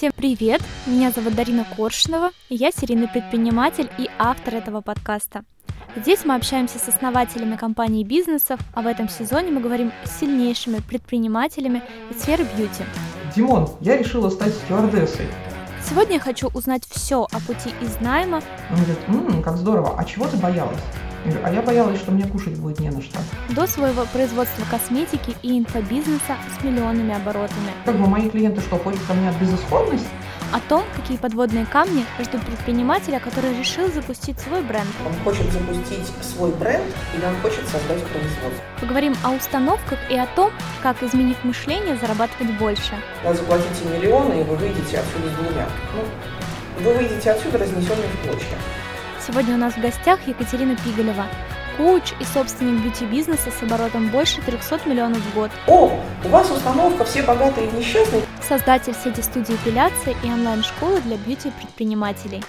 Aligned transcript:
Всем 0.00 0.12
привет! 0.16 0.62
Меня 0.86 1.10
зовут 1.10 1.34
Дарина 1.34 1.66
Коршунова, 1.76 2.30
и 2.48 2.54
я 2.54 2.70
серийный 2.70 3.06
предприниматель 3.06 3.90
и 3.98 4.08
автор 4.18 4.54
этого 4.54 4.80
подкаста. 4.80 5.44
Здесь 5.94 6.24
мы 6.24 6.36
общаемся 6.36 6.78
с 6.78 6.88
основателями 6.88 7.54
компаний 7.56 8.00
и 8.00 8.04
бизнесов, 8.06 8.58
а 8.72 8.80
в 8.80 8.86
этом 8.86 9.10
сезоне 9.10 9.50
мы 9.50 9.60
говорим 9.60 9.92
с 10.06 10.20
сильнейшими 10.20 10.78
предпринимателями 10.78 11.82
из 12.10 12.22
сферы 12.22 12.44
бьюти. 12.44 12.82
Димон, 13.36 13.68
я 13.82 13.98
решила 13.98 14.30
стать 14.30 14.54
стюардессой. 14.54 15.26
Сегодня 15.86 16.14
я 16.14 16.20
хочу 16.20 16.48
узнать 16.48 16.84
все 16.88 17.24
о 17.30 17.38
пути 17.40 17.68
из 17.82 18.00
найма. 18.00 18.40
Он 18.70 18.76
говорит, 18.76 18.98
м-м, 19.06 19.42
как 19.42 19.58
здорово, 19.58 19.96
а 19.98 20.04
чего 20.06 20.26
ты 20.26 20.38
боялась? 20.38 20.80
А 21.44 21.52
я 21.52 21.60
боялась, 21.62 21.98
что 21.98 22.12
мне 22.12 22.26
кушать 22.26 22.56
будет 22.56 22.80
не 22.80 22.90
на 22.90 23.00
что. 23.02 23.18
До 23.50 23.66
своего 23.66 24.04
производства 24.06 24.64
косметики 24.70 25.36
и 25.42 25.58
инфобизнеса 25.58 26.36
с 26.58 26.64
миллионными 26.64 27.14
оборотами. 27.14 27.72
Как 27.84 27.96
бы 27.96 28.06
мои 28.06 28.28
клиенты 28.30 28.60
что, 28.60 28.78
ходят 28.78 29.00
ко 29.06 29.14
мне 29.14 29.28
от 29.28 29.36
безысходности? 29.36 30.08
О 30.52 30.58
том, 30.68 30.82
какие 30.96 31.16
подводные 31.16 31.64
камни 31.66 32.04
ждут 32.20 32.40
предпринимателя, 32.44 33.20
который 33.20 33.56
решил 33.56 33.92
запустить 33.92 34.38
свой 34.40 34.62
бренд. 34.62 34.88
Он 35.06 35.12
хочет 35.22 35.52
запустить 35.52 36.10
свой 36.22 36.50
бренд 36.52 36.84
или 37.14 37.24
он 37.24 37.36
хочет 37.42 37.64
создать 37.68 38.02
производство. 38.04 38.64
Поговорим 38.80 39.14
о 39.22 39.30
установках 39.30 39.98
и 40.10 40.16
о 40.16 40.26
том, 40.26 40.50
как, 40.82 41.02
изменив 41.02 41.36
мышление, 41.44 41.96
зарабатывать 41.98 42.52
больше. 42.58 42.94
Вот 43.24 43.36
заплатите 43.36 43.84
миллионы, 43.84 44.40
и 44.40 44.42
вы 44.42 44.56
выйдете 44.56 44.98
отсюда 44.98 45.28
с 45.28 45.32
двумя. 45.34 45.68
Ну, 45.94 46.84
вы 46.84 46.94
выйдете 46.94 47.30
отсюда 47.30 47.58
разнесенные 47.58 48.08
в 48.08 48.26
клочья. 48.26 48.56
Сегодня 49.30 49.54
у 49.54 49.58
нас 49.58 49.74
в 49.74 49.80
гостях 49.80 50.18
Екатерина 50.26 50.74
Пигалева, 50.74 51.24
коуч 51.76 52.14
и 52.18 52.24
собственник 52.24 52.82
бьюти-бизнеса 52.82 53.52
с 53.52 53.62
оборотом 53.62 54.08
больше 54.08 54.42
300 54.42 54.80
миллионов 54.86 55.18
в 55.18 55.34
год. 55.36 55.52
О, 55.68 55.96
у 56.24 56.28
вас 56.28 56.50
установка 56.50 57.04
«Все 57.04 57.22
богатые 57.22 57.68
и 57.68 57.70
несчастные». 57.70 58.22
Создатель 58.42 58.92
сети 58.92 59.20
студии 59.20 59.54
эпиляции 59.54 60.16
и 60.24 60.26
онлайн-школы 60.26 61.00
для 61.02 61.16
бьюти-предпринимателей. 61.16 62.42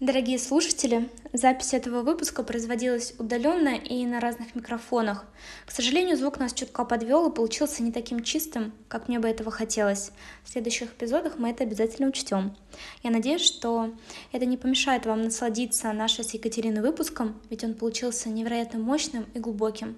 Дорогие 0.00 0.38
слушатели, 0.38 1.08
запись 1.32 1.74
этого 1.74 2.02
выпуска 2.02 2.44
производилась 2.44 3.14
удаленно 3.18 3.74
и 3.74 4.06
на 4.06 4.20
разных 4.20 4.54
микрофонах. 4.54 5.24
К 5.66 5.72
сожалению, 5.72 6.16
звук 6.16 6.38
нас 6.38 6.52
чутка 6.52 6.84
подвел 6.84 7.28
и 7.28 7.34
получился 7.34 7.82
не 7.82 7.90
таким 7.90 8.22
чистым, 8.22 8.72
как 8.86 9.08
мне 9.08 9.18
бы 9.18 9.26
этого 9.26 9.50
хотелось. 9.50 10.12
В 10.44 10.50
следующих 10.50 10.92
эпизодах 10.92 11.38
мы 11.38 11.50
это 11.50 11.64
обязательно 11.64 12.06
учтем. 12.06 12.56
Я 13.02 13.10
надеюсь, 13.10 13.40
что 13.40 13.90
это 14.30 14.46
не 14.46 14.56
помешает 14.56 15.04
вам 15.04 15.22
насладиться 15.22 15.92
нашей 15.92 16.22
с 16.22 16.32
Екатериной 16.32 16.80
выпуском, 16.80 17.34
ведь 17.50 17.64
он 17.64 17.74
получился 17.74 18.28
невероятно 18.28 18.78
мощным 18.78 19.26
и 19.34 19.40
глубоким. 19.40 19.96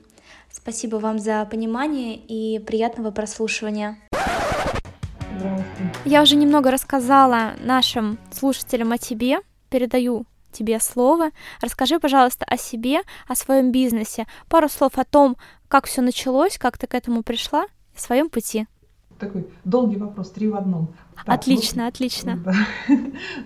Спасибо 0.51 0.97
вам 0.97 1.19
за 1.19 1.45
понимание 1.45 2.17
и 2.17 2.59
приятного 2.59 3.11
прослушивания. 3.11 3.99
Я 6.07 6.23
уже 6.23 6.37
немного 6.37 6.71
рассказала 6.71 7.53
нашим 7.61 8.19
слушателям 8.33 8.93
о 8.93 8.99
тебе, 8.99 9.41
передаю 9.71 10.27
тебе 10.53 10.81
слово. 10.81 11.31
Расскажи, 11.61 11.99
пожалуйста, 11.99 12.45
о 12.45 12.57
себе, 12.57 13.01
о 13.29 13.35
своем 13.35 13.73
бизнесе. 13.73 14.27
Пару 14.49 14.69
слов 14.69 14.99
о 14.99 15.05
том, 15.05 15.37
как 15.69 15.87
все 15.87 16.03
началось, 16.03 16.59
как 16.59 16.77
ты 16.77 16.87
к 16.87 16.95
этому 16.95 17.23
пришла, 17.23 17.65
о 17.97 17.99
своем 17.99 18.29
пути. 18.29 18.67
Такой 19.19 19.47
долгий 19.65 19.97
вопрос, 19.99 20.31
три 20.31 20.49
в 20.49 20.57
одном. 20.57 20.95
Так, 21.15 21.29
отлично, 21.29 21.83
ну, 21.83 21.89
отлично. 21.89 22.39
Да. 22.39 22.55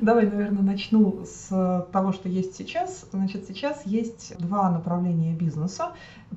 Давай, 0.00 0.25
наверное, 0.27 0.62
начну 0.62 1.25
с 1.27 1.89
того, 1.92 2.12
что 2.12 2.28
есть 2.28 2.55
сейчас. 2.56 3.06
Значит, 3.11 3.47
сейчас 3.48 3.84
есть 3.84 4.38
два 4.38 4.70
направления 4.70 5.34
бизнеса. 5.34 5.92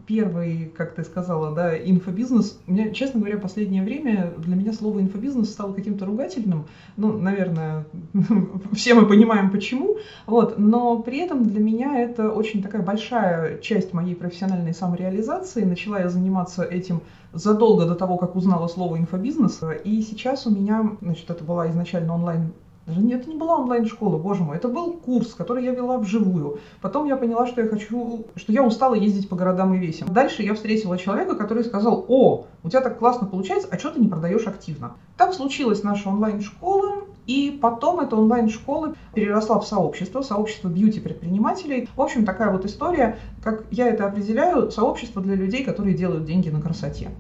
Первый, 0.06 0.72
как 0.76 0.96
ты 0.96 1.04
сказала, 1.04 1.54
да, 1.56 1.78
инфобизнес. 1.78 2.60
У 2.68 2.72
меня, 2.72 2.92
честно 2.92 3.20
говоря, 3.20 3.38
последнее 3.38 3.84
время 3.84 4.34
для 4.38 4.56
меня 4.56 4.74
слово 4.74 5.02
инфобизнес 5.02 5.50
стало 5.50 5.74
каким-то 5.74 6.06
ругательным. 6.06 6.66
Ну, 6.98 7.18
наверное, 7.18 7.86
все 8.74 8.94
мы 8.94 9.08
понимаем 9.08 9.50
почему. 9.50 9.98
Вот, 10.26 10.60
но 10.60 11.02
при 11.02 11.20
этом 11.20 11.46
для 11.46 11.60
меня 11.60 12.00
это 12.00 12.32
очень 12.32 12.62
такая 12.62 12.82
большая 12.82 13.60
часть 13.60 13.94
моей 13.94 14.16
профессиональной 14.16 14.74
самореализации. 14.74 15.64
Начала 15.64 16.00
я 16.00 16.10
заниматься 16.10 16.64
этим 16.64 17.02
задолго 17.34 17.86
до 17.86 17.96
того, 17.96 18.18
как 18.18 18.36
узнала 18.36 18.68
слово 18.68 18.98
инфобизнес. 18.98 19.62
И 19.84 20.02
сейчас 20.02 20.46
у 20.46 20.52
меня, 20.52 20.92
значит, 21.02 21.30
это 21.30 21.44
была 21.44 21.70
изначально 21.70 22.14
онлайн 22.14 22.54
даже 22.88 23.02
нет, 23.02 23.22
это 23.22 23.30
не 23.30 23.36
была 23.36 23.58
онлайн-школа, 23.58 24.18
боже 24.18 24.44
мой, 24.44 24.56
это 24.56 24.70
был 24.70 24.94
курс, 24.94 25.34
который 25.34 25.66
я 25.66 25.72
вела 25.72 25.98
вживую. 25.98 26.60
Потом 26.82 27.06
я 27.06 27.18
поняла, 27.18 27.46
что 27.46 27.62
я 27.62 27.68
хочу, 27.68 28.26
что 28.38 28.54
я 28.54 28.64
устала 28.64 28.96
ездить 28.96 29.28
по 29.28 29.36
городам 29.36 29.74
и 29.74 29.78
весям. 29.78 30.14
Дальше 30.14 30.42
я 30.42 30.54
встретила 30.54 30.98
человека, 30.98 31.36
который 31.36 31.66
сказал, 31.66 32.06
о, 32.08 32.46
у 32.64 32.70
тебя 32.70 32.80
так 32.80 32.98
классно 32.98 33.28
получается, 33.28 33.68
а 33.70 33.78
что 33.78 33.92
ты 33.92 34.00
не 34.00 34.08
продаешь 34.08 34.48
активно? 34.48 34.94
Так 35.18 35.34
случилась 35.34 35.84
наша 35.84 36.08
онлайн-школа, 36.08 37.04
и 37.26 37.60
потом 37.62 38.00
эта 38.00 38.16
онлайн-школа 38.16 38.96
переросла 39.14 39.60
в 39.60 39.68
сообщество, 39.68 40.22
сообщество 40.22 40.70
бьюти-предпринимателей. 40.70 41.90
В 41.94 42.02
общем, 42.02 42.26
такая 42.26 42.54
вот 42.54 42.64
история, 42.64 43.18
как 43.44 43.66
я 43.70 43.90
это 43.90 44.06
определяю, 44.06 44.72
сообщество 44.72 45.22
для 45.22 45.36
людей, 45.36 45.66
которые 45.66 45.94
делают 45.94 46.24
деньги 46.24 46.48
на 46.48 46.62
красоте. 46.62 47.12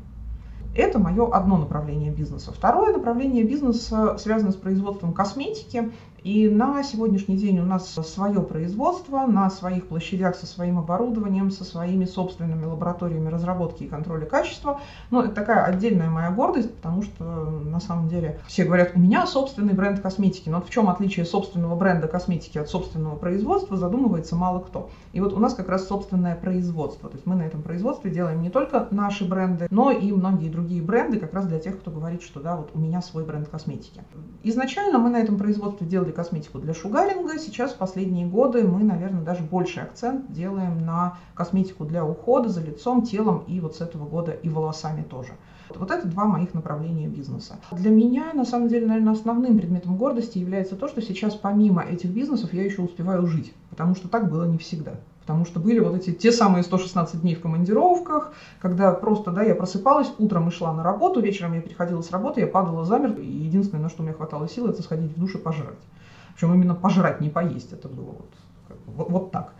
Это 0.77 0.99
мое 0.99 1.27
одно 1.31 1.57
направление 1.57 2.11
бизнеса. 2.11 2.51
Второе 2.51 2.93
направление 2.93 3.43
бизнеса 3.43 4.15
связано 4.19 4.51
с 4.51 4.55
производством 4.55 5.11
косметики. 5.11 5.91
И 6.23 6.49
на 6.49 6.83
сегодняшний 6.83 7.37
день 7.37 7.59
у 7.59 7.63
нас 7.63 7.93
свое 7.93 8.41
производство 8.41 9.25
на 9.27 9.49
своих 9.49 9.87
площадях 9.87 10.35
со 10.35 10.45
своим 10.45 10.79
оборудованием, 10.79 11.51
со 11.51 11.63
своими 11.63 12.05
собственными 12.05 12.65
лабораториями 12.65 13.29
разработки 13.29 13.83
и 13.83 13.87
контроля 13.87 14.25
качества. 14.25 14.81
Но 15.11 15.23
это 15.23 15.33
такая 15.33 15.63
отдельная 15.63 16.09
моя 16.09 16.31
гордость, 16.31 16.73
потому 16.75 17.03
что 17.03 17.23
на 17.23 17.79
самом 17.79 18.09
деле 18.09 18.39
все 18.47 18.65
говорят, 18.65 18.91
у 18.95 18.99
меня 18.99 19.25
собственный 19.27 19.73
бренд 19.73 19.99
косметики. 19.99 20.49
Но 20.49 20.57
вот 20.57 20.67
в 20.67 20.71
чем 20.71 20.89
отличие 20.89 21.25
собственного 21.25 21.75
бренда 21.75 22.07
косметики 22.07 22.57
от 22.57 22.69
собственного 22.69 23.15
производства, 23.15 23.77
задумывается 23.77 24.35
мало 24.35 24.59
кто. 24.59 24.89
И 25.13 25.21
вот 25.21 25.33
у 25.33 25.39
нас 25.39 25.53
как 25.53 25.69
раз 25.69 25.87
собственное 25.87 26.35
производство. 26.35 27.09
То 27.09 27.15
есть 27.15 27.25
мы 27.25 27.35
на 27.35 27.43
этом 27.43 27.61
производстве 27.61 28.11
делаем 28.11 28.41
не 28.41 28.49
только 28.49 28.87
наши 28.91 29.27
бренды, 29.27 29.67
но 29.69 29.91
и 29.91 30.11
многие 30.11 30.49
другие 30.49 30.81
бренды, 30.81 31.19
как 31.19 31.33
раз 31.33 31.45
для 31.45 31.59
тех, 31.59 31.79
кто 31.79 31.91
говорит, 31.91 32.21
что 32.23 32.39
да, 32.39 32.55
вот 32.55 32.71
у 32.73 32.79
меня 32.79 33.01
свой 33.01 33.23
бренд 33.23 33.47
косметики. 33.47 34.01
Изначально 34.43 34.97
мы 34.99 35.09
на 35.09 35.17
этом 35.17 35.37
производстве 35.37 35.85
делали 35.87 36.06
косметику 36.11 36.59
для 36.59 36.73
шугаринга. 36.73 37.37
Сейчас 37.39 37.73
в 37.73 37.77
последние 37.77 38.27
годы 38.27 38.63
мы, 38.63 38.83
наверное, 38.83 39.23
даже 39.23 39.43
больше 39.43 39.79
акцент 39.79 40.31
делаем 40.31 40.85
на 40.85 41.17
косметику 41.35 41.85
для 41.85 42.05
ухода 42.05 42.49
за 42.49 42.61
лицом, 42.61 43.03
телом 43.03 43.43
и 43.47 43.59
вот 43.59 43.75
с 43.75 43.81
этого 43.81 44.05
года 44.05 44.31
и 44.31 44.49
волосами 44.49 45.03
тоже. 45.03 45.33
Вот 45.75 45.91
это 45.91 46.07
два 46.07 46.25
моих 46.25 46.53
направления 46.53 47.07
бизнеса. 47.07 47.57
Для 47.71 47.91
меня, 47.91 48.31
на 48.33 48.45
самом 48.45 48.69
деле, 48.69 48.87
наверное, 48.87 49.13
основным 49.13 49.57
предметом 49.57 49.97
гордости 49.97 50.37
является 50.37 50.75
то, 50.75 50.87
что 50.87 51.01
сейчас 51.01 51.35
помимо 51.35 51.81
этих 51.81 52.09
бизнесов 52.09 52.53
я 52.53 52.63
еще 52.63 52.81
успеваю 52.81 53.27
жить, 53.27 53.53
потому 53.69 53.95
что 53.95 54.07
так 54.07 54.29
было 54.29 54.45
не 54.45 54.57
всегда. 54.57 54.93
Потому 55.27 55.43
что 55.43 55.59
были 55.59 55.79
вот 55.79 55.93
эти 55.93 56.13
те 56.13 56.31
самые 56.31 56.63
116 56.63 57.19
дней 57.19 57.35
в 57.35 57.41
командировках, 57.41 58.31
когда 58.61 58.93
просто, 58.93 59.31
да, 59.31 59.43
я 59.43 59.55
просыпалась, 59.55 60.13
утром 60.19 60.47
и 60.47 60.51
шла 60.51 60.71
на 60.71 60.83
работу, 60.83 61.19
вечером 61.19 61.53
я 61.53 61.61
приходила 61.61 62.01
с 62.01 62.11
работы, 62.11 62.39
я 62.39 62.47
падала 62.47 62.85
замертво, 62.85 63.19
и 63.19 63.27
единственное, 63.27 63.83
на 63.83 63.89
что 63.89 64.03
меня 64.03 64.13
хватало 64.13 64.47
сил, 64.47 64.67
это 64.67 64.81
сходить 64.81 65.11
в 65.11 65.19
душ 65.19 65.35
и 65.35 65.37
пожрать. 65.37 65.75
Причем 66.37 66.53
именно 66.53 66.75
пожрать, 66.75 67.19
не 67.19 67.29
поесть. 67.29 67.73
Это 67.73 67.87
было 67.87 68.11
вот, 68.11 68.29
вот, 68.85 69.09
вот 69.09 69.31
так. 69.31 69.55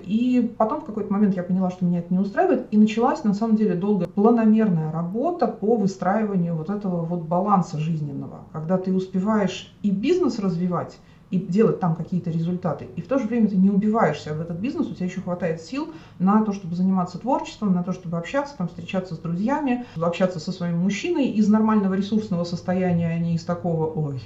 И 0.00 0.54
потом 0.56 0.80
в 0.80 0.86
какой-то 0.86 1.12
момент 1.12 1.36
я 1.36 1.42
поняла, 1.42 1.70
что 1.70 1.84
меня 1.84 1.98
это 1.98 2.12
не 2.14 2.20
устраивает, 2.20 2.68
и 2.70 2.78
началась 2.78 3.22
на 3.22 3.34
самом 3.34 3.56
деле 3.56 3.74
долгая 3.74 4.08
планомерная 4.08 4.90
работа 4.90 5.46
по 5.46 5.76
выстраиванию 5.76 6.54
вот 6.54 6.70
этого 6.70 7.04
вот 7.04 7.24
баланса 7.24 7.78
жизненного, 7.78 8.44
когда 8.50 8.78
ты 8.78 8.94
успеваешь 8.94 9.74
и 9.82 9.90
бизнес 9.90 10.38
развивать, 10.38 10.98
и 11.30 11.38
делать 11.38 11.80
там 11.80 11.94
какие-то 11.94 12.30
результаты. 12.30 12.88
И 12.96 13.02
в 13.02 13.08
то 13.08 13.18
же 13.18 13.26
время 13.26 13.48
ты 13.48 13.56
не 13.56 13.68
убиваешься 13.68 14.32
в 14.32 14.40
этот 14.40 14.58
бизнес, 14.58 14.86
у 14.86 14.94
тебя 14.94 15.06
еще 15.06 15.20
хватает 15.20 15.60
сил 15.60 15.92
на 16.18 16.42
то, 16.44 16.54
чтобы 16.54 16.76
заниматься 16.76 17.18
творчеством, 17.18 17.74
на 17.74 17.82
то, 17.82 17.92
чтобы 17.92 18.16
общаться, 18.16 18.56
там, 18.56 18.68
встречаться 18.68 19.16
с 19.16 19.18
друзьями, 19.18 19.84
общаться 20.00 20.40
со 20.40 20.50
своим 20.50 20.78
мужчиной 20.78 21.26
из 21.26 21.48
нормального 21.48 21.92
ресурсного 21.92 22.44
состояния, 22.44 23.08
а 23.08 23.18
не 23.18 23.34
из 23.34 23.44
такого, 23.44 23.86
ой, 23.86 24.22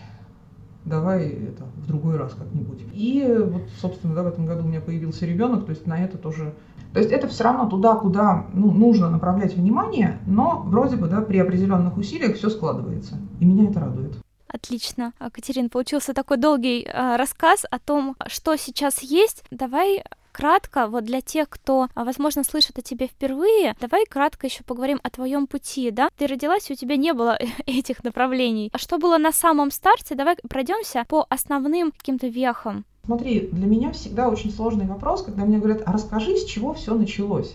давай 0.87 1.29
это 1.29 1.65
в 1.77 1.87
другой 1.87 2.17
раз 2.17 2.33
как-нибудь. 2.35 2.81
И 2.95 3.27
вот, 3.39 3.63
собственно, 3.81 4.15
да, 4.15 4.23
в 4.23 4.29
этом 4.29 4.47
году 4.47 4.65
у 4.65 4.69
меня 4.69 4.81
появился 4.81 5.27
ребенок, 5.27 5.67
то 5.67 5.71
есть 5.71 5.87
на 5.87 6.03
это 6.03 6.17
тоже 6.17 6.55
то 6.93 7.01
есть 7.01 7.13
это 7.13 7.29
все 7.29 7.45
равно 7.45 7.69
туда, 7.69 7.95
куда 7.97 8.47
ну, 8.55 8.71
нужно 8.71 9.11
направлять 9.11 9.55
внимание, 9.55 10.19
но 10.27 10.63
вроде 10.65 10.97
бы 10.97 11.09
да, 11.09 11.21
при 11.21 11.37
определенных 11.37 11.99
усилиях 11.99 12.37
все 12.37 12.49
складывается. 12.49 13.19
И 13.39 13.45
меня 13.45 13.69
это 13.69 13.81
радует. 13.81 14.15
Отлично. 14.49 15.13
Катерин, 15.19 15.69
получился 15.69 16.15
такой 16.15 16.39
долгий 16.39 16.87
э, 16.87 17.17
рассказ 17.17 17.67
о 17.71 17.79
том, 17.79 18.17
что 18.29 18.57
сейчас 18.57 19.03
есть. 19.03 19.45
Давай 19.51 20.05
кратко, 20.37 20.87
вот 20.87 21.05
для 21.05 21.23
тех, 21.23 21.49
кто, 21.49 21.89
а, 21.95 22.05
возможно, 22.05 22.45
слышит 22.45 22.79
о 22.79 22.83
тебе 22.83 23.07
впервые, 23.07 23.75
давай 23.81 24.05
кратко 24.05 24.47
еще 24.47 24.65
поговорим 24.65 25.01
о 25.03 25.09
твоем 25.09 25.47
пути, 25.47 25.91
да? 25.91 26.11
Ты 26.19 26.27
родилась, 26.27 26.71
у 26.71 26.75
тебя 26.75 26.97
не 26.97 27.15
было 27.15 27.39
этих 27.67 28.05
направлений. 28.05 28.69
А 28.75 28.79
что 28.79 28.99
было 28.99 29.17
на 29.17 29.33
самом 29.33 29.71
старте? 29.71 30.15
Давай 30.15 30.37
пройдемся 30.49 31.05
по 31.09 31.27
основным 31.31 31.91
каким-то 31.91 32.27
вехам. 32.27 32.85
Смотри, 33.07 33.49
для 33.51 33.67
меня 33.67 33.93
всегда 33.93 34.29
очень 34.29 34.53
сложный 34.53 34.87
вопрос, 34.87 35.23
когда 35.23 35.47
мне 35.47 35.57
говорят, 35.57 35.83
а 35.87 35.93
расскажи, 35.93 36.37
с 36.37 36.45
чего 36.45 36.75
все 36.75 36.95
началось. 36.95 37.55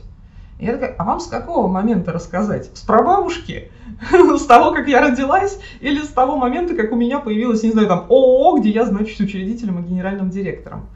я 0.60 0.72
такая, 0.72 0.96
а 0.98 1.04
вам 1.04 1.20
с 1.20 1.28
какого 1.28 1.68
момента 1.68 2.12
рассказать? 2.12 2.72
С 2.74 2.82
прабабушки? 2.82 3.70
С 4.40 4.46
того, 4.46 4.72
как 4.72 4.88
я 4.88 5.02
родилась? 5.02 5.60
Или 5.82 6.02
с 6.02 6.08
того 6.08 6.38
момента, 6.38 6.74
как 6.76 6.92
у 6.92 6.96
меня 6.96 7.20
появилось, 7.20 7.62
не 7.62 7.72
знаю, 7.72 7.88
там, 7.90 8.06
ООО, 8.10 8.58
где 8.58 8.70
я 8.70 8.86
значусь 8.86 9.20
учредителем 9.20 9.80
и 9.80 9.88
генеральным 9.88 10.32
директором? 10.32 10.88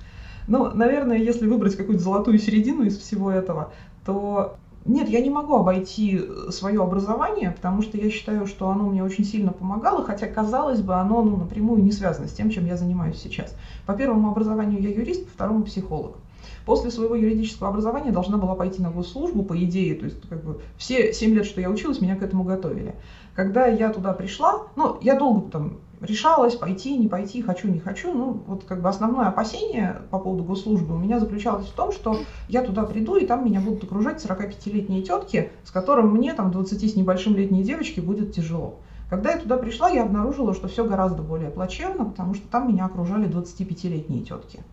Ну, 0.47 0.71
наверное, 0.73 1.17
если 1.17 1.47
выбрать 1.47 1.75
какую-то 1.75 2.03
золотую 2.03 2.37
середину 2.39 2.83
из 2.83 2.97
всего 2.97 3.31
этого, 3.31 3.71
то 4.05 4.57
нет, 4.85 5.09
я 5.09 5.19
не 5.21 5.31
могу 5.31 5.55
обойти 5.55 6.21
свое 6.49 6.81
образование, 6.81 7.51
потому 7.51 7.81
что 7.81 7.97
я 7.97 8.11
считаю, 8.11 8.45
что 8.45 8.69
оно 8.69 8.87
мне 8.87 9.03
очень 9.03 9.25
сильно 9.25 9.51
помогало, 9.51 10.03
хотя, 10.03 10.27
казалось 10.27 10.81
бы, 10.81 10.93
оно 10.93 11.23
ну, 11.23 11.37
напрямую 11.37 11.83
не 11.83 11.91
связано 11.91 12.27
с 12.27 12.33
тем, 12.33 12.51
чем 12.51 12.67
я 12.67 12.77
занимаюсь 12.77 13.19
сейчас. 13.19 13.55
По 13.87 13.93
первому 13.93 14.29
образованию 14.29 14.81
я 14.81 14.89
юрист, 14.89 15.25
по 15.25 15.31
второму 15.31 15.63
психолог. 15.63 16.17
После 16.65 16.91
своего 16.91 17.15
юридического 17.15 17.69
образования 17.69 18.11
должна 18.11 18.37
была 18.37 18.53
пойти 18.53 18.81
на 18.81 18.91
госслужбу, 18.91 19.43
по 19.43 19.57
идее, 19.63 19.95
то 19.95 20.05
есть 20.05 20.21
как 20.29 20.43
бы 20.43 20.61
все 20.77 21.13
7 21.13 21.33
лет, 21.33 21.45
что 21.45 21.61
я 21.61 21.69
училась, 21.71 22.01
меня 22.01 22.15
к 22.15 22.21
этому 22.21 22.43
готовили. 22.43 22.93
Когда 23.33 23.65
я 23.65 23.91
туда 23.91 24.13
пришла, 24.13 24.63
ну, 24.75 24.97
я 25.01 25.17
долго 25.17 25.49
там 25.49 25.77
решалась, 26.05 26.55
пойти, 26.55 26.97
не 26.97 27.07
пойти, 27.07 27.41
хочу, 27.41 27.67
не 27.67 27.79
хочу. 27.79 28.13
Ну, 28.13 28.43
вот 28.47 28.63
как 28.63 28.81
бы 28.81 28.89
основное 28.89 29.27
опасение 29.27 30.01
по 30.09 30.19
поводу 30.19 30.43
госслужбы 30.43 30.95
у 30.95 30.97
меня 30.97 31.19
заключалось 31.19 31.67
в 31.67 31.73
том, 31.73 31.91
что 31.91 32.19
я 32.47 32.63
туда 32.63 32.83
приду, 32.83 33.15
и 33.15 33.25
там 33.25 33.45
меня 33.45 33.59
будут 33.59 33.83
окружать 33.83 34.23
45-летние 34.23 35.01
тетки, 35.01 35.51
с 35.63 35.71
которым 35.71 36.11
мне, 36.11 36.33
там, 36.33 36.51
20 36.51 36.91
с 36.91 36.95
небольшим 36.95 37.35
летней 37.35 37.63
девочки 37.63 37.99
будет 37.99 38.33
тяжело. 38.33 38.75
Когда 39.09 39.31
я 39.31 39.37
туда 39.37 39.57
пришла, 39.57 39.89
я 39.89 40.03
обнаружила, 40.03 40.53
что 40.53 40.67
все 40.67 40.83
гораздо 40.83 41.21
более 41.21 41.49
плачевно, 41.49 42.05
потому 42.05 42.33
что 42.33 42.47
там 42.47 42.67
меня 42.67 42.85
окружали 42.85 43.27
25-летние 43.27 44.23
тетки. 44.23 44.63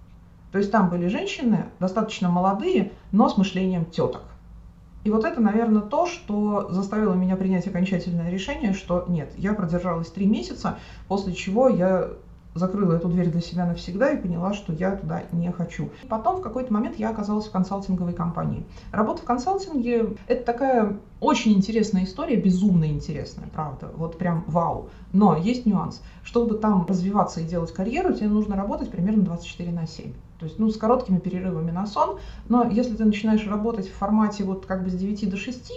То 0.52 0.58
есть 0.58 0.70
там 0.70 0.90
были 0.90 1.08
женщины 1.08 1.66
достаточно 1.80 2.28
молодые, 2.28 2.92
но 3.10 3.28
с 3.28 3.36
мышлением 3.36 3.86
теток. 3.86 4.22
И 5.04 5.10
вот 5.10 5.24
это, 5.24 5.40
наверное, 5.40 5.82
то, 5.82 6.06
что 6.06 6.68
заставило 6.70 7.14
меня 7.14 7.36
принять 7.36 7.66
окончательное 7.66 8.30
решение, 8.30 8.72
что 8.72 9.04
нет, 9.08 9.32
я 9.36 9.52
продержалась 9.52 10.10
три 10.10 10.26
месяца, 10.26 10.78
после 11.08 11.32
чего 11.32 11.68
я 11.68 12.10
закрыла 12.54 12.94
эту 12.94 13.08
дверь 13.08 13.30
для 13.30 13.40
себя 13.40 13.66
навсегда 13.66 14.10
и 14.10 14.20
поняла, 14.20 14.52
что 14.52 14.72
я 14.72 14.96
туда 14.96 15.22
не 15.32 15.50
хочу. 15.50 15.90
Потом 16.08 16.36
в 16.36 16.42
какой-то 16.42 16.72
момент 16.72 16.98
я 16.98 17.10
оказалась 17.10 17.46
в 17.46 17.50
консалтинговой 17.50 18.12
компании. 18.12 18.64
Работа 18.90 19.22
в 19.22 19.24
консалтинге– 19.24 20.16
это 20.26 20.44
такая 20.44 20.98
очень 21.20 21.52
интересная 21.52 22.04
история, 22.04 22.36
безумно 22.36 22.84
интересная, 22.84 23.48
правда, 23.48 23.90
вот 23.94 24.18
прям 24.18 24.44
вау. 24.46 24.88
Но 25.12 25.36
есть 25.36 25.66
нюанс. 25.66 26.02
Чтобы 26.22 26.56
там 26.56 26.86
развиваться 26.86 27.40
и 27.40 27.44
делать 27.44 27.72
карьеру, 27.72 28.12
тебе 28.12 28.28
нужно 28.28 28.56
работать 28.56 28.90
примерно 28.90 29.22
24 29.22 29.72
на 29.72 29.86
7. 29.86 30.12
То 30.42 30.46
есть, 30.46 30.58
ну, 30.58 30.68
с 30.70 30.76
короткими 30.76 31.20
перерывами 31.20 31.70
на 31.70 31.86
сон. 31.86 32.18
Но 32.48 32.68
если 32.68 32.96
ты 32.96 33.04
начинаешь 33.04 33.46
работать 33.46 33.88
в 33.88 33.94
формате 33.94 34.42
вот 34.42 34.66
как 34.66 34.82
бы 34.82 34.90
с 34.90 34.94
9 34.94 35.30
до 35.30 35.36
6, 35.36 35.72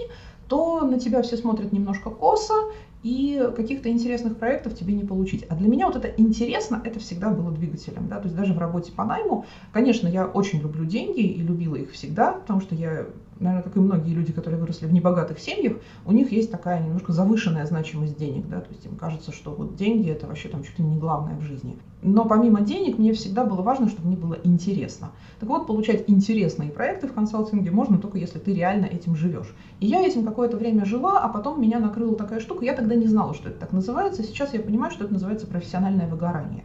то 0.47 0.81
на 0.81 0.99
тебя 0.99 1.21
все 1.21 1.37
смотрят 1.37 1.71
немножко 1.71 2.09
косо, 2.09 2.55
и 3.03 3.51
каких-то 3.55 3.87
интересных 3.89 4.35
проектов 4.37 4.75
тебе 4.75 4.95
не 4.95 5.03
получить. 5.03 5.45
А 5.47 5.55
для 5.55 5.69
меня 5.69 5.85
вот 5.85 5.95
это 5.95 6.07
интересно, 6.19 6.81
это 6.83 6.99
всегда 6.99 7.29
было 7.29 7.51
двигателем. 7.51 8.07
Да? 8.07 8.17
То 8.17 8.23
есть 8.23 8.35
даже 8.35 8.53
в 8.53 8.57
работе 8.57 8.91
по 8.91 9.05
найму, 9.05 9.45
конечно, 9.71 10.07
я 10.07 10.25
очень 10.25 10.59
люблю 10.59 10.85
деньги 10.85 11.19
и 11.19 11.39
любила 11.43 11.75
их 11.75 11.91
всегда, 11.91 12.31
потому 12.31 12.61
что 12.61 12.73
я 12.73 13.05
наверное, 13.39 13.63
как 13.63 13.75
и 13.75 13.79
многие 13.79 14.13
люди, 14.13 14.31
которые 14.31 14.59
выросли 14.59 14.85
в 14.85 14.93
небогатых 14.93 15.39
семьях, 15.39 15.77
у 16.05 16.11
них 16.11 16.31
есть 16.31 16.51
такая 16.51 16.81
немножко 16.81 17.11
завышенная 17.11 17.65
значимость 17.65 18.17
денег, 18.17 18.47
да, 18.47 18.61
то 18.61 18.69
есть 18.71 18.85
им 18.85 18.95
кажется, 18.95 19.31
что 19.31 19.51
вот 19.51 19.75
деньги 19.75 20.09
это 20.09 20.27
вообще 20.27 20.49
там 20.49 20.63
чуть 20.63 20.79
ли 20.79 20.85
не 20.85 20.97
главное 20.97 21.35
в 21.35 21.41
жизни. 21.41 21.77
Но 22.01 22.25
помимо 22.25 22.61
денег 22.61 22.97
мне 22.97 23.13
всегда 23.13 23.45
было 23.45 23.61
важно, 23.61 23.89
чтобы 23.89 24.07
мне 24.07 24.17
было 24.17 24.37
интересно. 24.43 25.11
Так 25.39 25.49
вот, 25.49 25.67
получать 25.67 26.05
интересные 26.07 26.71
проекты 26.71 27.07
в 27.07 27.13
консалтинге 27.13 27.71
можно 27.71 27.97
только 27.97 28.17
если 28.17 28.39
ты 28.39 28.53
реально 28.53 28.85
этим 28.85 29.15
живешь. 29.15 29.53
И 29.79 29.87
я 29.87 30.05
этим 30.05 30.23
какое-то 30.23 30.57
время 30.57 30.85
жила, 30.85 31.19
а 31.19 31.27
потом 31.29 31.61
меня 31.61 31.79
накрыла 31.79 32.15
такая 32.15 32.39
штука, 32.39 32.63
я 32.63 32.73
тогда 32.73 32.95
не 32.95 33.07
знала, 33.07 33.33
что 33.33 33.49
это 33.49 33.59
так 33.59 33.73
называется, 33.73 34.23
сейчас 34.23 34.53
я 34.53 34.59
понимаю, 34.59 34.91
что 34.91 35.03
это 35.03 35.13
называется 35.13 35.47
профессиональное 35.47 36.07
выгорание. 36.07 36.63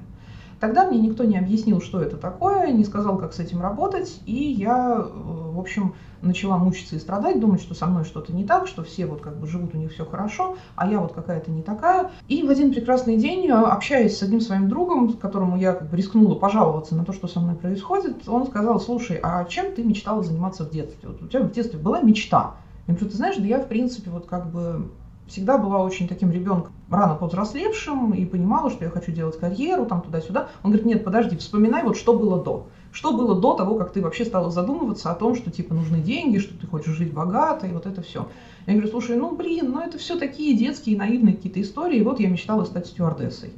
Тогда 0.60 0.86
мне 0.86 1.00
никто 1.00 1.24
не 1.24 1.38
объяснил, 1.38 1.80
что 1.80 2.02
это 2.02 2.18
такое, 2.18 2.70
не 2.70 2.84
сказал, 2.84 3.16
как 3.16 3.32
с 3.32 3.38
этим 3.38 3.62
работать, 3.62 4.20
и 4.26 4.34
я, 4.34 4.96
э, 4.98 5.02
в 5.02 5.58
общем, 5.58 5.94
начала 6.20 6.58
мучиться 6.58 6.96
и 6.96 6.98
страдать, 6.98 7.40
думать, 7.40 7.62
что 7.62 7.74
со 7.74 7.86
мной 7.86 8.04
что-то 8.04 8.34
не 8.34 8.44
так, 8.44 8.66
что 8.66 8.82
все 8.82 9.06
вот 9.06 9.22
как 9.22 9.38
бы 9.38 9.46
живут, 9.46 9.74
у 9.74 9.78
них 9.78 9.90
все 9.90 10.04
хорошо, 10.04 10.58
а 10.76 10.86
я 10.86 11.00
вот 11.00 11.14
какая-то 11.14 11.50
не 11.50 11.62
такая. 11.62 12.10
И 12.28 12.42
в 12.42 12.50
один 12.50 12.74
прекрасный 12.74 13.16
день, 13.16 13.46
э, 13.46 13.52
общаясь 13.54 14.18
с 14.18 14.22
одним 14.22 14.42
своим 14.42 14.68
другом, 14.68 15.14
которому 15.14 15.56
я 15.56 15.72
как 15.72 15.88
бы 15.88 15.96
рискнула 15.96 16.34
пожаловаться 16.34 16.94
на 16.94 17.06
то, 17.06 17.14
что 17.14 17.26
со 17.26 17.40
мной 17.40 17.54
происходит, 17.54 18.28
он 18.28 18.46
сказал, 18.46 18.78
слушай, 18.80 19.18
а 19.22 19.42
чем 19.46 19.74
ты 19.74 19.82
мечтала 19.82 20.22
заниматься 20.22 20.64
в 20.64 20.70
детстве? 20.70 21.08
Вот 21.08 21.22
у 21.22 21.26
тебя 21.26 21.40
в 21.40 21.52
детстве 21.52 21.78
была 21.78 22.02
мечта. 22.02 22.56
Я 22.86 22.94
говорю, 22.94 23.10
ты 23.10 23.16
знаешь, 23.16 23.36
да 23.36 23.46
я 23.46 23.60
в 23.60 23.68
принципе 23.68 24.10
вот 24.10 24.26
как 24.26 24.50
бы 24.50 24.90
всегда 25.30 25.58
была 25.58 25.82
очень 25.82 26.08
таким 26.08 26.30
ребенком 26.30 26.72
рано 26.90 27.14
повзрослевшим 27.14 28.12
и 28.12 28.24
понимала, 28.24 28.68
что 28.68 28.84
я 28.84 28.90
хочу 28.90 29.12
делать 29.12 29.38
карьеру, 29.38 29.86
там 29.86 30.02
туда-сюда. 30.02 30.48
Он 30.62 30.70
говорит, 30.70 30.86
нет, 30.86 31.04
подожди, 31.04 31.36
вспоминай, 31.36 31.84
вот 31.84 31.96
что 31.96 32.18
было 32.18 32.42
до. 32.42 32.66
Что 32.92 33.16
было 33.16 33.40
до 33.40 33.54
того, 33.54 33.76
как 33.76 33.92
ты 33.92 34.02
вообще 34.02 34.24
стала 34.24 34.50
задумываться 34.50 35.12
о 35.12 35.14
том, 35.14 35.36
что 35.36 35.50
типа 35.50 35.72
нужны 35.72 36.00
деньги, 36.00 36.38
что 36.38 36.58
ты 36.58 36.66
хочешь 36.66 36.96
жить 36.96 37.12
богато 37.12 37.68
и 37.68 37.72
вот 37.72 37.86
это 37.86 38.02
все. 38.02 38.28
Я 38.66 38.72
говорю, 38.72 38.90
слушай, 38.90 39.16
ну 39.16 39.36
блин, 39.36 39.70
ну 39.70 39.80
это 39.80 39.96
все 39.98 40.18
такие 40.18 40.58
детские, 40.58 40.98
наивные 40.98 41.36
какие-то 41.36 41.62
истории. 41.62 42.02
Вот 42.02 42.18
я 42.18 42.28
мечтала 42.28 42.64
стать 42.64 42.88
стюардессой. 42.88 43.52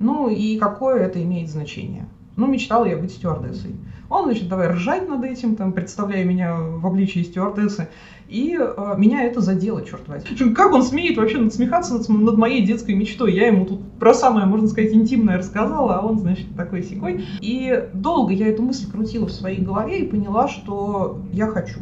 Ну 0.00 0.28
и 0.28 0.58
какое 0.58 1.04
это 1.04 1.22
имеет 1.22 1.48
значение? 1.48 2.08
Ну, 2.36 2.46
мечтала 2.46 2.84
я 2.84 2.98
быть 2.98 3.12
стюардессой. 3.12 3.76
Он, 4.08 4.24
значит, 4.26 4.48
давай 4.48 4.68
ржать 4.68 5.08
над 5.08 5.24
этим, 5.24 5.56
там, 5.56 5.72
представляя 5.72 6.24
меня 6.24 6.54
в 6.54 6.86
обличии 6.86 7.22
стюардессы. 7.22 7.88
И 8.28 8.58
э, 8.58 8.94
меня 8.96 9.22
это 9.22 9.40
задело, 9.40 9.84
черт 9.84 10.08
возьми. 10.08 10.52
Как 10.54 10.72
он 10.72 10.82
смеет 10.82 11.16
вообще 11.16 11.38
надсмехаться 11.38 11.94
над, 11.94 12.08
над 12.08 12.36
моей 12.36 12.64
детской 12.64 12.94
мечтой? 12.94 13.34
Я 13.34 13.46
ему 13.46 13.66
тут 13.66 13.80
про 14.00 14.14
самое, 14.14 14.46
можно 14.46 14.66
сказать, 14.66 14.92
интимное 14.92 15.38
рассказала, 15.38 15.96
а 15.96 16.06
он, 16.06 16.18
значит, 16.18 16.46
такой 16.56 16.82
секой. 16.82 17.24
И 17.40 17.88
долго 17.94 18.32
я 18.32 18.48
эту 18.48 18.62
мысль 18.62 18.90
крутила 18.90 19.26
в 19.26 19.32
своей 19.32 19.62
голове 19.62 20.00
и 20.00 20.08
поняла, 20.08 20.48
что 20.48 21.20
я 21.32 21.46
хочу. 21.46 21.80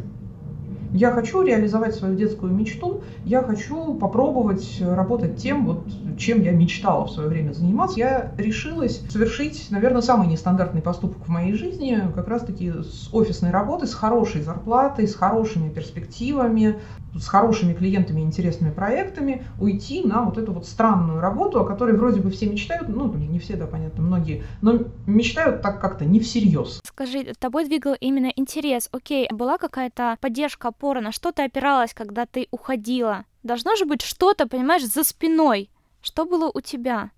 Я 0.95 1.11
хочу 1.11 1.41
реализовать 1.43 1.93
свою 1.93 2.15
детскую 2.15 2.53
мечту, 2.53 3.03
я 3.25 3.43
хочу 3.43 3.95
попробовать 3.95 4.77
работать 4.79 5.35
тем, 5.35 5.65
вот, 5.65 5.85
чем 6.17 6.41
я 6.41 6.53
мечтала 6.53 7.05
в 7.05 7.11
свое 7.11 7.27
время 7.27 7.51
заниматься. 7.51 7.99
Я 7.99 8.31
решилась 8.37 9.03
совершить, 9.09 9.67
наверное, 9.71 10.01
самый 10.01 10.29
нестандартный 10.29 10.81
поступок 10.81 11.27
в 11.27 11.29
моей 11.29 11.51
жизни, 11.51 12.01
как 12.15 12.29
раз-таки 12.29 12.71
с 12.71 13.09
офисной 13.11 13.51
работы, 13.51 13.87
с 13.87 13.93
хорошей 13.93 14.41
зарплатой, 14.41 15.09
с 15.09 15.15
хорошими 15.15 15.67
перспективами, 15.69 16.79
с 17.19 17.27
хорошими 17.27 17.73
клиентами 17.73 18.21
и 18.21 18.23
интересными 18.23 18.71
проектами 18.71 19.45
уйти 19.59 20.03
на 20.03 20.23
вот 20.23 20.37
эту 20.37 20.53
вот 20.53 20.65
странную 20.65 21.19
работу, 21.19 21.59
о 21.59 21.65
которой 21.65 21.95
вроде 21.95 22.21
бы 22.21 22.29
все 22.29 22.47
мечтают, 22.47 22.89
ну, 22.89 23.13
не 23.13 23.39
все, 23.39 23.55
да, 23.55 23.67
понятно, 23.67 24.03
многие, 24.03 24.43
но 24.61 24.79
мечтают 25.05 25.61
так 25.61 25.79
как-то 25.81 26.05
не 26.05 26.19
всерьез. 26.19 26.81
Скажи, 26.83 27.33
тобой 27.39 27.65
двигал 27.65 27.95
именно 27.99 28.31
интерес. 28.35 28.89
Окей, 28.91 29.27
была 29.31 29.57
какая-то 29.57 30.17
поддержка, 30.21 30.69
опора, 30.69 31.01
на 31.01 31.11
что 31.11 31.31
ты 31.31 31.43
опиралась, 31.43 31.93
когда 31.93 32.25
ты 32.25 32.47
уходила? 32.51 33.25
Должно 33.43 33.75
же 33.75 33.85
быть 33.85 34.01
что-то, 34.01 34.47
понимаешь, 34.47 34.85
за 34.85 35.03
спиной. 35.03 35.69
Что 36.01 36.25
было 36.25 36.51
у 36.53 36.61
тебя? 36.61 37.11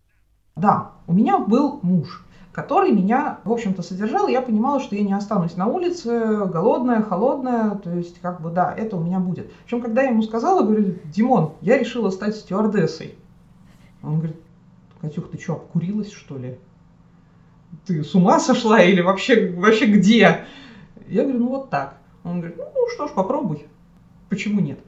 Да, 0.56 0.92
у 1.08 1.14
меня 1.14 1.38
был 1.40 1.80
муж 1.84 2.24
который 2.58 2.92
меня, 2.92 3.38
в 3.44 3.52
общем-то, 3.52 3.84
содержал, 3.84 4.28
я 4.28 4.42
понимала, 4.42 4.80
что 4.80 4.96
я 4.96 5.04
не 5.04 5.14
останусь 5.14 5.56
на 5.58 5.68
улице, 5.68 6.44
голодная, 6.48 7.04
холодная, 7.04 7.76
то 7.76 7.92
есть, 7.92 8.20
как 8.20 8.42
бы, 8.42 8.50
да, 8.50 8.74
это 8.76 8.98
у 8.98 9.00
меня 9.00 9.20
будет. 9.20 9.52
Причем, 9.64 9.80
когда 9.80 10.02
я 10.02 10.10
ему 10.10 10.24
сказала, 10.24 10.64
говорю, 10.64 10.96
Димон, 11.06 11.54
я 11.62 11.78
решила 11.78 12.10
стать 12.10 12.36
стюардессой. 12.36 13.14
Он 14.02 14.18
говорит, 14.18 14.38
Катюх, 15.00 15.30
ты 15.30 15.40
что, 15.40 15.54
обкурилась, 15.54 16.12
что 16.12 16.36
ли? 16.40 16.58
Ты 17.86 18.04
с 18.04 18.16
ума 18.16 18.40
сошла 18.40 18.82
или 18.82 19.02
вообще, 19.02 19.52
вообще 19.52 19.86
где? 19.86 20.46
Я 21.08 21.24
говорю, 21.26 21.38
ну 21.38 21.50
вот 21.50 21.70
так. 21.70 21.98
Он 22.24 22.40
говорит, 22.40 22.58
ну 22.58 22.88
что 22.92 23.08
ж, 23.08 23.12
попробуй. 23.12 23.68
Почему 24.30 24.62
нет? 24.62 24.80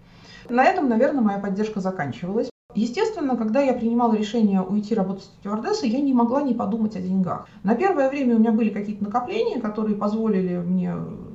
На 0.50 0.66
этом, 0.66 0.90
наверное, 0.90 1.22
моя 1.22 1.38
поддержка 1.38 1.82
заканчивалась. 1.82 2.49
Естественно, 2.76 3.36
когда 3.36 3.62
я 3.62 3.74
принимала 3.74 4.14
решение 4.14 4.62
уйти 4.62 4.94
работать 4.94 5.24
стюардессой, 5.40 5.90
я 5.90 6.00
не 6.00 6.14
могла 6.14 6.40
не 6.44 6.54
подумать 6.54 6.96
о 6.96 7.00
деньгах. 7.00 7.44
На 7.64 7.74
первое 7.74 8.08
время 8.08 8.36
у 8.36 8.38
меня 8.40 8.52
были 8.52 8.70
какие-то 8.70 9.04
накопления, 9.04 9.60
которые 9.60 9.96
позволили 9.96 10.58
мне, 10.64 10.94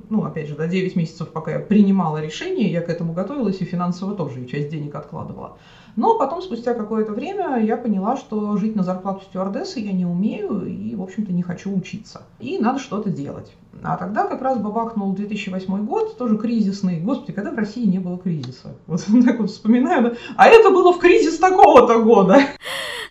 ну, 0.08 0.22
опять 0.22 0.46
же, 0.46 0.54
до 0.54 0.68
9 0.68 0.94
месяцев, 0.94 1.32
пока 1.32 1.50
я 1.54 1.58
принимала 1.60 2.18
решение, 2.20 2.70
я 2.70 2.82
к 2.82 2.88
этому 2.88 3.12
готовилась 3.12 3.60
и 3.60 3.64
финансово 3.64 4.14
тоже, 4.14 4.42
и 4.42 4.46
часть 4.46 4.68
денег 4.68 4.94
откладывала. 4.94 5.50
Но 5.96 6.18
потом, 6.18 6.42
спустя 6.42 6.74
какое-то 6.74 7.12
время, 7.12 7.58
я 7.62 7.76
поняла, 7.76 8.16
что 8.16 8.56
жить 8.56 8.74
на 8.74 8.82
зарплату 8.82 9.22
стюардессы 9.24 9.80
я 9.80 9.92
не 9.92 10.04
умею 10.04 10.66
и, 10.66 10.94
в 10.94 11.02
общем-то, 11.02 11.32
не 11.32 11.42
хочу 11.42 11.74
учиться. 11.74 12.22
И 12.40 12.58
надо 12.58 12.78
что-то 12.78 13.10
делать. 13.10 13.52
А 13.82 13.96
тогда 13.96 14.26
как 14.26 14.40
раз 14.40 14.58
бабахнул 14.58 15.12
2008 15.12 15.86
год, 15.86 16.16
тоже 16.16 16.38
кризисный. 16.38 17.00
Господи, 17.00 17.32
когда 17.32 17.50
в 17.50 17.56
России 17.56 17.84
не 17.84 17.98
было 17.98 18.18
кризиса? 18.18 18.74
Вот 18.86 19.02
так 19.24 19.38
вот 19.40 19.50
вспоминаю. 19.50 20.02
Да? 20.02 20.16
А 20.36 20.46
это 20.46 20.70
было 20.70 20.92
в 20.92 20.98
кризис 20.98 21.38
такого-то 21.38 22.02
года. 22.02 22.38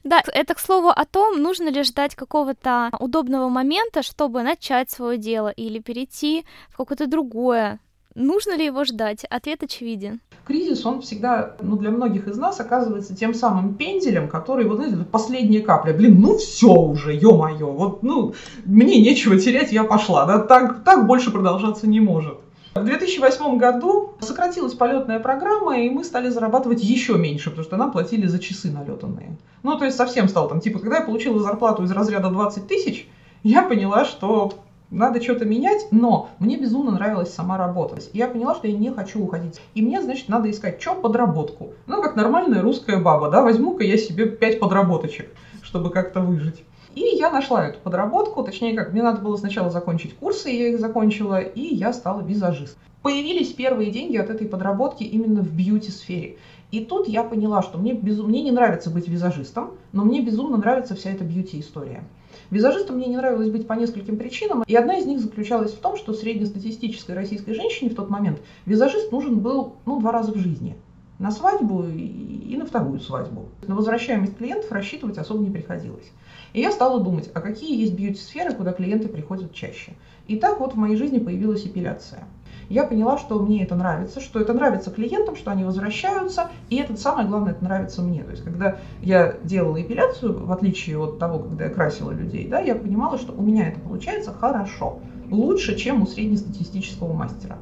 Да, 0.03 0.21
это 0.33 0.53
к 0.53 0.59
слову 0.59 0.89
о 0.89 1.05
том, 1.05 1.41
нужно 1.41 1.69
ли 1.69 1.83
ждать 1.83 2.15
какого-то 2.15 2.89
удобного 2.99 3.47
момента, 3.47 4.03
чтобы 4.03 4.43
начать 4.43 4.91
свое 4.91 5.17
дело 5.17 5.47
или 5.47 5.79
перейти 5.79 6.45
в 6.69 6.77
какое-то 6.77 7.07
другое 7.07 7.79
Нужно 8.15 8.55
ли 8.55 8.65
его 8.65 8.84
ждать? 8.84 9.25
Ответ 9.29 9.63
очевиден. 9.63 10.20
Кризис, 10.46 10.86
он 10.86 11.01
всегда, 11.01 11.55
ну, 11.62 11.77
для 11.77 11.89
многих 11.89 12.27
из 12.27 12.38
нас 12.38 12.60
оказывается 12.60 13.15
тем 13.15 13.34
самым 13.34 13.75
пенделем, 13.75 14.27
который, 14.27 14.65
вот 14.65 14.75
знаете, 14.75 14.98
последняя 15.10 15.62
капля. 15.62 15.93
Блин, 15.93 16.20
ну 16.20 16.38
все 16.38 16.74
уже, 16.74 17.13
ё-моё, 17.13 17.72
вот, 17.72 18.03
ну, 18.03 18.34
мне 18.65 19.01
нечего 19.01 19.39
терять, 19.39 19.72
я 19.72 19.84
пошла, 19.84 20.25
да, 20.25 20.39
так, 20.39 20.84
так 20.84 21.08
больше 21.08 21.32
продолжаться 21.32 21.88
не 21.88 22.01
может. 22.01 22.38
В 22.75 22.84
2008 22.84 23.58
году 23.58 24.13
сократилась 24.20 24.74
полетная 24.74 25.20
программа, 25.20 25.79
и 25.79 25.89
мы 25.89 26.03
стали 26.03 26.29
зарабатывать 26.29 26.84
еще 26.84 27.17
меньше, 27.17 27.51
потому 27.51 27.63
что 27.63 27.77
нам 27.77 27.91
платили 27.91 28.25
за 28.27 28.39
часы 28.39 28.72
налетанные. 28.72 29.38
Ну, 29.62 29.77
то 29.77 29.86
есть 29.86 29.96
совсем 29.96 30.27
стало 30.27 30.50
там, 30.50 30.60
типа, 30.60 30.79
когда 30.79 30.98
я 30.98 31.03
получила 31.03 31.39
зарплату 31.39 31.84
из 31.84 31.91
разряда 31.91 32.29
20 32.29 32.67
тысяч, 32.67 33.08
я 33.43 33.62
поняла, 33.62 34.05
что 34.05 34.53
надо 34.93 35.21
что-то 35.21 35.45
менять, 35.45 35.88
но 35.91 36.29
мне 36.39 36.57
безумно 36.57 36.91
нравилась 36.91 37.33
сама 37.33 37.57
работа. 37.57 37.97
Я 38.13 38.27
поняла, 38.27 38.53
что 38.55 38.67
я 38.67 38.77
не 38.77 38.91
хочу 38.91 39.21
уходить. 39.21 39.59
И 39.73 39.81
мне, 39.81 40.01
значит, 40.01 40.29
надо 40.29 40.50
искать 40.50 40.81
что? 40.81 40.93
Подработку. 40.93 41.73
Ну, 41.88 42.01
как 42.01 42.15
нормальная 42.15 42.62
русская 42.62 42.97
баба, 42.97 43.29
да, 43.29 43.41
возьму-ка 43.41 43.83
я 43.83 43.97
себе 43.97 44.27
5 44.27 44.59
подработочек, 44.59 45.29
чтобы 45.63 45.89
как-то 45.89 46.21
выжить. 46.21 46.63
И 46.93 47.01
я 47.01 47.31
нашла 47.31 47.67
эту 47.67 47.79
подработку, 47.79 48.43
точнее 48.43 48.75
как, 48.75 48.93
мне 48.93 49.01
надо 49.01 49.19
было 49.19 49.35
сначала 49.35 49.71
закончить 49.71 50.15
курсы, 50.15 50.50
я 50.50 50.67
их 50.69 50.79
закончила, 50.79 51.39
и 51.39 51.62
я 51.62 51.91
стала 51.91 52.21
визажист. 52.21 52.77
Появились 53.01 53.51
первые 53.51 53.89
деньги 53.89 54.17
от 54.17 54.29
этой 54.29 54.47
подработки 54.47 55.03
именно 55.03 55.41
в 55.41 55.51
бьюти-сфере. 55.51 56.38
И 56.71 56.85
тут 56.85 57.07
я 57.07 57.23
поняла, 57.23 57.63
что 57.63 57.79
мне, 57.79 57.93
безум... 57.93 58.27
мне 58.27 58.43
не 58.43 58.51
нравится 58.51 58.91
быть 58.91 59.07
визажистом, 59.07 59.71
но 59.91 60.03
мне 60.05 60.21
безумно 60.21 60.57
нравится 60.57 60.95
вся 60.95 61.12
эта 61.12 61.23
бьюти-история. 61.23 62.03
Визажистом 62.51 62.97
мне 62.97 63.07
не 63.07 63.17
нравилось 63.17 63.49
быть 63.49 63.67
по 63.67 63.73
нескольким 63.73 64.17
причинам, 64.17 64.63
и 64.67 64.75
одна 64.75 64.97
из 64.97 65.05
них 65.05 65.19
заключалась 65.19 65.73
в 65.73 65.79
том, 65.79 65.97
что 65.97 66.13
среднестатистической 66.13 67.15
российской 67.15 67.53
женщине 67.53 67.89
в 67.89 67.95
тот 67.95 68.09
момент 68.09 68.39
визажист 68.65 69.11
нужен 69.11 69.39
был 69.39 69.75
ну, 69.85 69.99
два 69.99 70.11
раза 70.11 70.31
в 70.31 70.37
жизни. 70.37 70.75
На 71.19 71.31
свадьбу 71.31 71.85
и 71.85 72.57
на 72.57 72.65
вторую 72.65 72.99
свадьбу. 72.99 73.45
На 73.67 73.75
возвращаемость 73.75 74.35
клиентов 74.35 74.71
рассчитывать 74.71 75.17
особо 75.17 75.43
не 75.43 75.51
приходилось. 75.51 76.11
И 76.53 76.61
я 76.61 76.71
стала 76.71 76.99
думать, 76.99 77.29
а 77.33 77.41
какие 77.41 77.79
есть 77.79 77.93
бьюти-сферы, 77.93 78.53
куда 78.53 78.73
клиенты 78.73 79.07
приходят 79.07 79.53
чаще. 79.53 79.93
И 80.27 80.37
так 80.37 80.59
вот 80.59 80.73
в 80.73 80.77
моей 80.77 80.95
жизни 80.95 81.19
появилась 81.19 81.65
эпиляция. 81.65 82.25
Я 82.70 82.84
поняла, 82.84 83.17
что 83.17 83.39
мне 83.39 83.63
это 83.63 83.75
нравится, 83.75 84.20
что 84.20 84.39
это 84.39 84.53
нравится 84.53 84.91
клиентам, 84.91 85.36
что 85.36 85.51
они 85.51 85.63
возвращаются, 85.63 86.50
и 86.70 86.77
это 86.77 86.96
самое 86.98 87.27
главное, 87.27 87.51
это 87.51 87.63
нравится 87.63 88.01
мне. 88.01 88.24
То 88.24 88.32
есть, 88.32 88.43
когда 88.43 88.77
я 89.01 89.36
делала 89.43 89.82
эпиляцию, 89.82 90.46
в 90.46 90.51
отличие 90.51 90.98
от 90.98 91.20
того, 91.20 91.39
когда 91.39 91.65
я 91.65 91.70
красила 91.70 92.12
людей, 92.12 92.48
да, 92.48 92.60
я 92.60 92.75
понимала, 92.75 93.17
что 93.17 93.34
у 93.34 93.41
меня 93.41 93.70
это 93.70 93.79
получается 93.79 94.34
хорошо, 94.34 95.00
лучше, 95.29 95.75
чем 95.77 96.01
у 96.01 96.05
среднестатистического 96.05 97.13
мастера. 97.13 97.58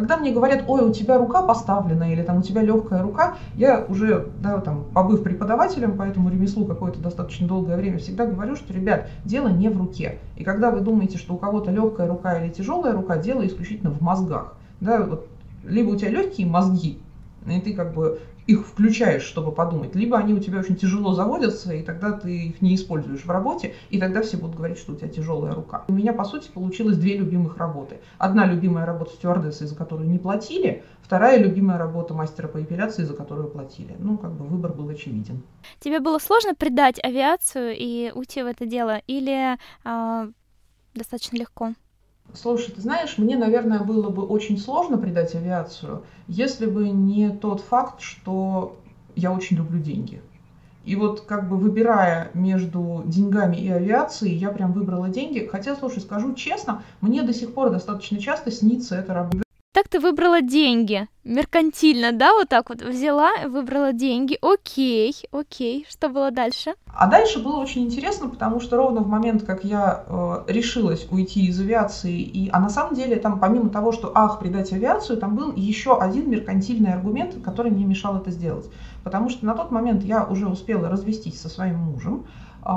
Когда 0.00 0.16
мне 0.16 0.32
говорят, 0.32 0.64
ой, 0.66 0.80
у 0.80 0.94
тебя 0.94 1.18
рука 1.18 1.42
поставлена 1.42 2.10
или 2.10 2.22
там 2.22 2.38
у 2.38 2.42
тебя 2.42 2.62
легкая 2.62 3.02
рука, 3.02 3.36
я 3.54 3.84
уже, 3.86 4.28
да, 4.42 4.58
там, 4.58 4.84
побыв 4.94 5.22
преподавателем 5.22 5.98
по 5.98 6.04
этому 6.04 6.30
ремеслу 6.30 6.64
какое-то 6.64 6.98
достаточно 7.00 7.46
долгое 7.46 7.76
время, 7.76 7.98
всегда 7.98 8.24
говорю, 8.24 8.56
что, 8.56 8.72
ребят, 8.72 9.08
дело 9.26 9.48
не 9.48 9.68
в 9.68 9.76
руке. 9.76 10.16
И 10.38 10.42
когда 10.42 10.70
вы 10.70 10.80
думаете, 10.80 11.18
что 11.18 11.34
у 11.34 11.36
кого-то 11.36 11.70
легкая 11.70 12.08
рука 12.08 12.42
или 12.42 12.50
тяжелая 12.50 12.94
рука, 12.94 13.18
дело 13.18 13.46
исключительно 13.46 13.90
в 13.90 14.00
мозгах. 14.00 14.54
Да, 14.80 15.02
вот, 15.02 15.28
либо 15.64 15.90
у 15.90 15.96
тебя 15.96 16.08
легкие 16.08 16.46
мозги, 16.46 16.98
и 17.46 17.60
ты 17.60 17.74
как 17.74 17.92
бы 17.92 18.20
их 18.50 18.66
включаешь, 18.66 19.22
чтобы 19.22 19.52
подумать, 19.52 19.94
либо 19.94 20.18
они 20.18 20.34
у 20.34 20.40
тебя 20.40 20.58
очень 20.58 20.76
тяжело 20.76 21.12
заводятся, 21.12 21.72
и 21.72 21.82
тогда 21.82 22.12
ты 22.12 22.46
их 22.46 22.62
не 22.62 22.74
используешь 22.74 23.24
в 23.24 23.30
работе, 23.30 23.74
и 23.90 24.00
тогда 24.00 24.22
все 24.22 24.36
будут 24.36 24.56
говорить, 24.56 24.78
что 24.78 24.92
у 24.92 24.96
тебя 24.96 25.08
тяжелая 25.08 25.54
рука. 25.54 25.84
У 25.88 25.92
меня, 25.92 26.12
по 26.12 26.24
сути, 26.24 26.50
получилось 26.52 26.96
две 26.96 27.16
любимых 27.16 27.56
работы. 27.56 28.00
Одна 28.18 28.46
любимая 28.46 28.86
работа 28.86 29.12
стюардессы, 29.12 29.66
за 29.66 29.76
которую 29.76 30.08
не 30.08 30.18
платили, 30.18 30.82
вторая 31.02 31.38
любимая 31.38 31.78
работа 31.78 32.14
мастера 32.14 32.48
по 32.48 32.62
эпиляции, 32.62 33.04
за 33.04 33.14
которую 33.14 33.48
платили. 33.48 33.94
Ну, 33.98 34.18
как 34.18 34.32
бы 34.32 34.44
выбор 34.44 34.72
был 34.72 34.88
очевиден. 34.88 35.42
Тебе 35.78 36.00
было 36.00 36.18
сложно 36.18 36.54
предать 36.54 37.02
авиацию 37.02 37.74
и 37.76 38.10
уйти 38.14 38.42
в 38.42 38.46
это 38.46 38.66
дело, 38.66 39.00
или 39.06 39.56
э, 39.84 40.32
достаточно 40.94 41.36
легко? 41.36 41.72
Слушай, 42.34 42.72
ты 42.72 42.80
знаешь, 42.80 43.18
мне, 43.18 43.36
наверное, 43.36 43.80
было 43.80 44.08
бы 44.08 44.24
очень 44.24 44.58
сложно 44.58 44.98
предать 44.98 45.34
авиацию, 45.34 46.02
если 46.28 46.66
бы 46.66 46.88
не 46.88 47.30
тот 47.30 47.60
факт, 47.60 48.00
что 48.00 48.76
я 49.16 49.32
очень 49.32 49.56
люблю 49.56 49.80
деньги. 49.80 50.22
И 50.84 50.96
вот 50.96 51.22
как 51.22 51.48
бы 51.48 51.56
выбирая 51.56 52.30
между 52.34 53.02
деньгами 53.04 53.56
и 53.56 53.68
авиацией, 53.68 54.34
я 54.34 54.50
прям 54.50 54.72
выбрала 54.72 55.08
деньги. 55.08 55.48
Хотя, 55.50 55.76
слушай, 55.76 56.00
скажу 56.00 56.34
честно, 56.34 56.82
мне 57.00 57.22
до 57.22 57.34
сих 57.34 57.52
пор 57.52 57.70
достаточно 57.70 58.18
часто 58.18 58.50
снится 58.50 58.96
эта 58.96 59.12
работа. 59.12 59.44
Так 59.72 59.86
ты 59.86 60.00
выбрала 60.00 60.42
деньги. 60.42 61.06
Меркантильно, 61.22 62.10
да, 62.10 62.32
вот 62.32 62.48
так 62.48 62.70
вот 62.70 62.82
взяла, 62.82 63.30
выбрала 63.46 63.92
деньги. 63.92 64.36
Окей, 64.42 65.14
окей. 65.30 65.86
Что 65.88 66.08
было 66.08 66.32
дальше? 66.32 66.74
А 66.92 67.06
дальше 67.06 67.38
было 67.38 67.58
очень 67.58 67.84
интересно, 67.84 68.28
потому 68.28 68.58
что 68.58 68.76
ровно 68.76 69.00
в 69.00 69.06
момент, 69.06 69.44
как 69.44 69.62
я 69.62 70.02
э, 70.08 70.44
решилась 70.48 71.06
уйти 71.12 71.46
из 71.46 71.60
авиации, 71.60 72.20
и, 72.20 72.50
а 72.52 72.58
на 72.58 72.68
самом 72.68 72.96
деле 72.96 73.14
там 73.14 73.38
помимо 73.38 73.70
того, 73.70 73.92
что 73.92 74.10
ах, 74.12 74.40
предать 74.40 74.72
авиацию, 74.72 75.18
там 75.18 75.36
был 75.36 75.52
еще 75.54 75.96
один 76.00 76.28
меркантильный 76.28 76.92
аргумент, 76.92 77.36
который 77.44 77.70
мне 77.70 77.84
мешал 77.84 78.16
это 78.16 78.32
сделать. 78.32 78.68
Потому 79.04 79.28
что 79.28 79.46
на 79.46 79.54
тот 79.54 79.70
момент 79.70 80.02
я 80.02 80.24
уже 80.24 80.48
успела 80.48 80.88
развестись 80.88 81.40
со 81.40 81.48
своим 81.48 81.76
мужем, 81.76 82.26
э, 82.66 82.70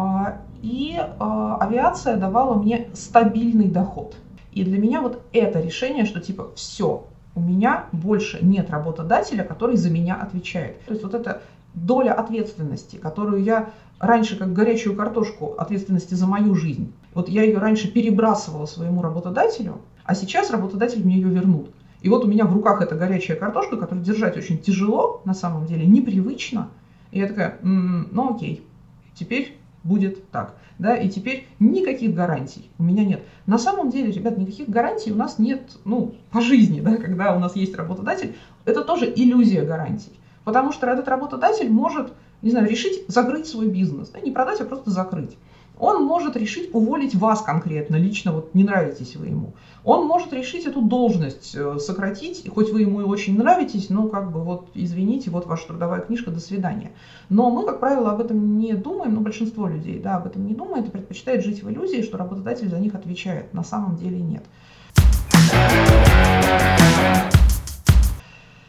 и 0.62 1.00
э, 1.00 1.58
авиация 1.60 2.18
давала 2.18 2.54
мне 2.54 2.90
стабильный 2.94 3.68
доход. 3.68 4.16
И 4.54 4.64
для 4.64 4.78
меня 4.78 5.02
вот 5.02 5.22
это 5.34 5.60
решение, 5.60 6.06
что 6.06 6.20
типа 6.20 6.52
все, 6.56 7.06
у 7.36 7.42
меня 7.42 7.86
больше 7.92 8.40
нет 8.42 8.70
работодателя, 8.70 9.44
который 9.44 9.78
за 9.78 9.90
меня 9.90 10.16
отвечает. 10.16 10.84
То 10.86 10.92
есть 10.92 11.04
вот 11.04 11.14
эта 11.14 11.42
доля 11.74 12.14
ответственности, 12.14 12.98
которую 12.98 13.44
я 13.44 13.72
раньше 14.00 14.38
как 14.38 14.54
горячую 14.54 14.96
картошку 14.96 15.56
ответственности 15.58 16.14
за 16.14 16.28
мою 16.28 16.56
жизнь, 16.56 16.94
вот 17.14 17.30
я 17.30 17.44
ее 17.44 17.58
раньше 17.58 17.92
перебрасывала 17.92 18.66
своему 18.66 19.02
работодателю, 19.02 19.80
а 20.04 20.14
сейчас 20.14 20.52
работодатель 20.52 21.04
мне 21.04 21.16
ее 21.16 21.30
вернут. 21.30 21.72
И 22.02 22.10
вот 22.10 22.26
у 22.26 22.28
меня 22.28 22.46
в 22.46 22.54
руках 22.54 22.82
эта 22.82 22.96
горячая 22.96 23.38
картошка, 23.38 23.78
которую 23.78 24.04
держать 24.04 24.38
очень 24.38 24.60
тяжело, 24.60 25.22
на 25.26 25.34
самом 25.34 25.66
деле, 25.66 25.86
непривычно. 25.86 26.70
И 27.12 27.20
я 27.20 27.28
такая, 27.28 27.58
м-м, 27.62 28.10
ну 28.12 28.36
окей, 28.36 28.68
теперь 29.16 29.58
будет 29.84 30.30
так. 30.32 30.56
Да, 30.80 30.98
и 30.98 31.08
теперь 31.08 31.48
никаких 31.60 32.16
гарантий 32.16 32.72
у 32.80 32.84
меня 32.84 33.06
нет. 33.06 33.24
На 33.46 33.58
самом 33.58 33.90
деле, 33.90 34.12
ребят, 34.12 34.38
никаких 34.38 34.70
гарантий 34.70 35.12
у 35.12 35.16
нас 35.16 35.38
нет, 35.38 35.62
ну, 35.86 36.16
по 36.32 36.42
жизни, 36.42 36.82
да, 36.82 36.98
когда 36.98 37.36
у 37.36 37.40
нас 37.40 37.56
есть 37.56 37.76
работодатель, 37.76 38.36
это 38.66 38.84
тоже 38.84 39.12
иллюзия 39.16 39.62
гарантий. 39.62 40.12
Потому 40.44 40.72
что 40.72 40.88
этот 40.88 41.08
работодатель 41.08 41.70
может, 41.70 42.14
не 42.42 42.50
знаю, 42.50 42.68
решить 42.68 43.06
закрыть 43.08 43.48
свой 43.48 43.68
бизнес, 43.68 44.10
да, 44.10 44.20
не 44.20 44.32
продать, 44.32 44.62
а 44.62 44.66
просто 44.66 44.90
закрыть. 44.90 45.38
Он 45.80 46.06
может 46.06 46.36
решить 46.36 46.70
уволить 46.74 47.16
вас 47.16 47.42
конкретно, 47.42 47.96
лично 47.96 48.32
вот 48.32 48.54
не 48.54 48.64
нравитесь 48.64 49.16
вы 49.16 49.28
ему. 49.28 49.54
Он 49.84 50.08
может 50.08 50.32
решить 50.32 50.66
эту 50.66 50.82
должность 50.82 51.56
э, 51.56 51.78
сократить, 51.80 52.48
хоть 52.48 52.72
вы 52.72 52.82
ему 52.82 53.02
и 53.02 53.04
очень 53.04 53.38
нравитесь, 53.38 53.90
но 53.90 54.08
как 54.08 54.32
бы 54.32 54.42
вот 54.42 54.70
извините, 54.76 55.30
вот 55.30 55.46
ваша 55.46 55.68
трудовая 55.68 56.02
книжка, 56.02 56.32
до 56.32 56.40
свидания. 56.40 56.92
Но 57.30 57.50
мы, 57.50 57.66
как 57.66 57.80
правило, 57.80 58.12
об 58.12 58.22
этом 58.22 58.60
не 58.60 58.74
думаем, 58.74 59.16
но 59.16 59.22
большинство 59.22 59.68
людей 59.68 60.00
да, 60.00 60.18
об 60.18 60.28
этом 60.28 60.46
не 60.46 60.54
думает 60.54 60.88
и 60.88 60.92
предпочитает 60.92 61.44
жить 61.44 61.64
в 61.64 61.70
иллюзии, 61.70 62.04
что 62.04 62.18
работодатель 62.18 62.70
за 62.70 62.80
них 62.80 62.94
отвечает. 62.96 63.54
На 63.54 63.64
самом 63.64 63.98
деле 63.98 64.20
нет. 64.20 64.44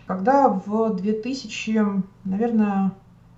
Когда 0.07 0.49
в 0.49 0.95
2000, 0.97 2.03
наверное, 2.25 2.93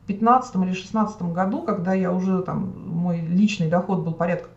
15 0.06 0.54
или 0.56 0.72
16 0.72 1.22
году, 1.22 1.62
когда 1.62 1.92
я 1.92 2.12
уже 2.12 2.42
там, 2.42 2.72
мой 2.86 3.20
личный 3.20 3.68
доход 3.68 4.00
был 4.04 4.12
порядка 4.12 4.48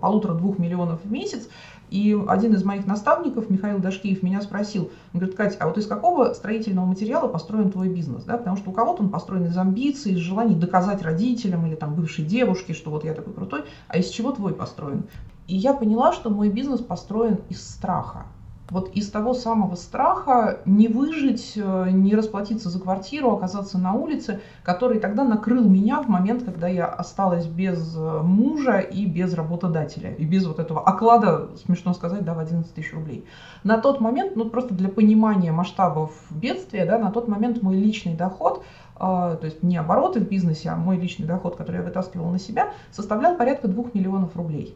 полутора-двух 0.00 0.58
миллионов 0.58 1.00
в 1.04 1.10
месяц, 1.10 1.48
и 1.90 2.18
один 2.26 2.54
из 2.54 2.64
моих 2.64 2.86
наставников, 2.86 3.50
Михаил 3.50 3.78
Дашкиев, 3.78 4.22
меня 4.22 4.40
спросил, 4.40 4.90
он 5.12 5.20
говорит, 5.20 5.36
Катя, 5.36 5.58
а 5.60 5.68
вот 5.68 5.76
из 5.76 5.86
какого 5.86 6.32
строительного 6.32 6.86
материала 6.86 7.28
построен 7.28 7.70
твой 7.70 7.88
бизнес? 7.88 8.24
Да? 8.24 8.38
Потому 8.38 8.56
что 8.56 8.70
у 8.70 8.72
кого-то 8.72 9.02
он 9.02 9.10
построен 9.10 9.44
из 9.44 9.56
амбиций, 9.56 10.12
из 10.12 10.18
желаний 10.18 10.54
доказать 10.54 11.02
родителям 11.02 11.66
или 11.66 11.74
там 11.74 11.94
бывшей 11.94 12.24
девушке, 12.24 12.72
что 12.72 12.90
вот 12.90 13.04
я 13.04 13.12
такой 13.12 13.34
крутой, 13.34 13.64
а 13.88 13.98
из 13.98 14.08
чего 14.08 14.32
твой 14.32 14.54
построен? 14.54 15.04
И 15.48 15.56
я 15.56 15.74
поняла, 15.74 16.12
что 16.12 16.30
мой 16.30 16.48
бизнес 16.48 16.80
построен 16.80 17.40
из 17.50 17.62
страха 17.62 18.24
вот 18.72 18.88
из 18.94 19.10
того 19.10 19.34
самого 19.34 19.74
страха 19.74 20.60
не 20.64 20.88
выжить, 20.88 21.52
э, 21.56 21.90
не 21.90 22.14
расплатиться 22.14 22.70
за 22.70 22.80
квартиру, 22.80 23.30
оказаться 23.30 23.76
на 23.76 23.92
улице, 23.92 24.40
который 24.62 24.98
тогда 24.98 25.24
накрыл 25.24 25.62
меня 25.68 26.00
в 26.00 26.08
момент, 26.08 26.42
когда 26.42 26.68
я 26.68 26.86
осталась 26.86 27.44
без 27.44 27.94
э, 27.94 28.20
мужа 28.22 28.78
и 28.78 29.04
без 29.04 29.34
работодателя, 29.34 30.14
и 30.14 30.24
без 30.24 30.46
вот 30.46 30.58
этого 30.58 30.82
оклада, 30.82 31.50
смешно 31.66 31.92
сказать, 31.92 32.24
да, 32.24 32.32
в 32.32 32.38
11 32.38 32.74
тысяч 32.74 32.94
рублей. 32.94 33.26
На 33.62 33.76
тот 33.76 34.00
момент, 34.00 34.36
ну 34.36 34.48
просто 34.48 34.72
для 34.72 34.88
понимания 34.88 35.52
масштабов 35.52 36.12
бедствия, 36.30 36.86
да, 36.86 36.98
на 36.98 37.10
тот 37.10 37.28
момент 37.28 37.62
мой 37.62 37.76
личный 37.76 38.14
доход, 38.14 38.64
э, 38.96 39.00
то 39.00 39.40
есть 39.42 39.62
не 39.62 39.76
обороты 39.76 40.20
в 40.20 40.28
бизнесе, 40.28 40.70
а 40.70 40.76
мой 40.76 40.96
личный 40.96 41.26
доход, 41.26 41.56
который 41.56 41.76
я 41.76 41.82
вытаскивала 41.82 42.30
на 42.30 42.38
себя, 42.38 42.72
составлял 42.90 43.36
порядка 43.36 43.68
2 43.68 43.90
миллионов 43.92 44.34
рублей. 44.34 44.74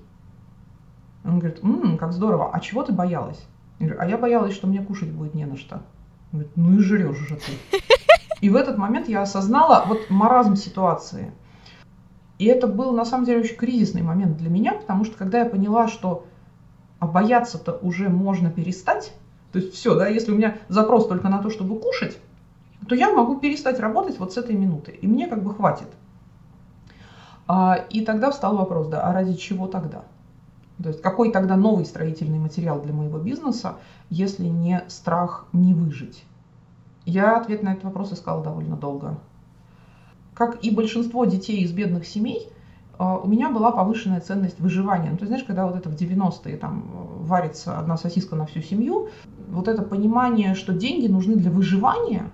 Он 1.24 1.38
говорит, 1.38 1.64
м-м, 1.64 1.96
как 1.96 2.12
здорово, 2.12 2.50
а 2.52 2.60
чего 2.60 2.82
ты 2.82 2.92
боялась? 2.92 3.42
Говорю, 3.78 3.96
а 3.98 4.06
я 4.06 4.18
боялась, 4.18 4.54
что 4.54 4.66
мне 4.66 4.82
кушать 4.82 5.10
будет 5.10 5.34
не 5.34 5.44
на 5.44 5.56
что. 5.56 5.82
Говорит, 6.32 6.52
ну 6.56 6.78
и 6.78 6.78
жрешь 6.78 7.16
же 7.16 7.36
ты. 7.36 7.80
И 8.40 8.50
в 8.50 8.56
этот 8.56 8.76
момент 8.76 9.08
я 9.08 9.22
осознала 9.22 9.84
вот 9.86 10.10
маразм 10.10 10.56
ситуации. 10.56 11.32
И 12.38 12.46
это 12.46 12.66
был 12.66 12.92
на 12.92 13.04
самом 13.04 13.24
деле 13.24 13.40
очень 13.40 13.56
кризисный 13.56 14.02
момент 14.02 14.36
для 14.36 14.50
меня, 14.50 14.74
потому 14.74 15.04
что 15.04 15.16
когда 15.16 15.38
я 15.38 15.46
поняла, 15.46 15.88
что 15.88 16.26
а 16.98 17.06
бояться-то 17.06 17.78
уже 17.82 18.08
можно 18.08 18.50
перестать, 18.50 19.12
то 19.52 19.58
есть 19.58 19.74
все, 19.74 19.94
да, 19.94 20.08
если 20.08 20.32
у 20.32 20.36
меня 20.36 20.58
запрос 20.68 21.08
только 21.08 21.28
на 21.28 21.38
то, 21.38 21.50
чтобы 21.50 21.78
кушать, 21.78 22.18
то 22.88 22.94
я 22.94 23.12
могу 23.12 23.38
перестать 23.38 23.80
работать 23.80 24.18
вот 24.18 24.32
с 24.32 24.36
этой 24.36 24.54
минуты, 24.54 24.92
и 24.92 25.06
мне 25.06 25.26
как 25.26 25.42
бы 25.42 25.54
хватит. 25.54 25.88
А, 27.48 27.84
и 27.90 28.04
тогда 28.04 28.30
встал 28.30 28.56
вопрос, 28.56 28.88
да, 28.88 29.02
а 29.02 29.12
ради 29.12 29.34
чего 29.34 29.66
тогда? 29.66 30.04
То 30.82 30.90
есть 30.90 31.00
какой 31.00 31.32
тогда 31.32 31.56
новый 31.56 31.86
строительный 31.86 32.38
материал 32.38 32.80
для 32.80 32.92
моего 32.92 33.18
бизнеса, 33.18 33.76
если 34.10 34.44
не 34.44 34.84
страх 34.88 35.46
не 35.52 35.72
выжить? 35.72 36.24
Я 37.06 37.36
ответ 37.36 37.62
на 37.62 37.72
этот 37.72 37.84
вопрос 37.84 38.12
искала 38.12 38.42
довольно 38.42 38.76
долго. 38.76 39.18
Как 40.34 40.62
и 40.62 40.70
большинство 40.70 41.24
детей 41.24 41.62
из 41.62 41.72
бедных 41.72 42.06
семей, 42.06 42.50
а, 42.98 43.16
у 43.16 43.26
меня 43.26 43.50
была 43.50 43.72
повышенная 43.72 44.20
ценность 44.20 44.60
выживания. 44.60 45.10
Ну, 45.10 45.16
ты 45.16 45.26
знаешь, 45.26 45.44
когда 45.44 45.66
вот 45.66 45.76
это 45.76 45.88
в 45.88 45.94
90-е 45.94 46.56
там 46.56 46.84
варится 47.20 47.78
одна 47.78 47.96
сосиска 47.96 48.36
на 48.36 48.46
всю 48.46 48.60
семью, 48.60 49.08
вот 49.48 49.68
это 49.68 49.82
понимание, 49.82 50.54
что 50.54 50.72
деньги 50.72 51.06
нужны 51.06 51.36
для 51.36 51.50
выживания, 51.50 52.30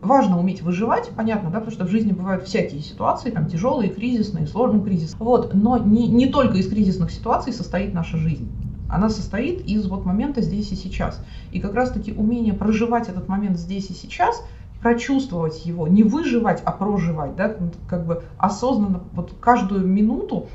важно 0.00 0.38
уметь 0.38 0.62
выживать, 0.62 1.10
понятно, 1.16 1.50
да, 1.50 1.58
потому 1.58 1.74
что 1.74 1.84
в 1.84 1.88
жизни 1.88 2.12
бывают 2.12 2.44
всякие 2.44 2.80
ситуации, 2.80 3.30
там 3.30 3.46
тяжелые, 3.46 3.90
кризисные, 3.90 4.46
сложные 4.46 4.82
кризис. 4.82 5.16
Вот, 5.18 5.54
но 5.54 5.78
не, 5.78 6.08
не 6.08 6.26
только 6.26 6.58
из 6.58 6.68
кризисных 6.68 7.10
ситуаций 7.10 7.52
состоит 7.52 7.94
наша 7.94 8.16
жизнь. 8.16 8.50
Она 8.88 9.10
состоит 9.10 9.66
из 9.66 9.86
вот 9.86 10.06
момента 10.06 10.40
здесь 10.40 10.72
и 10.72 10.76
сейчас. 10.76 11.22
И 11.52 11.60
как 11.60 11.74
раз-таки 11.74 12.12
умение 12.12 12.54
проживать 12.54 13.08
этот 13.08 13.28
момент 13.28 13.58
здесь 13.58 13.90
и 13.90 13.94
сейчас– 13.94 14.42
прочувствовать 14.80 15.66
его, 15.66 15.88
не 15.88 16.02
выживать, 16.02 16.62
а 16.64 16.72
проживать, 16.72 17.34
да, 17.36 17.54
как 17.88 18.06
бы 18.06 18.22
осознанно 18.38 19.00
вот 19.12 19.34
каждую 19.40 19.86
минуту 19.86 20.48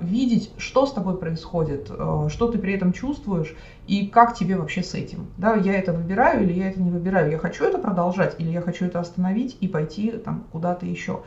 видеть, 0.00 0.50
что 0.58 0.84
с 0.84 0.92
тобой 0.92 1.16
происходит, 1.16 1.90
э, 1.90 2.28
что 2.30 2.48
ты 2.48 2.58
при 2.58 2.74
этом 2.74 2.92
чувствуешь 2.92 3.54
и 3.86 4.06
как 4.06 4.34
тебе 4.34 4.56
вообще 4.56 4.82
с 4.82 4.92
этим. 4.94 5.28
Да, 5.38 5.54
я 5.54 5.74
это 5.78 5.92
выбираю 5.92 6.42
или 6.42 6.52
я 6.52 6.68
это 6.68 6.80
не 6.80 6.90
выбираю, 6.90 7.30
я 7.30 7.38
хочу 7.38 7.64
это 7.64 7.78
продолжать 7.78 8.36
или 8.38 8.50
я 8.50 8.60
хочу 8.60 8.84
это 8.84 9.00
остановить 9.00 9.56
и 9.60 9.68
пойти 9.68 10.10
там 10.10 10.44
куда-то 10.52 10.84
еще. 10.84 11.22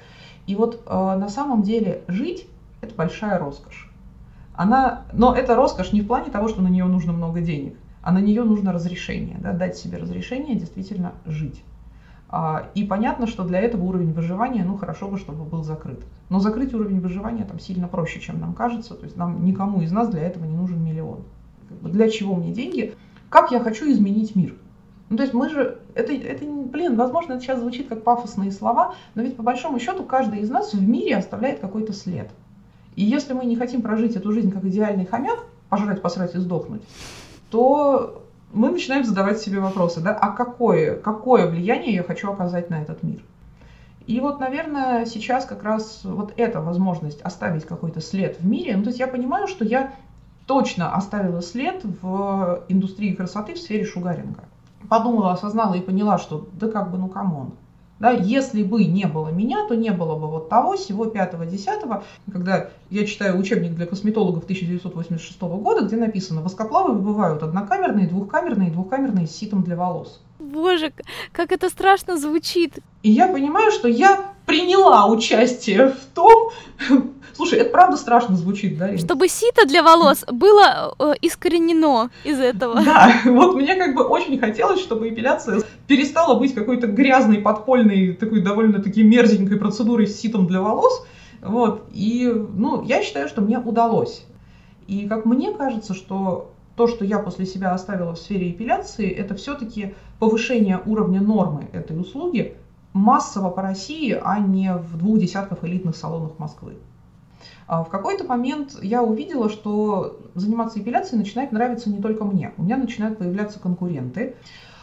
И 0.46 0.56
вот 0.56 0.84
э, 0.86 0.94
на 0.94 1.30
самом 1.30 1.64
деле 1.64 2.04
жить– 2.08 2.48
это 2.82 2.94
большая 2.94 3.40
роскошь. 3.40 3.92
Она, 4.54 5.06
но 5.14 5.34
это 5.34 5.56
роскошь 5.56 5.94
не 5.94 6.02
в 6.02 6.08
плане 6.08 6.30
того, 6.30 6.50
что 6.50 6.62
на 6.62 6.68
нее 6.68 6.86
нужно 6.86 7.14
много 7.14 7.42
денег, 7.42 7.76
а 8.02 8.12
на 8.12 8.20
нее 8.20 8.44
нужно 8.44 8.74
разрешение, 8.74 9.38
да, 9.40 9.54
дать 9.54 9.78
себе 9.78 9.98
разрешение 9.98 10.56
действительно 10.56 11.14
жить. 11.26 11.64
А, 12.32 12.70
и 12.76 12.84
понятно, 12.84 13.26
что 13.26 13.44
для 13.44 13.60
этого 13.60 13.84
уровень 13.86 14.14
выживания, 14.14 14.64
ну 14.64 14.78
хорошо 14.78 15.08
бы, 15.08 15.18
чтобы 15.18 15.46
был 15.46 15.64
закрыт. 15.64 16.04
Но 16.30 16.40
закрыть 16.40 16.74
уровень 16.74 17.00
выживания 17.00 17.44
там 17.44 17.60
сильно 17.60 17.88
проще, 17.88 18.20
чем 18.20 18.40
нам 18.40 18.54
кажется. 18.54 18.94
То 18.94 19.06
есть 19.06 19.18
нам 19.18 19.44
никому 19.44 19.82
из 19.82 19.92
нас 19.92 20.10
для 20.10 20.22
этого 20.22 20.46
не 20.46 20.56
нужен 20.56 20.84
миллион. 20.84 21.24
Для 21.82 22.10
чего 22.10 22.36
мне 22.36 22.52
деньги? 22.52 22.96
Как 23.30 23.52
я 23.52 23.60
хочу 23.60 23.90
изменить 23.92 24.36
мир? 24.36 24.56
Ну, 25.10 25.18
то 25.18 25.24
есть 25.24 25.34
мы 25.34 25.50
же, 25.50 25.80
это, 25.96 26.14
это, 26.14 26.46
блин, 26.46 26.96
возможно, 26.96 27.34
это 27.34 27.42
сейчас 27.42 27.60
звучит 27.60 27.88
как 27.88 28.04
пафосные 28.04 28.52
слова, 28.52 28.94
но 29.16 29.24
ведь 29.24 29.36
по 29.36 29.42
большому 29.42 29.80
счету 29.80 30.04
каждый 30.04 30.42
из 30.42 30.52
нас 30.52 30.74
в 30.74 30.88
мире 30.88 31.18
оставляет 31.18 31.60
какой-то 31.60 31.94
след. 31.94 32.30
И 32.96 33.04
если 33.04 33.34
мы 33.34 33.46
не 33.46 33.56
хотим 33.56 33.82
прожить 33.82 34.16
эту 34.16 34.32
жизнь 34.32 34.52
как 34.52 34.64
идеальный 34.66 35.08
хомяк, 35.08 35.46
пожрать, 35.70 36.04
посрать 36.04 36.36
и 36.36 36.38
сдохнуть, 36.38 36.84
то 37.50 38.24
мы 38.54 38.70
начинаем 38.70 39.04
задавать 39.04 39.40
себе 39.40 39.60
вопросы, 39.60 40.02
да, 40.02 40.14
а 40.16 40.32
какое, 40.32 40.96
какое 40.96 41.48
влияние 41.48 41.94
я 41.94 42.04
хочу 42.04 42.32
оказать 42.32 42.70
на 42.70 42.82
этот 42.82 43.04
мир? 43.04 43.22
И 44.08 44.20
вот, 44.20 44.40
наверное, 44.40 45.06
сейчас 45.06 45.46
как 45.46 45.64
раз 45.64 46.02
вот 46.04 46.34
эта 46.38 46.62
возможность 46.62 47.22
оставить 47.22 47.66
какой-то 47.66 48.02
след 48.02 48.40
в 48.40 48.46
мире, 48.46 48.76
ну, 48.76 48.84
то 48.84 48.90
есть 48.90 49.00
я 49.00 49.08
понимаю, 49.08 49.48
что 49.48 49.64
я 49.64 49.94
точно 50.48 50.96
оставила 50.96 51.44
след 51.44 51.82
в 51.84 52.64
индустрии 52.70 53.14
красоты 53.14 53.54
в 53.54 53.60
сфере 53.60 53.86
шугаринга. 53.86 54.46
Подумала, 54.90 55.34
осознала 55.34 55.76
и 55.76 55.82
поняла, 55.82 56.18
что 56.18 56.50
да 56.54 56.72
как 56.72 56.90
бы, 56.90 56.98
ну 56.98 57.08
come 57.08 57.33
on, 57.33 57.52
да, 58.00 58.12
если 58.12 58.64
бы 58.64 58.86
не 58.86 59.06
было 59.06 59.30
меня, 59.30 59.68
то 59.68 59.76
не 59.76 59.92
было 59.92 60.16
бы 60.16 60.28
вот 60.28 60.50
того, 60.50 60.78
всего 60.78 61.06
5-10, 61.06 62.04
когда 62.32 62.70
я 62.90 63.06
читаю 63.06 63.38
учебник 63.38 63.76
для 63.76 63.86
косметологов 63.86 64.44
1986 64.44 65.42
года, 65.42 65.86
где 65.86 65.98
написано, 65.98 66.42
воскоплавы 66.42 66.96
бывают 66.96 67.44
однокамерные, 67.44 68.08
двухкамерные 68.08 68.70
и 68.70 68.72
двухкамерные 68.72 69.28
с 69.28 69.36
ситом 69.36 69.64
для 69.64 69.76
волос. 69.76 70.22
Боже, 70.40 70.94
как 71.34 71.52
это 71.52 71.70
страшно 71.70 72.18
звучит. 72.18 72.80
И 73.04 73.12
я 73.12 73.28
понимаю, 73.28 73.72
что 73.72 73.88
я 73.88 74.34
приняла 74.50 75.06
участие 75.06 75.90
в 75.90 76.06
том, 76.16 76.52
Слушай, 77.36 77.60
это 77.60 77.70
правда 77.70 77.96
страшно 77.96 78.36
звучит, 78.36 78.78
да? 78.78 78.98
Чтобы 78.98 79.30
сито 79.30 79.66
для 79.66 79.82
волос 79.82 80.26
было 80.30 80.94
э, 81.00 81.14
искоренено 81.22 82.10
из 82.26 82.38
этого. 82.38 82.84
Да, 82.84 83.14
вот 83.26 83.56
мне 83.56 83.76
как 83.76 83.96
бы 83.96 84.04
очень 84.04 84.38
хотелось, 84.40 84.82
чтобы 84.82 85.08
эпиляция 85.08 85.62
перестала 85.88 86.38
быть 86.38 86.54
какой-то 86.54 86.88
грязной, 86.88 87.38
подпольной, 87.38 88.14
такой 88.14 88.42
довольно-таки 88.42 89.04
мерзенькой 89.04 89.58
процедурой 89.58 90.08
с 90.08 90.20
ситом 90.20 90.48
для 90.48 90.60
волос. 90.60 91.06
Вот, 91.42 91.86
и, 91.94 92.28
ну, 92.28 92.84
я 92.84 93.02
считаю, 93.04 93.30
что 93.30 93.40
мне 93.40 93.58
удалось. 93.58 94.26
И 94.88 95.08
как 95.08 95.24
мне 95.24 95.54
кажется, 95.54 95.94
что 95.94 96.52
то, 96.76 96.88
что 96.88 97.06
я 97.06 97.20
после 97.20 97.46
себя 97.46 97.72
оставила 97.72 98.16
в 98.16 98.20
сфере 98.20 98.50
эпиляции, 98.50 99.10
это 99.10 99.36
все-таки 99.36 99.94
повышение 100.20 100.82
уровня 100.86 101.22
нормы 101.22 101.70
этой 101.72 101.98
услуги 101.98 102.58
массово 102.94 103.50
по 103.50 103.62
России, 103.62 104.18
а 104.22 104.40
не 104.40 104.74
в 104.74 104.98
двух 104.98 105.20
десятках 105.20 105.64
элитных 105.64 105.96
салонах 105.96 106.40
Москвы. 106.40 106.78
А 107.68 107.84
в 107.84 107.90
какой-то 107.90 108.24
момент 108.24 108.78
я 108.82 109.04
увидела, 109.04 109.50
что 109.50 110.20
заниматься 110.34 110.80
эпиляцией 110.80 111.20
начинает 111.20 111.52
нравиться 111.52 111.90
не 111.90 112.02
только 112.02 112.26
мне. 112.26 112.52
У 112.58 112.64
меня 112.64 112.78
начинают 112.78 113.20
появляться 113.20 113.60
конкуренты. 113.60 114.36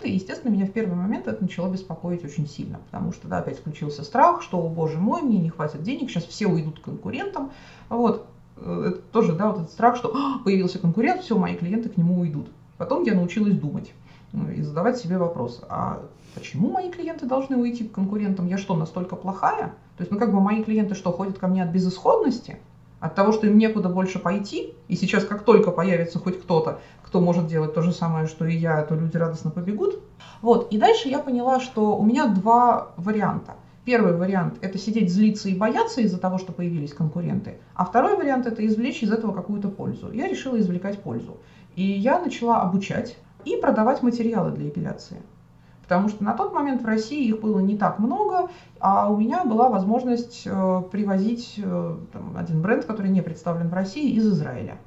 И, 0.02 0.12
естественно, 0.12 0.52
меня 0.52 0.66
в 0.66 0.70
первый 0.70 0.94
момент 0.94 1.26
это 1.26 1.42
начало 1.42 1.68
беспокоить 1.68 2.24
очень 2.24 2.46
сильно, 2.46 2.78
потому 2.90 3.12
что, 3.12 3.28
да, 3.28 3.38
опять 3.38 3.58
включился 3.58 4.04
страх, 4.04 4.42
что, 4.42 4.58
о 4.58 4.68
боже 4.68 4.98
мой, 4.98 5.22
мне 5.22 5.38
не 5.38 5.48
хватит 5.48 5.82
денег, 5.82 6.10
сейчас 6.10 6.24
все 6.24 6.46
уйдут 6.46 6.80
к 6.80 6.84
конкурентам. 6.84 7.50
Вот, 7.88 8.26
э, 8.56 8.84
это 8.88 8.98
тоже, 9.10 9.32
да, 9.32 9.48
вот 9.48 9.62
этот 9.62 9.72
страх, 9.72 9.96
что 9.96 10.14
«А, 10.14 10.38
появился 10.44 10.78
конкурент, 10.78 11.22
все, 11.22 11.36
мои 11.36 11.56
клиенты 11.56 11.88
к 11.88 11.96
нему 11.96 12.20
уйдут. 12.20 12.48
Потом 12.76 13.04
я 13.04 13.14
научилась 13.14 13.54
думать 13.54 13.92
и 14.54 14.60
задавать 14.60 14.98
себе 14.98 15.18
вопрос, 15.18 15.62
а 15.68 16.02
почему 16.36 16.70
мои 16.70 16.90
клиенты 16.90 17.26
должны 17.26 17.56
уйти 17.56 17.84
к 17.84 17.92
конкурентам? 17.92 18.46
Я 18.46 18.58
что, 18.58 18.76
настолько 18.76 19.16
плохая? 19.16 19.74
То 19.96 20.02
есть, 20.02 20.12
ну 20.12 20.18
как 20.18 20.32
бы 20.32 20.40
мои 20.40 20.62
клиенты 20.62 20.94
что, 20.94 21.10
ходят 21.10 21.38
ко 21.38 21.48
мне 21.48 21.62
от 21.62 21.70
безысходности? 21.70 22.58
От 23.00 23.14
того, 23.14 23.32
что 23.32 23.46
им 23.46 23.58
некуда 23.58 23.88
больше 23.88 24.18
пойти, 24.18 24.74
и 24.88 24.96
сейчас 24.96 25.24
как 25.24 25.44
только 25.44 25.70
появится 25.70 26.18
хоть 26.18 26.40
кто-то, 26.40 26.80
кто 27.02 27.20
может 27.20 27.46
делать 27.46 27.74
то 27.74 27.82
же 27.82 27.92
самое, 27.92 28.26
что 28.26 28.44
и 28.44 28.54
я, 28.54 28.82
то 28.82 28.94
люди 28.94 29.16
радостно 29.16 29.50
побегут. 29.50 30.00
Вот, 30.42 30.72
и 30.72 30.78
дальше 30.78 31.08
я 31.08 31.18
поняла, 31.18 31.60
что 31.60 31.96
у 31.96 32.04
меня 32.04 32.26
два 32.26 32.92
варианта. 32.96 33.54
Первый 33.84 34.16
вариант– 34.16 34.58
это 34.62 34.78
сидеть, 34.78 35.12
злиться 35.12 35.48
и 35.48 35.54
бояться 35.54 36.00
из-за 36.00 36.18
того, 36.18 36.38
что 36.38 36.52
появились 36.52 36.92
конкуренты. 36.92 37.58
А 37.74 37.84
второй 37.84 38.16
вариант– 38.16 38.46
это 38.48 38.66
извлечь 38.66 39.02
из 39.02 39.12
этого 39.12 39.32
какую-то 39.32 39.68
пользу. 39.68 40.10
Я 40.12 40.26
решила 40.26 40.58
извлекать 40.58 41.00
пользу. 41.00 41.36
И 41.76 41.82
я 41.82 42.18
начала 42.18 42.62
обучать 42.62 43.16
и 43.44 43.56
продавать 43.56 44.02
материалы 44.02 44.50
для 44.50 44.68
эпиляции. 44.68 45.18
Потому 45.88 46.08
что 46.08 46.24
на 46.24 46.32
тот 46.32 46.52
момент 46.52 46.82
в 46.82 46.86
России 46.86 47.28
их 47.28 47.40
было 47.40 47.60
не 47.60 47.76
так 47.76 48.00
много, 48.00 48.48
а 48.80 49.08
у 49.08 49.16
меня 49.16 49.44
была 49.44 49.68
возможность 49.68 50.42
э, 50.44 50.82
привозить 50.90 51.54
э, 51.58 51.96
там, 52.12 52.36
один 52.36 52.60
бренд, 52.60 52.84
который 52.84 53.08
не 53.08 53.22
представлен 53.22 53.68
в 53.68 53.74
России, 53.74 54.10
из 54.10 54.26
Израиля. 54.26 54.78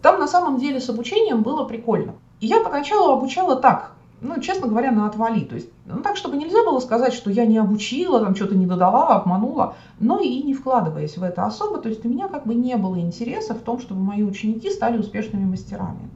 Там 0.00 0.20
на 0.20 0.28
самом 0.28 0.58
деле 0.58 0.80
с 0.80 0.88
обучением 0.88 1.42
было 1.42 1.64
прикольно. 1.64 2.14
И 2.38 2.46
я 2.46 2.60
поначалу 2.60 3.12
обучала 3.12 3.56
так, 3.56 3.94
ну, 4.20 4.40
честно 4.40 4.68
говоря, 4.68 4.92
на 4.92 5.06
отвали. 5.06 5.40
То 5.40 5.56
есть, 5.56 5.70
ну, 5.86 6.02
так, 6.02 6.16
чтобы 6.16 6.36
нельзя 6.36 6.62
было 6.64 6.78
сказать, 6.78 7.14
что 7.14 7.30
я 7.30 7.46
не 7.46 7.58
обучила, 7.58 8.20
там 8.20 8.36
что-то 8.36 8.54
не 8.54 8.66
додала, 8.66 9.08
обманула, 9.08 9.74
но 9.98 10.20
и 10.20 10.42
не 10.42 10.54
вкладываясь 10.54 11.16
в 11.16 11.22
это 11.24 11.44
особо. 11.44 11.78
То 11.78 11.88
есть 11.88 12.04
у 12.06 12.08
меня 12.08 12.28
как 12.28 12.46
бы 12.46 12.54
не 12.54 12.76
было 12.76 12.98
интереса 13.00 13.54
в 13.54 13.60
том, 13.60 13.80
чтобы 13.80 14.02
мои 14.02 14.22
ученики 14.22 14.70
стали 14.70 14.98
успешными 14.98 15.46
мастерами. 15.46 16.08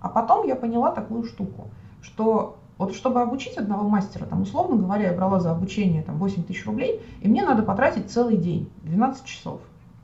А 0.00 0.08
потом 0.08 0.46
я 0.46 0.56
поняла 0.56 0.90
такую 0.90 1.24
штуку, 1.24 1.68
что 2.02 2.56
вот 2.80 2.94
чтобы 2.94 3.20
обучить 3.20 3.58
одного 3.58 3.86
мастера, 3.86 4.24
там, 4.24 4.40
условно 4.40 4.76
говоря, 4.76 5.10
я 5.10 5.12
брала 5.12 5.38
за 5.38 5.50
обучение 5.50 6.02
там, 6.02 6.16
8 6.16 6.44
тысяч 6.44 6.64
рублей, 6.64 7.02
и 7.20 7.28
мне 7.28 7.44
надо 7.44 7.62
потратить 7.62 8.10
целый 8.10 8.38
день, 8.38 8.70
12 8.84 9.22
часов, 9.26 9.60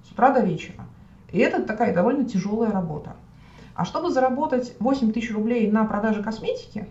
с 0.07 0.13
утра 0.13 0.31
до 0.31 0.41
вечера. 0.41 0.85
И 1.33 1.39
это 1.39 1.63
такая 1.63 1.95
довольно 1.95 2.27
тяжелая 2.27 2.71
работа. 2.71 3.17
А 3.75 3.87
чтобы 3.87 4.11
заработать 4.11 4.77
8 4.79 5.11
тысяч 5.13 5.33
рублей 5.33 5.71
на 5.71 5.87
продаже 5.87 6.23
косметики, 6.23 6.87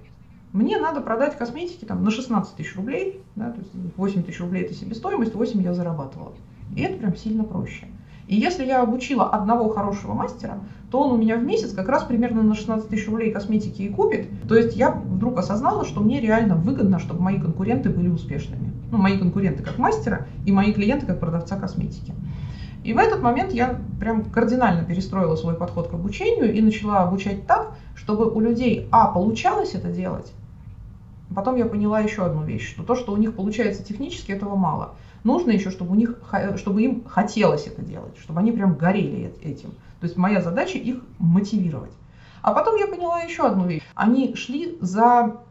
мне 0.53 0.79
надо 0.79 1.01
продать 1.01 1.37
косметики 1.37 1.85
там, 1.85 2.03
на 2.03 2.09
16 2.09 2.55
тысяч 2.55 2.75
рублей, 2.75 3.21
да, 3.35 3.51
то 3.51 3.59
есть 3.59 3.71
8 3.95 4.23
тысяч 4.23 4.39
рублей 4.39 4.63
это 4.63 4.73
себестоимость, 4.73 5.35
8 5.35 5.61
я 5.61 5.75
зарабатывала. 5.75 6.33
И 6.75 6.81
это 6.81 6.97
прям 6.97 7.15
сильно 7.15 7.43
проще. 7.43 7.85
И 8.27 8.35
если 8.35 8.65
я 8.65 8.81
обучила 8.81 9.29
одного 9.29 9.69
хорошего 9.69 10.13
мастера, 10.13 10.57
то 10.95 11.01
он 11.01 11.11
у 11.11 11.17
меня 11.17 11.35
в 11.35 11.43
месяц 11.43 11.73
как 11.73 11.89
раз 11.89 12.05
примерно 12.05 12.41
на 12.41 12.55
16 12.55 12.87
тысяч 12.87 13.05
рублей 13.09 13.29
косметики 13.29 13.81
и 13.81 13.89
купит. 13.89 14.29
То 14.47 14.55
есть 14.55 14.77
я 14.77 14.91
вдруг 14.91 15.37
осознала, 15.37 15.83
что 15.83 15.99
мне 15.99 16.21
реально 16.21 16.55
выгодно, 16.55 16.99
чтобы 16.99 17.21
мои 17.21 17.37
конкуренты 17.37 17.89
были 17.89 18.07
успешными. 18.07 18.71
Ну, 18.91 18.97
мои 18.97 19.17
конкуренты 19.17 19.61
как 19.61 19.77
мастера 19.77 20.25
и 20.45 20.53
мои 20.53 20.71
клиенты 20.71 21.05
как 21.05 21.19
продавца 21.19 21.57
косметики. 21.57 22.13
И 22.85 22.93
в 22.93 22.97
этот 22.97 23.21
момент 23.21 23.51
я 23.51 23.77
прям 23.99 24.23
кардинально 24.23 24.85
перестроила 24.85 25.35
свой 25.35 25.55
подход 25.55 25.89
к 25.89 25.93
обучению 25.93 26.53
и 26.53 26.61
начала 26.61 27.03
обучать 27.03 27.45
так, 27.45 27.75
чтобы 27.93 28.31
у 28.31 28.39
людей, 28.39 28.87
а, 28.89 29.07
получалось 29.07 29.73
это 29.73 29.89
делать, 29.89 30.31
потом 31.35 31.57
я 31.57 31.65
поняла 31.65 31.99
еще 31.99 32.23
одну 32.23 32.45
вещь, 32.45 32.71
что 32.71 32.83
то, 32.83 32.95
что 32.95 33.11
у 33.11 33.17
них 33.17 33.35
получается 33.35 33.83
технически, 33.83 34.31
этого 34.31 34.55
мало. 34.55 34.95
Нужно 35.25 35.51
еще, 35.51 35.71
чтобы, 35.71 35.91
у 35.91 35.95
них, 35.95 36.15
чтобы 36.55 36.83
им 36.83 37.03
хотелось 37.03 37.65
это 37.65 37.81
делать, 37.81 38.15
чтобы 38.19 38.39
они 38.39 38.51
прям 38.51 38.75
горели 38.75 39.33
этим. 39.41 39.71
То 39.99 40.03
есть 40.03 40.17
моя 40.17 40.39
задача 40.39 40.77
их 40.77 41.03
мотивировать. 41.17 41.91
А 42.43 42.53
потом 42.53 42.75
я 42.75 42.85
поняла 42.85 43.21
еще 43.21 43.47
одну 43.47 43.65
вещь. 43.65 43.81
Они 43.95 44.35
шли 44.35 44.77
за 44.81 45.41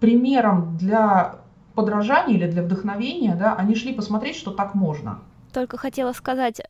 примером 0.00 0.78
для 0.78 1.36
подражания 1.74 2.36
или 2.36 2.50
для 2.50 2.62
вдохновения, 2.62 3.36
да, 3.36 3.54
они 3.54 3.74
шли 3.74 3.92
посмотреть, 3.92 4.36
что 4.36 4.52
так 4.52 4.74
можно. 4.74 5.18
Только 5.52 5.76
хотела 5.76 6.14
сказать, 6.14 6.62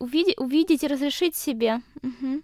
увидеть, 0.00 0.38
увидеть 0.40 0.82
и 0.82 0.88
разрешить 0.88 1.36
себе. 1.36 1.82
Угу. 2.02 2.42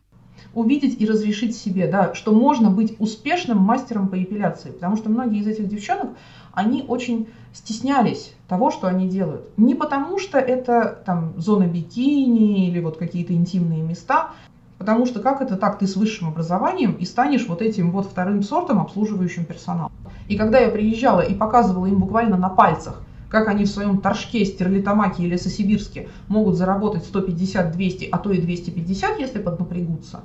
Увидеть 0.54 1.00
и 1.00 1.06
разрешить 1.06 1.56
себе, 1.56 1.88
да, 1.88 2.14
что 2.14 2.32
можно 2.32 2.70
быть 2.70 2.94
успешным 3.00 3.58
мастером 3.58 4.06
по 4.08 4.22
эпиляции. 4.22 4.70
Потому 4.70 4.96
что 4.96 5.10
многие 5.10 5.40
из 5.40 5.48
этих 5.48 5.66
девчонок, 5.66 6.10
они 6.52 6.84
очень 6.86 7.28
стеснялись 7.52 8.34
того, 8.48 8.70
что 8.70 8.86
они 8.86 9.08
делают. 9.08 9.42
Не 9.56 9.74
потому, 9.74 10.18
что 10.18 10.38
это 10.38 11.02
там 11.04 11.32
зона 11.36 11.66
бикини 11.66 12.68
или 12.68 12.80
вот 12.80 12.96
какие-то 12.96 13.32
интимные 13.32 13.82
места, 13.82 14.30
потому 14.78 15.06
что 15.06 15.20
как 15.20 15.42
это 15.42 15.56
так, 15.56 15.78
ты 15.78 15.86
с 15.86 15.96
высшим 15.96 16.28
образованием 16.28 16.92
и 16.92 17.04
станешь 17.04 17.46
вот 17.46 17.62
этим 17.62 17.90
вот 17.90 18.06
вторым 18.06 18.42
сортом 18.42 18.80
обслуживающим 18.80 19.44
персоналом. 19.44 19.92
И 20.28 20.36
когда 20.36 20.58
я 20.58 20.70
приезжала 20.70 21.20
и 21.20 21.34
показывала 21.34 21.86
им 21.86 21.98
буквально 21.98 22.36
на 22.36 22.48
пальцах, 22.48 23.02
как 23.28 23.46
они 23.48 23.64
в 23.64 23.68
своем 23.68 24.00
Торжке, 24.00 24.44
Стерлитамаке 24.44 25.22
или 25.22 25.32
Лесосибирске 25.32 26.08
могут 26.28 26.56
заработать 26.56 27.04
150, 27.04 27.72
200, 27.72 28.08
а 28.10 28.18
то 28.18 28.32
и 28.32 28.40
250, 28.40 29.20
если 29.20 29.38
поднапрягутся. 29.38 30.20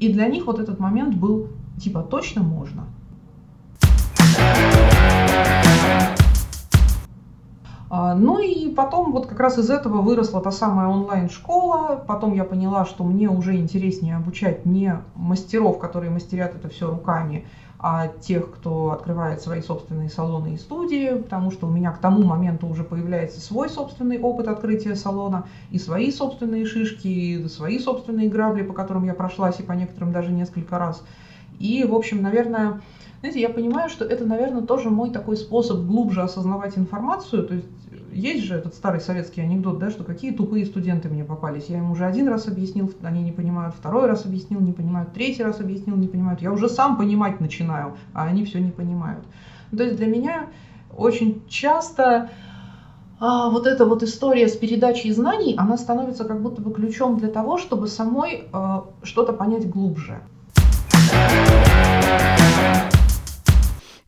И 0.00 0.12
для 0.12 0.26
них 0.26 0.46
вот 0.46 0.58
этот 0.58 0.80
момент 0.80 1.14
был 1.14 1.48
типа 1.80 2.02
точно 2.02 2.42
можно. 2.42 2.86
А, 7.90 8.14
ну 8.14 8.38
и 8.38 8.68
потом 8.70 9.12
вот 9.12 9.26
как 9.26 9.40
раз 9.40 9.58
из 9.58 9.70
этого 9.70 10.02
выросла 10.02 10.40
та 10.40 10.50
самая 10.50 10.88
онлайн-школа. 10.88 12.04
Потом 12.06 12.34
я 12.34 12.44
поняла, 12.44 12.84
что 12.84 13.04
мне 13.04 13.28
уже 13.28 13.56
интереснее 13.56 14.16
обучать 14.16 14.66
не 14.66 15.02
мастеров, 15.14 15.78
которые 15.78 16.10
мастерят 16.10 16.54
это 16.54 16.68
все 16.68 16.90
руками, 16.90 17.46
а 17.80 18.08
тех, 18.08 18.50
кто 18.50 18.90
открывает 18.90 19.40
свои 19.40 19.62
собственные 19.62 20.10
салоны 20.10 20.54
и 20.54 20.58
студии, 20.58 21.16
потому 21.16 21.50
что 21.50 21.66
у 21.66 21.70
меня 21.70 21.92
к 21.92 21.98
тому 21.98 22.24
моменту 22.24 22.66
уже 22.66 22.84
появляется 22.84 23.40
свой 23.40 23.70
собственный 23.70 24.20
опыт 24.20 24.48
открытия 24.48 24.96
салона, 24.96 25.44
и 25.70 25.78
свои 25.78 26.10
собственные 26.10 26.66
шишки, 26.66 27.06
и 27.06 27.48
свои 27.48 27.78
собственные 27.78 28.28
грабли, 28.28 28.62
по 28.62 28.74
которым 28.74 29.04
я 29.04 29.14
прошлась, 29.14 29.60
и 29.60 29.62
по 29.62 29.72
некоторым 29.72 30.12
даже 30.12 30.32
несколько 30.32 30.78
раз. 30.78 31.02
И, 31.58 31.84
в 31.84 31.94
общем, 31.94 32.22
наверное, 32.22 32.80
знаете, 33.20 33.40
я 33.40 33.48
понимаю, 33.48 33.88
что 33.88 34.04
это, 34.04 34.24
наверное, 34.24 34.62
тоже 34.62 34.90
мой 34.90 35.10
такой 35.10 35.36
способ 35.36 35.80
глубже 35.80 36.22
осознавать 36.22 36.78
информацию. 36.78 37.46
То 37.46 37.54
есть 37.54 37.66
есть 38.12 38.44
же 38.44 38.54
этот 38.54 38.74
старый 38.74 39.00
советский 39.00 39.40
анекдот, 39.40 39.78
да, 39.78 39.90
что 39.90 40.04
какие 40.04 40.32
тупые 40.32 40.66
студенты 40.66 41.08
мне 41.08 41.24
попались. 41.24 41.66
Я 41.68 41.78
им 41.78 41.90
уже 41.90 42.04
один 42.04 42.28
раз 42.28 42.46
объяснил, 42.46 42.92
они 43.02 43.22
не 43.22 43.32
понимают, 43.32 43.74
второй 43.74 44.06
раз 44.06 44.24
объяснил, 44.24 44.60
не 44.60 44.72
понимают, 44.72 45.12
третий 45.12 45.42
раз 45.42 45.60
объяснил, 45.60 45.96
не 45.96 46.06
понимают. 46.06 46.40
Я 46.42 46.52
уже 46.52 46.68
сам 46.68 46.96
понимать 46.96 47.40
начинаю, 47.40 47.96
а 48.14 48.24
они 48.24 48.44
все 48.44 48.60
не 48.60 48.70
понимают. 48.70 49.24
То 49.76 49.82
есть 49.82 49.96
для 49.96 50.06
меня 50.06 50.46
очень 50.96 51.42
часто 51.48 52.30
а, 53.20 53.50
вот 53.50 53.66
эта 53.66 53.84
вот 53.84 54.02
история 54.02 54.48
с 54.48 54.56
передачей 54.56 55.12
знаний, 55.12 55.54
она 55.58 55.76
становится 55.76 56.24
как 56.24 56.40
будто 56.40 56.62
бы 56.62 56.72
ключом 56.72 57.18
для 57.18 57.28
того, 57.28 57.58
чтобы 57.58 57.88
самой 57.88 58.44
а, 58.52 58.84
что-то 59.02 59.32
понять 59.32 59.68
глубже. 59.68 60.20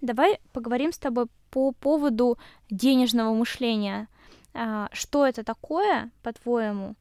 Давай 0.01 0.39
поговорим 0.53 0.93
с 0.93 0.99
тобой 0.99 1.27
по 1.51 1.73
поводу 1.73 2.39
денежного 2.71 3.35
мышления. 3.35 4.09
А, 4.55 4.89
что 4.93 5.27
это 5.27 5.45
такое, 5.45 6.11
по-твоему? 6.23 6.95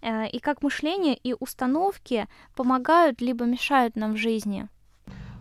А, 0.00 0.26
и 0.26 0.38
как 0.38 0.62
мышление 0.62 1.16
и 1.16 1.34
установки 1.38 2.28
помогают 2.54 3.20
либо 3.20 3.44
мешают 3.44 3.96
нам 3.96 4.14
в 4.14 4.16
жизни? 4.16 4.68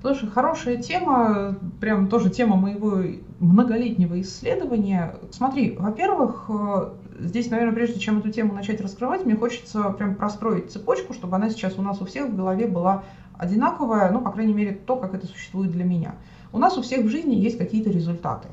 Слушай, 0.01 0.29
хорошая 0.29 0.77
тема, 0.77 1.57
прям 1.79 2.09
тоже 2.09 2.29
тема 2.29 2.55
моего 2.55 3.01
многолетнего 3.39 4.19
исследования. 4.21 5.15
Смотри, 5.31 5.75
во-первых, 5.79 6.45
э, 6.49 6.93
здесь, 7.19 7.49
наверное, 7.49 7.73
прежде 7.73 7.99
чем 7.99 8.19
эту 8.19 8.31
тему 8.31 8.53
начать 8.53 8.81
раскрывать, 8.81 9.25
мне 9.25 9.35
хочется 9.35 9.89
прям 9.91 10.15
простроить 10.15 10.71
цепочку, 10.71 11.13
чтобы 11.13 11.35
она 11.37 11.49
сейчас 11.49 11.79
у 11.79 11.81
нас 11.81 12.01
у 12.01 12.05
всех 12.05 12.27
в 12.29 12.35
голове 12.35 12.67
была 12.67 13.03
одинаковая, 13.37 14.11
ну, 14.11 14.21
по 14.21 14.31
крайней 14.31 14.53
мере, 14.53 14.73
то, 14.73 14.95
как 14.95 15.15
это 15.15 15.25
существует 15.25 15.71
для 15.71 15.83
меня. 15.83 16.15
У 16.55 16.57
нас 16.57 16.77
у 16.77 16.81
всех 16.81 17.03
в 17.03 17.09
жизни 17.09 17.35
есть 17.35 17.57
какие-то 17.57 17.89
результаты. 17.89 18.47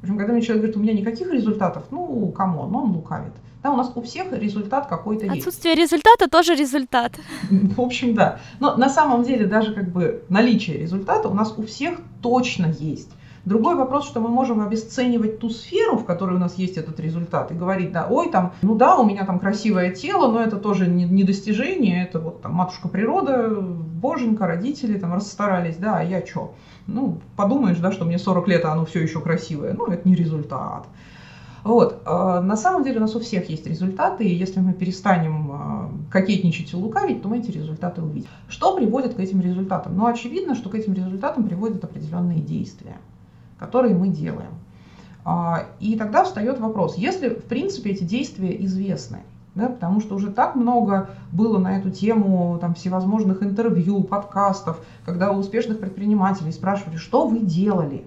Общем, 0.00 0.16
когда 0.16 0.32
мне 0.32 0.40
человек 0.40 0.62
говорит, 0.62 0.76
у 0.78 0.80
меня 0.80 0.94
никаких 0.94 1.30
результатов, 1.30 1.82
ну, 1.90 2.32
кому, 2.34 2.66
но 2.66 2.84
он 2.84 2.92
лукавит. 2.92 3.34
Да, 3.62 3.72
у 3.72 3.76
нас 3.76 3.92
у 3.94 4.00
всех 4.00 4.32
результат 4.32 4.86
какой-то 4.86 5.26
есть. 5.26 5.38
Отсутствие 5.38 5.74
результата 5.74 6.30
тоже 6.30 6.54
результат. 6.54 7.12
В 7.50 7.80
общем, 7.80 8.14
да. 8.14 8.38
Но 8.58 8.76
на 8.76 8.88
самом 8.88 9.22
деле 9.22 9.44
даже 9.46 9.74
как 9.74 9.90
бы 9.90 10.22
наличие 10.30 10.78
результата 10.78 11.28
у 11.28 11.34
нас 11.34 11.52
у 11.58 11.62
всех 11.62 11.98
точно 12.22 12.72
есть. 12.78 13.10
Другой 13.44 13.76
вопрос, 13.76 14.06
что 14.06 14.20
мы 14.20 14.28
можем 14.28 14.60
обесценивать 14.60 15.38
ту 15.38 15.50
сферу, 15.50 15.98
в 15.98 16.04
которой 16.04 16.36
у 16.36 16.38
нас 16.38 16.56
есть 16.56 16.78
этот 16.78 16.98
результат, 16.98 17.52
и 17.52 17.54
говорить, 17.54 17.92
да, 17.92 18.08
ой, 18.10 18.30
там, 18.30 18.54
ну 18.62 18.74
да, 18.74 18.96
у 18.96 19.04
меня 19.04 19.24
там 19.24 19.38
красивое 19.38 19.90
тело, 19.90 20.32
но 20.32 20.40
это 20.40 20.56
тоже 20.56 20.88
не, 20.88 21.04
не 21.04 21.22
достижение, 21.22 22.04
это 22.04 22.18
вот 22.18 22.42
там 22.42 22.54
матушка 22.54 22.88
природа, 22.88 23.50
боженька, 23.50 24.48
родители 24.48 24.98
там 24.98 25.14
расстарались, 25.14 25.76
да, 25.76 25.98
а 25.98 26.02
я 26.02 26.26
что? 26.26 26.54
Ну, 26.86 27.18
подумаешь, 27.36 27.78
да, 27.78 27.92
что 27.92 28.04
мне 28.04 28.18
40 28.18 28.48
лет, 28.48 28.64
а 28.64 28.72
оно 28.72 28.84
все 28.84 29.02
еще 29.02 29.20
красивое. 29.20 29.74
Ну, 29.74 29.86
это 29.86 30.08
не 30.08 30.14
результат. 30.14 30.86
Вот. 31.64 32.00
А 32.04 32.40
на 32.40 32.56
самом 32.56 32.84
деле 32.84 32.98
у 32.98 33.00
нас 33.00 33.16
у 33.16 33.20
всех 33.20 33.50
есть 33.50 33.66
результаты, 33.66 34.24
и 34.24 34.34
если 34.34 34.60
мы 34.60 34.72
перестанем 34.72 35.50
а, 35.52 35.90
кокетничать 36.10 36.72
и 36.72 36.76
лукавить, 36.76 37.22
то 37.22 37.28
мы 37.28 37.38
эти 37.38 37.50
результаты 37.50 38.02
увидим. 38.02 38.28
Что 38.48 38.76
приводит 38.76 39.14
к 39.14 39.20
этим 39.20 39.40
результатам? 39.40 39.96
Ну, 39.96 40.06
очевидно, 40.06 40.54
что 40.54 40.68
к 40.68 40.74
этим 40.76 40.94
результатам 40.94 41.44
приводят 41.44 41.82
определенные 41.82 42.38
действия 42.38 42.96
которые 43.58 43.94
мы 43.94 44.08
делаем. 44.08 44.50
А, 45.24 45.66
и 45.80 45.96
тогда 45.96 46.24
встает 46.24 46.60
вопрос, 46.60 46.96
если 46.96 47.30
в 47.30 47.44
принципе 47.44 47.90
эти 47.90 48.04
действия 48.04 48.64
известны, 48.64 49.20
да, 49.56 49.68
потому 49.68 50.00
что 50.00 50.14
уже 50.14 50.30
так 50.30 50.54
много 50.54 51.10
было 51.32 51.58
на 51.58 51.78
эту 51.78 51.90
тему 51.90 52.58
там, 52.60 52.74
всевозможных 52.74 53.42
интервью, 53.42 54.04
подкастов, 54.04 54.80
когда 55.04 55.32
у 55.32 55.38
успешных 55.38 55.80
предпринимателей 55.80 56.52
спрашивали, 56.52 56.96
что 56.96 57.26
вы 57.26 57.40
делали. 57.40 58.04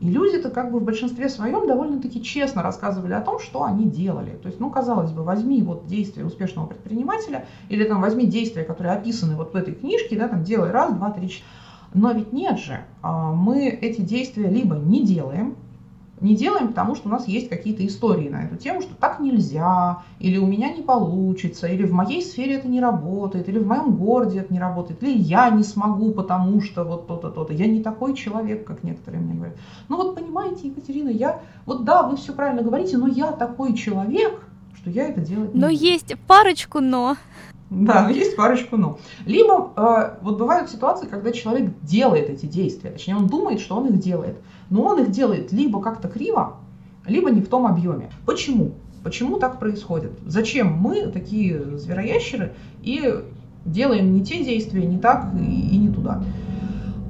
И 0.00 0.08
люди-то 0.08 0.50
как 0.50 0.70
бы 0.70 0.80
в 0.80 0.84
большинстве 0.84 1.28
своем 1.28 1.66
довольно-таки 1.66 2.22
честно 2.22 2.62
рассказывали 2.62 3.12
о 3.12 3.20
том, 3.20 3.38
что 3.38 3.64
они 3.64 3.86
делали. 3.86 4.38
То 4.42 4.48
есть, 4.48 4.60
ну, 4.60 4.68
казалось 4.68 5.12
бы, 5.12 5.22
возьми 5.22 5.62
вот 5.62 5.86
действия 5.86 6.24
успешного 6.24 6.66
предпринимателя, 6.66 7.46
или 7.68 7.84
там 7.84 8.00
возьми 8.00 8.26
действия, 8.26 8.64
которые 8.64 8.94
описаны 8.94 9.36
вот 9.36 9.52
в 9.52 9.56
этой 9.56 9.74
книжке, 9.74 10.18
да, 10.18 10.28
там 10.28 10.44
делай 10.44 10.70
раз, 10.70 10.92
два, 10.92 11.10
три, 11.10 11.28
четыре 11.28 11.46
но 11.94 12.12
ведь 12.12 12.32
нет 12.32 12.58
же, 12.58 12.80
а, 13.02 13.32
мы 13.32 13.68
эти 13.68 14.00
действия 14.00 14.48
либо 14.48 14.76
не 14.76 15.04
делаем, 15.04 15.56
не 16.22 16.36
делаем, 16.36 16.68
потому 16.68 16.94
что 16.94 17.08
у 17.08 17.12
нас 17.12 17.26
есть 17.26 17.48
какие-то 17.48 17.84
истории 17.86 18.28
на 18.28 18.44
эту 18.44 18.56
тему, 18.56 18.80
что 18.80 18.94
так 18.94 19.20
нельзя, 19.20 20.02
или 20.20 20.38
у 20.38 20.46
меня 20.46 20.72
не 20.72 20.82
получится, 20.82 21.66
или 21.66 21.84
в 21.84 21.92
моей 21.92 22.22
сфере 22.22 22.54
это 22.54 22.68
не 22.68 22.80
работает, 22.80 23.48
или 23.48 23.58
в 23.58 23.66
моем 23.66 23.96
городе 23.96 24.40
это 24.40 24.52
не 24.52 24.60
работает, 24.60 25.02
или 25.02 25.18
я 25.18 25.50
не 25.50 25.64
смогу, 25.64 26.12
потому 26.12 26.60
что 26.60 26.84
вот 26.84 27.06
то-то, 27.06 27.30
то-то. 27.30 27.52
Я 27.52 27.66
не 27.66 27.82
такой 27.82 28.14
человек, 28.14 28.64
как 28.64 28.84
некоторые 28.84 29.22
мне 29.22 29.34
говорят. 29.34 29.56
Ну 29.88 29.96
вот 29.96 30.14
понимаете, 30.14 30.68
Екатерина, 30.68 31.08
я, 31.08 31.40
вот 31.66 31.84
да, 31.84 32.02
вы 32.02 32.16
все 32.16 32.32
правильно 32.32 32.62
говорите, 32.62 32.96
но 32.96 33.08
я 33.08 33.32
такой 33.32 33.74
человек, 33.74 34.46
что 34.76 34.90
я 34.90 35.08
это 35.08 35.20
делать 35.20 35.54
не 35.54 35.60
Но 35.60 35.68
есть 35.68 36.14
парочку 36.26 36.80
но. 36.80 37.16
Да, 37.72 38.10
есть 38.10 38.36
парочку 38.36 38.76
«но». 38.76 38.98
Либо 39.24 39.72
э, 39.76 40.16
вот 40.20 40.36
бывают 40.36 40.68
ситуации, 40.68 41.06
когда 41.06 41.32
человек 41.32 41.70
делает 41.80 42.28
эти 42.28 42.44
действия, 42.44 42.90
точнее 42.90 43.16
он 43.16 43.28
думает, 43.28 43.60
что 43.60 43.76
он 43.76 43.86
их 43.88 43.98
делает, 43.98 44.36
но 44.68 44.82
он 44.82 45.00
их 45.00 45.10
делает 45.10 45.52
либо 45.52 45.80
как-то 45.80 46.08
криво, 46.08 46.56
либо 47.06 47.30
не 47.30 47.40
в 47.40 47.48
том 47.48 47.66
объеме. 47.66 48.10
Почему? 48.26 48.72
Почему 49.02 49.38
так 49.38 49.58
происходит? 49.58 50.12
Зачем 50.26 50.74
мы, 50.74 51.06
такие 51.06 51.78
звероящеры, 51.78 52.52
и 52.82 53.24
делаем 53.64 54.12
не 54.12 54.22
те 54.22 54.44
действия, 54.44 54.84
не 54.84 54.98
так 54.98 55.28
и, 55.34 55.42
и 55.42 55.78
не 55.78 55.88
туда? 55.88 56.22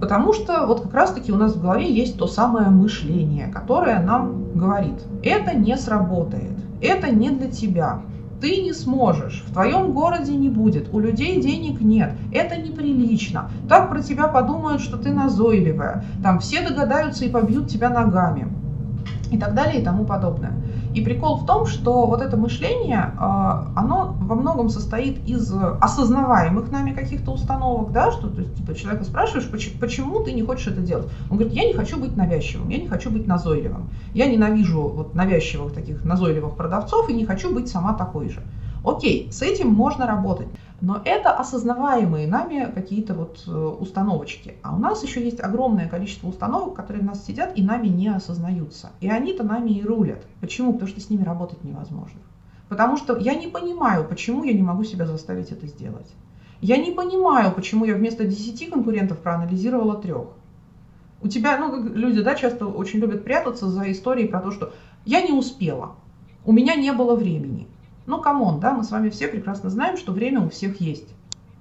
Потому 0.00 0.32
что 0.32 0.66
вот 0.66 0.82
как 0.82 0.94
раз-таки 0.94 1.32
у 1.32 1.36
нас 1.36 1.56
в 1.56 1.60
голове 1.60 1.92
есть 1.92 2.16
то 2.18 2.28
самое 2.28 2.68
мышление, 2.68 3.48
которое 3.48 4.00
нам 4.00 4.52
говорит, 4.54 5.02
это 5.24 5.56
не 5.56 5.76
сработает, 5.76 6.52
это 6.80 7.12
не 7.12 7.30
для 7.30 7.50
тебя, 7.50 8.02
ты 8.42 8.60
не 8.60 8.72
сможешь, 8.72 9.44
в 9.46 9.52
твоем 9.52 9.92
городе 9.92 10.34
не 10.34 10.48
будет, 10.48 10.92
у 10.92 10.98
людей 10.98 11.40
денег 11.40 11.80
нет, 11.80 12.14
это 12.32 12.56
неприлично, 12.56 13.48
так 13.68 13.88
про 13.88 14.02
тебя 14.02 14.26
подумают, 14.26 14.82
что 14.82 14.96
ты 14.96 15.12
назойливая, 15.12 16.04
там 16.24 16.40
все 16.40 16.60
догадаются 16.68 17.24
и 17.24 17.30
побьют 17.30 17.68
тебя 17.68 17.88
ногами. 17.88 18.48
И 19.30 19.38
так 19.38 19.54
далее 19.54 19.80
и 19.80 19.84
тому 19.84 20.04
подобное. 20.04 20.52
И 20.94 21.00
прикол 21.00 21.36
в 21.36 21.46
том, 21.46 21.66
что 21.66 22.06
вот 22.06 22.20
это 22.20 22.36
мышление, 22.36 23.14
а, 23.18 23.72
оно 23.74 24.16
во 24.20 24.34
многом 24.34 24.68
состоит 24.68 25.26
из 25.26 25.52
осознаваемых 25.80 26.70
нами 26.70 26.92
каких-то 26.92 27.32
установок, 27.32 27.92
да, 27.92 28.12
что 28.12 28.28
то 28.28 28.40
есть, 28.40 28.56
типа, 28.56 28.74
человека 28.74 29.04
спрашиваешь, 29.04 29.48
почему 29.80 30.20
ты 30.20 30.32
не 30.32 30.42
хочешь 30.42 30.66
это 30.66 30.80
делать? 30.80 31.08
Он 31.30 31.38
говорит, 31.38 31.54
я 31.54 31.66
не 31.66 31.72
хочу 31.72 31.98
быть 31.98 32.16
навязчивым, 32.16 32.68
я 32.68 32.78
не 32.78 32.88
хочу 32.88 33.10
быть 33.10 33.26
назойливым. 33.26 33.88
Я 34.12 34.26
ненавижу 34.26 34.82
вот 34.82 35.14
навязчивых 35.14 35.72
таких 35.72 36.04
назойливых 36.04 36.56
продавцов 36.56 37.08
и 37.08 37.14
не 37.14 37.24
хочу 37.24 37.52
быть 37.54 37.68
сама 37.68 37.94
такой 37.94 38.28
же. 38.28 38.42
Окей, 38.84 39.28
с 39.30 39.42
этим 39.42 39.68
можно 39.68 40.06
работать. 40.06 40.48
Но 40.82 41.00
это 41.04 41.30
осознаваемые 41.30 42.26
нами 42.26 42.68
какие-то 42.74 43.14
вот 43.14 43.44
э, 43.46 43.50
установочки. 43.50 44.56
А 44.62 44.74
у 44.74 44.80
нас 44.80 45.04
еще 45.04 45.22
есть 45.22 45.40
огромное 45.40 45.88
количество 45.88 46.26
установок, 46.26 46.74
которые 46.74 47.04
у 47.04 47.06
нас 47.06 47.24
сидят 47.24 47.56
и 47.56 47.62
нами 47.62 47.86
не 47.86 48.08
осознаются. 48.08 48.90
И 49.00 49.08
они-то 49.08 49.44
нами 49.44 49.70
и 49.70 49.84
рулят. 49.84 50.26
Почему? 50.40 50.72
Потому 50.72 50.88
что 50.88 51.00
с 51.00 51.08
ними 51.08 51.22
работать 51.22 51.62
невозможно. 51.62 52.18
Потому 52.68 52.96
что 52.96 53.16
я 53.16 53.36
не 53.36 53.46
понимаю, 53.46 54.04
почему 54.08 54.42
я 54.42 54.52
не 54.52 54.62
могу 54.62 54.82
себя 54.82 55.06
заставить 55.06 55.52
это 55.52 55.68
сделать. 55.68 56.10
Я 56.60 56.78
не 56.78 56.90
понимаю, 56.90 57.52
почему 57.52 57.84
я 57.84 57.94
вместо 57.94 58.24
10 58.24 58.68
конкурентов 58.68 59.18
проанализировала 59.18 59.94
трех. 60.02 60.30
У 61.22 61.28
тебя, 61.28 61.58
ну, 61.58 61.80
люди, 61.94 62.22
да, 62.22 62.34
часто 62.34 62.66
очень 62.66 62.98
любят 62.98 63.22
прятаться 63.22 63.68
за 63.68 63.88
историей 63.92 64.26
про 64.26 64.40
то, 64.40 64.50
что 64.50 64.72
я 65.04 65.22
не 65.22 65.32
успела, 65.32 65.92
у 66.44 66.50
меня 66.50 66.74
не 66.74 66.92
было 66.92 67.14
времени. 67.14 67.68
Ну, 68.04 68.20
come 68.20 68.42
on, 68.42 68.58
да, 68.58 68.72
мы 68.72 68.82
с 68.82 68.90
вами 68.90 69.10
все 69.10 69.28
прекрасно 69.28 69.70
знаем, 69.70 69.96
что 69.96 70.10
время 70.10 70.40
у 70.40 70.48
всех 70.48 70.80
есть. 70.80 71.08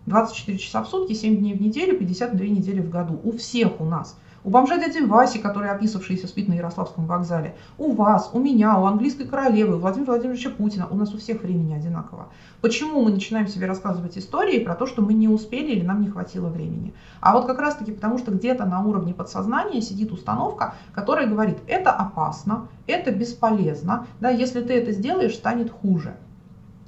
24 0.08 0.58
часа 0.58 0.82
в 0.82 0.88
сутки, 0.88 1.13
7 1.13 1.38
дней 1.38 1.54
в 1.54 1.62
неделю, 1.62 1.97
52 1.99 2.45
недели 2.47 2.82
в 2.82 2.89
году. 2.89 3.21
У 3.23 3.32
всех 3.34 3.80
у 3.80 3.86
нас. 3.86 4.17
У 4.43 4.49
бомжа 4.49 4.80
дяди 4.80 5.06
Васи, 5.06 5.38
который 5.38 5.69
описавшийся 5.69 6.27
спит 6.27 6.47
на 6.47 6.54
Ярославском 6.54 7.06
вокзале. 7.06 7.56
У 7.77 7.91
вас, 7.91 8.32
у 8.34 8.39
меня, 8.39 8.80
у 8.80 8.86
английской 8.86 9.25
королевы, 9.25 9.75
у 9.75 9.80
Владимира 9.80 10.13
Владимировича 10.13 10.49
Путина. 10.49 10.88
У 10.89 10.95
нас 10.95 11.13
у 11.13 11.19
всех 11.19 11.43
времени 11.43 11.75
одинаково. 11.75 12.30
Почему 12.60 13.04
мы 13.04 13.12
начинаем 13.12 13.47
себе 13.47 13.67
рассказывать 13.67 14.17
истории 14.17 14.58
про 14.58 14.73
то, 14.73 14.88
что 14.88 15.04
мы 15.04 15.13
не 15.13 15.27
успели 15.27 15.73
или 15.73 15.86
нам 15.86 16.01
не 16.01 16.10
хватило 16.10 16.47
времени? 16.47 16.95
А 17.19 17.34
вот 17.34 17.45
как 17.45 17.60
раз 17.60 17.75
таки 17.75 17.91
потому, 17.91 18.17
что 18.17 18.32
где-то 18.32 18.65
на 18.65 18.84
уровне 18.84 19.13
подсознания 19.13 19.80
сидит 19.80 20.12
установка, 20.12 20.73
которая 20.91 21.27
говорит, 21.27 21.60
это 21.67 21.91
опасно, 21.91 22.67
это 22.88 23.12
бесполезно, 23.12 24.08
да, 24.19 24.32
если 24.32 24.62
ты 24.62 24.73
это 24.73 24.91
сделаешь, 24.91 25.36
станет 25.36 25.69
хуже 25.69 26.15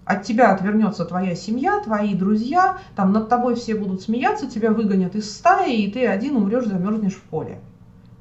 от 0.05 0.23
тебя 0.23 0.51
отвернется 0.53 1.05
твоя 1.05 1.35
семья, 1.35 1.79
твои 1.79 2.13
друзья, 2.13 2.77
там 2.95 3.13
над 3.13 3.29
тобой 3.29 3.55
все 3.55 3.75
будут 3.75 4.01
смеяться, 4.01 4.49
тебя 4.49 4.71
выгонят 4.71 5.15
из 5.15 5.33
стаи, 5.33 5.81
и 5.81 5.91
ты 5.91 6.07
один 6.07 6.35
умрешь, 6.35 6.65
замерзнешь 6.65 7.15
в 7.15 7.21
поле. 7.21 7.59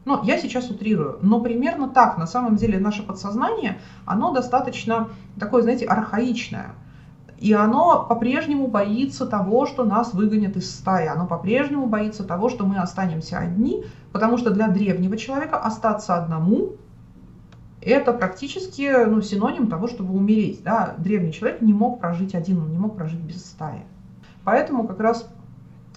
Ну, 0.04 0.22
я 0.24 0.38
сейчас 0.38 0.68
утрирую, 0.68 1.18
но 1.22 1.40
примерно 1.40 1.88
так. 1.88 2.18
На 2.18 2.26
самом 2.26 2.56
деле 2.56 2.78
наше 2.78 3.04
подсознание, 3.04 3.78
оно 4.04 4.32
достаточно 4.32 5.08
такое, 5.38 5.62
знаете, 5.62 5.86
архаичное. 5.86 6.74
И 7.38 7.52
оно 7.52 8.06
по-прежнему 8.08 8.68
боится 8.68 9.26
того, 9.26 9.66
что 9.66 9.84
нас 9.84 10.14
выгонят 10.14 10.56
из 10.56 10.72
стаи. 10.72 11.08
Оно 11.08 11.26
по-прежнему 11.26 11.86
боится 11.86 12.22
того, 12.24 12.48
что 12.48 12.64
мы 12.64 12.78
останемся 12.78 13.38
одни, 13.38 13.84
потому 14.12 14.38
что 14.38 14.50
для 14.50 14.68
древнего 14.68 15.16
человека 15.16 15.56
остаться 15.58 16.16
одному 16.16 16.76
это 17.84 18.12
практически 18.12 19.06
ну, 19.06 19.20
синоним 19.20 19.68
того, 19.68 19.88
чтобы 19.88 20.14
умереть. 20.14 20.62
Да? 20.62 20.94
Древний 20.98 21.32
человек 21.32 21.60
не 21.60 21.72
мог 21.72 22.00
прожить 22.00 22.34
один, 22.34 22.62
он 22.62 22.70
не 22.70 22.78
мог 22.78 22.96
прожить 22.96 23.20
без 23.20 23.44
стаи. 23.44 23.82
Поэтому 24.44 24.86
как 24.86 25.00
раз 25.00 25.28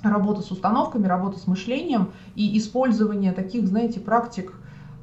работа 0.01 0.41
с 0.41 0.51
установками, 0.51 1.07
работа 1.07 1.39
с 1.39 1.47
мышлением 1.47 2.11
и 2.35 2.57
использование 2.57 3.31
таких, 3.31 3.67
знаете, 3.67 3.99
практик, 3.99 4.53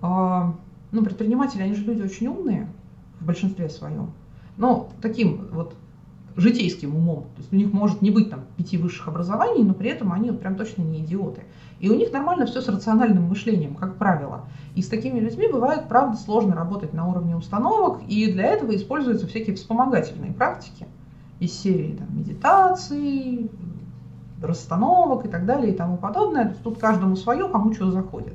э, 0.03 0.07
ну, 0.07 1.05
предприниматели, 1.05 1.62
они 1.62 1.75
же 1.75 1.85
люди 1.85 2.03
очень 2.03 2.29
умные 2.29 2.68
в 3.21 3.25
большинстве 3.25 3.68
своем, 3.68 4.12
но 4.57 4.90
таким 5.01 5.49
вот 5.53 5.75
житейским 6.37 6.95
умом. 6.97 7.25
То 7.35 7.40
есть 7.40 7.53
у 7.53 7.57
них 7.57 7.73
может 7.73 8.03
не 8.03 8.11
быть 8.11 8.31
там 8.31 8.40
пяти 8.57 8.79
высших 8.79 9.09
образований, 9.09 9.64
но 9.64 9.75
при 9.75 9.90
этом 9.90 10.12
они 10.12 10.31
прям 10.33 10.57
точно 10.57 10.83
не 10.83 11.01
идиоты. 11.01 11.42
И 11.81 11.90
у 11.90 11.95
них 11.95 12.12
нормально 12.12 12.47
все 12.47 12.61
с 12.61 12.68
рациональным 12.68 13.25
мышлением, 13.25 13.75
как 13.75 13.97
правило. 13.97 14.47
И 14.75 14.83
с 14.83 14.88
такими 14.88 15.18
людьми 15.18 15.49
бывает, 15.49 15.88
правда, 15.88 16.16
сложно 16.16 16.55
работать 16.55 16.92
на 16.95 17.09
уровне 17.09 17.37
установок, 17.37 18.01
и 18.09 18.33
для 18.33 18.45
этого 18.45 18.75
используются 18.75 19.27
всякие 19.27 19.57
вспомогательные 19.57 20.33
практики 20.33 20.87
из 21.40 21.53
серии 21.53 21.97
там, 21.97 22.16
медитации, 22.16 23.51
расстановок 24.40 25.27
и 25.27 25.29
так 25.29 25.45
далее 25.45 25.73
и 25.73 25.77
тому 25.77 25.97
подобное. 25.97 26.57
Тут 26.62 26.79
каждому 26.79 27.16
свое, 27.16 27.49
кому 27.49 27.75
что 27.75 27.90
заходит. 27.90 28.35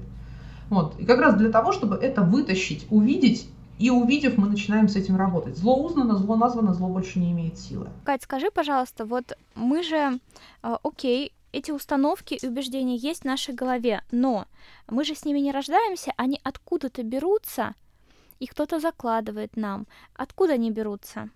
Вот. 0.70 1.00
И 1.00 1.06
как 1.06 1.20
раз 1.20 1.36
для 1.36 1.50
того, 1.50 1.72
чтобы 1.72 1.96
это 1.96 2.22
вытащить, 2.22 2.86
увидеть 2.90 3.50
и 3.80 3.90
увидев, 3.90 4.38
мы 4.38 4.50
начинаем 4.50 4.88
с 4.88 4.96
этим 4.96 5.16
работать. 5.16 5.58
Зло 5.58 5.84
узнано, 5.84 6.16
зло 6.16 6.36
названо, 6.36 6.74
зло 6.74 6.88
больше 6.88 7.20
не 7.20 7.32
имеет 7.32 7.58
силы. 7.58 7.90
Кать, 8.06 8.24
скажи, 8.24 8.50
пожалуйста, 8.52 9.06
вот 9.06 9.38
мы 9.56 9.84
же, 9.84 10.20
а, 10.62 10.80
окей, 10.84 11.34
эти 11.52 11.72
установки 11.72 12.34
и 12.36 12.48
убеждения 12.48 12.96
есть 12.96 13.22
в 13.22 13.26
нашей 13.26 13.54
голове, 13.54 14.02
но 14.12 14.46
мы 14.90 15.04
же 15.04 15.16
с 15.16 15.26
ними 15.26 15.40
не 15.40 15.52
рождаемся, 15.52 16.12
они 16.18 16.40
откуда-то 16.44 17.04
берутся, 17.04 17.74
и 18.40 18.46
кто-то 18.48 18.80
закладывает 18.80 19.56
нам. 19.56 19.88
Откуда 20.16 20.54
они 20.54 20.72
берутся? 20.72 21.30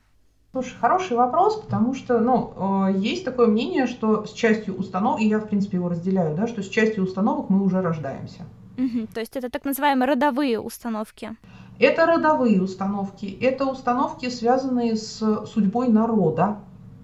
Слушай, 0.52 0.76
хороший 0.80 1.16
вопрос, 1.16 1.62
потому 1.62 1.94
что, 1.94 2.20
ну, 2.20 2.90
э, 2.90 2.98
есть 2.98 3.24
такое 3.24 3.48
мнение, 3.48 3.88
что 3.88 4.26
с 4.26 4.34
частью 4.34 4.76
установок, 4.76 5.22
и 5.22 5.28
я, 5.28 5.40
в 5.40 5.48
принципе, 5.48 5.78
его 5.78 5.88
разделяю, 5.88 6.36
да, 6.36 6.46
что 6.46 6.62
с 6.62 6.68
частью 6.68 7.06
установок 7.06 7.50
мы 7.50 7.64
уже 7.64 7.82
рождаемся. 7.82 8.46
Угу, 8.78 9.08
то 9.14 9.20
есть 9.22 9.36
это 9.38 9.50
так 9.50 9.64
называемые 9.64 10.10
родовые 10.10 10.60
установки. 10.60 11.36
Это 11.82 12.06
родовые 12.06 12.62
установки, 12.62 13.26
это 13.42 13.66
установки, 13.66 14.30
связанные 14.30 14.96
с 14.96 15.48
судьбой 15.48 15.88
народа. 15.88 16.58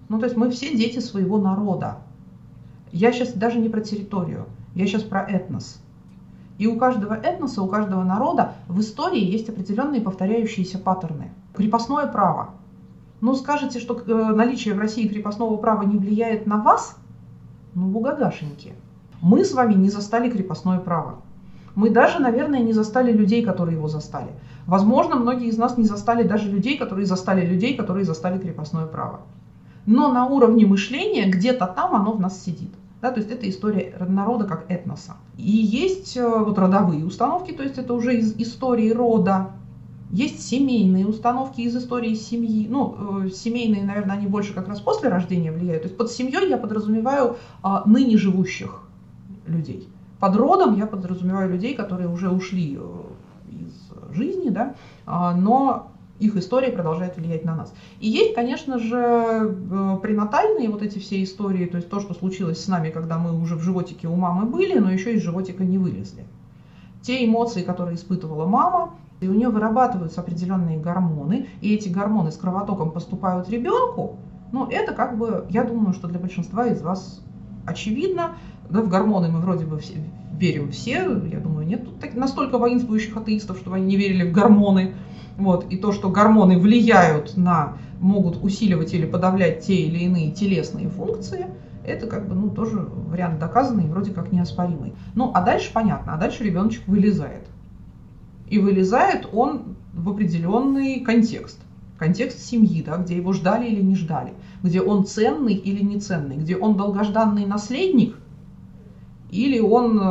Ну, 0.08 0.20
то 0.20 0.26
есть 0.26 0.36
мы 0.36 0.50
все 0.50 0.72
дети 0.72 1.00
своего 1.00 1.36
народа. 1.36 1.96
Я 2.92 3.10
сейчас 3.10 3.32
даже 3.32 3.58
не 3.58 3.68
про 3.68 3.80
территорию, 3.80 4.46
я 4.76 4.86
сейчас 4.86 5.02
про 5.02 5.24
этнос. 5.28 5.82
И 6.58 6.68
у 6.68 6.78
каждого 6.78 7.14
этноса, 7.14 7.60
у 7.60 7.66
каждого 7.66 8.04
народа 8.04 8.52
в 8.68 8.78
истории 8.78 9.20
есть 9.20 9.48
определенные 9.48 10.00
повторяющиеся 10.00 10.78
паттерны. 10.78 11.32
Крепостное 11.54 12.06
право. 12.06 12.50
Ну, 13.20 13.34
скажете, 13.34 13.80
что 13.80 13.98
э, 13.98 14.32
наличие 14.32 14.74
в 14.74 14.78
России 14.78 15.08
крепостного 15.08 15.56
права 15.56 15.82
не 15.82 15.98
влияет 15.98 16.46
на 16.46 16.62
вас? 16.62 16.96
Ну, 17.74 17.88
бугагашеньки. 17.88 18.74
Мы 19.22 19.44
с 19.44 19.54
вами 19.54 19.74
не 19.74 19.90
застали 19.90 20.30
крепостное 20.30 20.78
право. 20.78 21.16
Мы 21.78 21.90
даже, 21.90 22.18
наверное, 22.18 22.58
не 22.58 22.72
застали 22.72 23.12
людей, 23.12 23.44
которые 23.44 23.76
его 23.76 23.86
застали. 23.86 24.30
Возможно, 24.66 25.14
многие 25.14 25.46
из 25.46 25.56
нас 25.56 25.78
не 25.78 25.84
застали 25.84 26.24
даже 26.24 26.50
людей, 26.50 26.76
которые 26.76 27.06
застали 27.06 27.46
людей, 27.46 27.76
которые 27.76 28.04
застали 28.04 28.36
крепостное 28.36 28.86
право. 28.86 29.20
Но 29.86 30.12
на 30.12 30.26
уровне 30.26 30.66
мышления 30.66 31.30
где-то 31.30 31.68
там 31.68 31.94
оно 31.94 32.14
в 32.14 32.20
нас 32.20 32.42
сидит. 32.42 32.70
Да, 33.00 33.12
то 33.12 33.20
есть 33.20 33.30
это 33.30 33.48
история 33.48 33.94
народа 34.00 34.44
как 34.44 34.68
этноса. 34.68 35.18
И 35.36 35.52
есть 35.52 36.16
э, 36.16 36.26
вот 36.26 36.58
родовые 36.58 37.04
установки, 37.04 37.52
то 37.52 37.62
есть 37.62 37.78
это 37.78 37.94
уже 37.94 38.16
из 38.18 38.34
истории 38.38 38.90
рода. 38.90 39.52
Есть 40.10 40.44
семейные 40.44 41.06
установки 41.06 41.60
из 41.60 41.76
истории 41.76 42.14
семьи. 42.14 42.66
Ну, 42.68 43.22
э, 43.22 43.30
семейные, 43.30 43.84
наверное, 43.84 44.16
они 44.16 44.26
больше 44.26 44.52
как 44.52 44.66
раз 44.66 44.80
после 44.80 45.10
рождения 45.10 45.52
влияют. 45.52 45.82
То 45.84 45.86
есть 45.86 45.96
под 45.96 46.10
семьей 46.10 46.48
я 46.48 46.58
подразумеваю 46.58 47.36
э, 47.62 47.68
ныне 47.86 48.16
живущих 48.16 48.82
людей. 49.46 49.88
Под 50.20 50.36
родом 50.36 50.76
я 50.76 50.86
подразумеваю 50.86 51.50
людей, 51.50 51.74
которые 51.74 52.08
уже 52.08 52.28
ушли 52.30 52.78
э, 52.80 53.02
из 53.50 54.14
жизни, 54.14 54.50
да, 54.50 54.74
а, 55.06 55.34
но 55.34 55.92
их 56.18 56.36
история 56.36 56.72
продолжает 56.72 57.16
влиять 57.16 57.44
на 57.44 57.54
нас. 57.54 57.72
И 58.00 58.08
есть, 58.08 58.34
конечно 58.34 58.78
же, 58.78 58.96
э, 58.96 59.96
пренатальные 60.02 60.70
вот 60.70 60.82
эти 60.82 60.98
все 60.98 61.22
истории, 61.22 61.66
то 61.66 61.76
есть 61.76 61.88
то, 61.88 62.00
что 62.00 62.14
случилось 62.14 62.62
с 62.62 62.68
нами, 62.68 62.90
когда 62.90 63.18
мы 63.18 63.40
уже 63.40 63.54
в 63.54 63.62
животике 63.62 64.08
у 64.08 64.16
мамы 64.16 64.46
были, 64.46 64.78
но 64.78 64.90
еще 64.90 65.14
из 65.14 65.22
животика 65.22 65.64
не 65.64 65.78
вылезли. 65.78 66.24
Те 67.02 67.24
эмоции, 67.24 67.62
которые 67.62 67.94
испытывала 67.94 68.46
мама, 68.46 68.94
и 69.20 69.28
у 69.28 69.34
нее 69.34 69.48
вырабатываются 69.48 70.20
определенные 70.20 70.78
гормоны, 70.78 71.46
и 71.60 71.74
эти 71.74 71.88
гормоны 71.88 72.32
с 72.32 72.36
кровотоком 72.36 72.90
поступают 72.90 73.48
ребенку, 73.48 74.16
ну, 74.50 74.66
это 74.66 74.94
как 74.94 75.16
бы, 75.16 75.46
я 75.50 75.62
думаю, 75.62 75.92
что 75.92 76.08
для 76.08 76.18
большинства 76.18 76.66
из 76.66 76.82
вас 76.82 77.22
очевидно, 77.66 78.32
да, 78.70 78.82
в 78.82 78.88
гормоны 78.88 79.28
мы 79.28 79.40
вроде 79.40 79.64
бы 79.64 79.78
все, 79.78 79.94
верим 80.38 80.70
все, 80.70 81.02
я 81.26 81.40
думаю, 81.40 81.66
нет 81.66 82.00
так, 82.00 82.14
настолько 82.14 82.58
воинствующих 82.58 83.16
атеистов, 83.16 83.58
чтобы 83.58 83.76
они 83.76 83.86
не 83.86 83.96
верили 83.96 84.28
в 84.28 84.32
гормоны. 84.32 84.94
Вот, 85.36 85.66
и 85.70 85.76
то, 85.76 85.92
что 85.92 86.10
гормоны 86.10 86.58
влияют 86.58 87.36
на, 87.36 87.74
могут 88.00 88.42
усиливать 88.42 88.92
или 88.92 89.06
подавлять 89.06 89.60
те 89.60 89.74
или 89.74 90.00
иные 90.00 90.32
телесные 90.32 90.88
функции, 90.88 91.46
это 91.84 92.06
как 92.06 92.28
бы, 92.28 92.34
ну, 92.34 92.50
тоже 92.50 92.78
вариант 92.78 93.38
доказанный 93.38 93.84
и 93.84 93.88
вроде 93.88 94.10
как 94.10 94.32
неоспоримый. 94.32 94.94
Ну, 95.14 95.30
а 95.34 95.42
дальше 95.42 95.72
понятно, 95.72 96.14
а 96.14 96.18
дальше 96.18 96.44
ребеночек 96.44 96.86
вылезает. 96.86 97.46
И 98.48 98.58
вылезает 98.58 99.28
он 99.32 99.76
в 99.94 100.08
определенный 100.10 101.00
контекст. 101.00 101.60
контекст 101.98 102.40
семьи, 102.40 102.82
да, 102.82 102.96
где 102.96 103.16
его 103.16 103.32
ждали 103.32 103.66
или 103.66 103.80
не 103.80 103.94
ждали, 103.94 104.34
где 104.62 104.80
он 104.80 105.04
ценный 105.04 105.54
или 105.54 105.82
не 105.82 106.00
ценный, 106.00 106.36
где 106.36 106.56
он 106.56 106.76
долгожданный 106.76 107.46
наследник 107.46 108.16
или 109.30 109.58
он 109.58 109.98
э, 110.00 110.04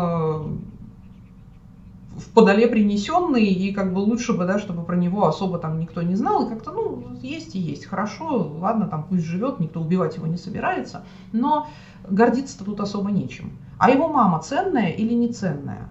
в 2.18 2.30
подоле 2.34 2.68
принесенный, 2.68 3.46
и 3.46 3.72
как 3.74 3.94
бы 3.94 4.00
лучше 4.00 4.34
бы, 4.34 4.46
да, 4.46 4.60
чтобы 4.60 4.84
про 4.84 4.96
него 4.96 5.28
особо 5.28 5.60
там 5.60 5.80
никто 5.80 6.02
не 6.02 6.16
знал, 6.16 6.46
и 6.46 6.50
как-то, 6.50 6.72
ну, 6.72 7.04
есть 7.22 7.56
и 7.56 7.60
есть, 7.60 7.86
хорошо, 7.86 8.58
ладно, 8.60 8.88
там 8.88 9.06
пусть 9.08 9.26
живет, 9.26 9.60
никто 9.60 9.82
убивать 9.82 10.16
его 10.16 10.28
не 10.28 10.38
собирается, 10.38 11.04
но 11.32 11.68
гордиться-то 12.10 12.66
тут 12.66 12.80
особо 12.80 13.12
нечем. 13.12 13.52
А 13.78 13.92
его 13.92 14.08
мама 14.08 14.40
ценная 14.40 14.90
или 14.90 15.14
не 15.14 15.30
ценная? 15.30 15.90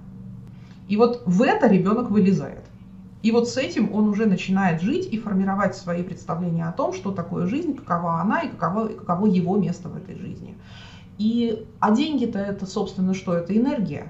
И 0.89 0.97
вот 0.97 1.23
в 1.27 1.43
это 1.43 1.69
ребенок 1.69 2.11
вылезает. 2.11 2.65
И 3.23 3.33
вот 3.33 3.49
с 3.49 3.57
этим 3.57 3.93
он 3.93 4.09
уже 4.09 4.27
начинает 4.27 4.81
жить 4.81 5.09
и 5.13 5.19
формировать 5.19 5.77
свои 5.77 6.03
представления 6.03 6.67
о 6.69 6.73
том, 6.73 6.93
что 6.93 7.11
такое 7.11 7.47
жизнь, 7.47 7.75
какова 7.75 8.21
она 8.21 8.43
и 8.43 8.49
каково, 8.49 8.89
каково 8.89 9.27
его 9.27 9.57
место 9.57 9.89
в 9.89 9.97
этой 9.97 10.17
жизни. 10.17 10.57
И, 11.19 11.67
а 11.81 11.95
деньги-то 11.95 12.39
это, 12.39 12.67
собственно, 12.67 13.15
что? 13.15 13.35
Это 13.35 13.57
энергия. 13.57 14.09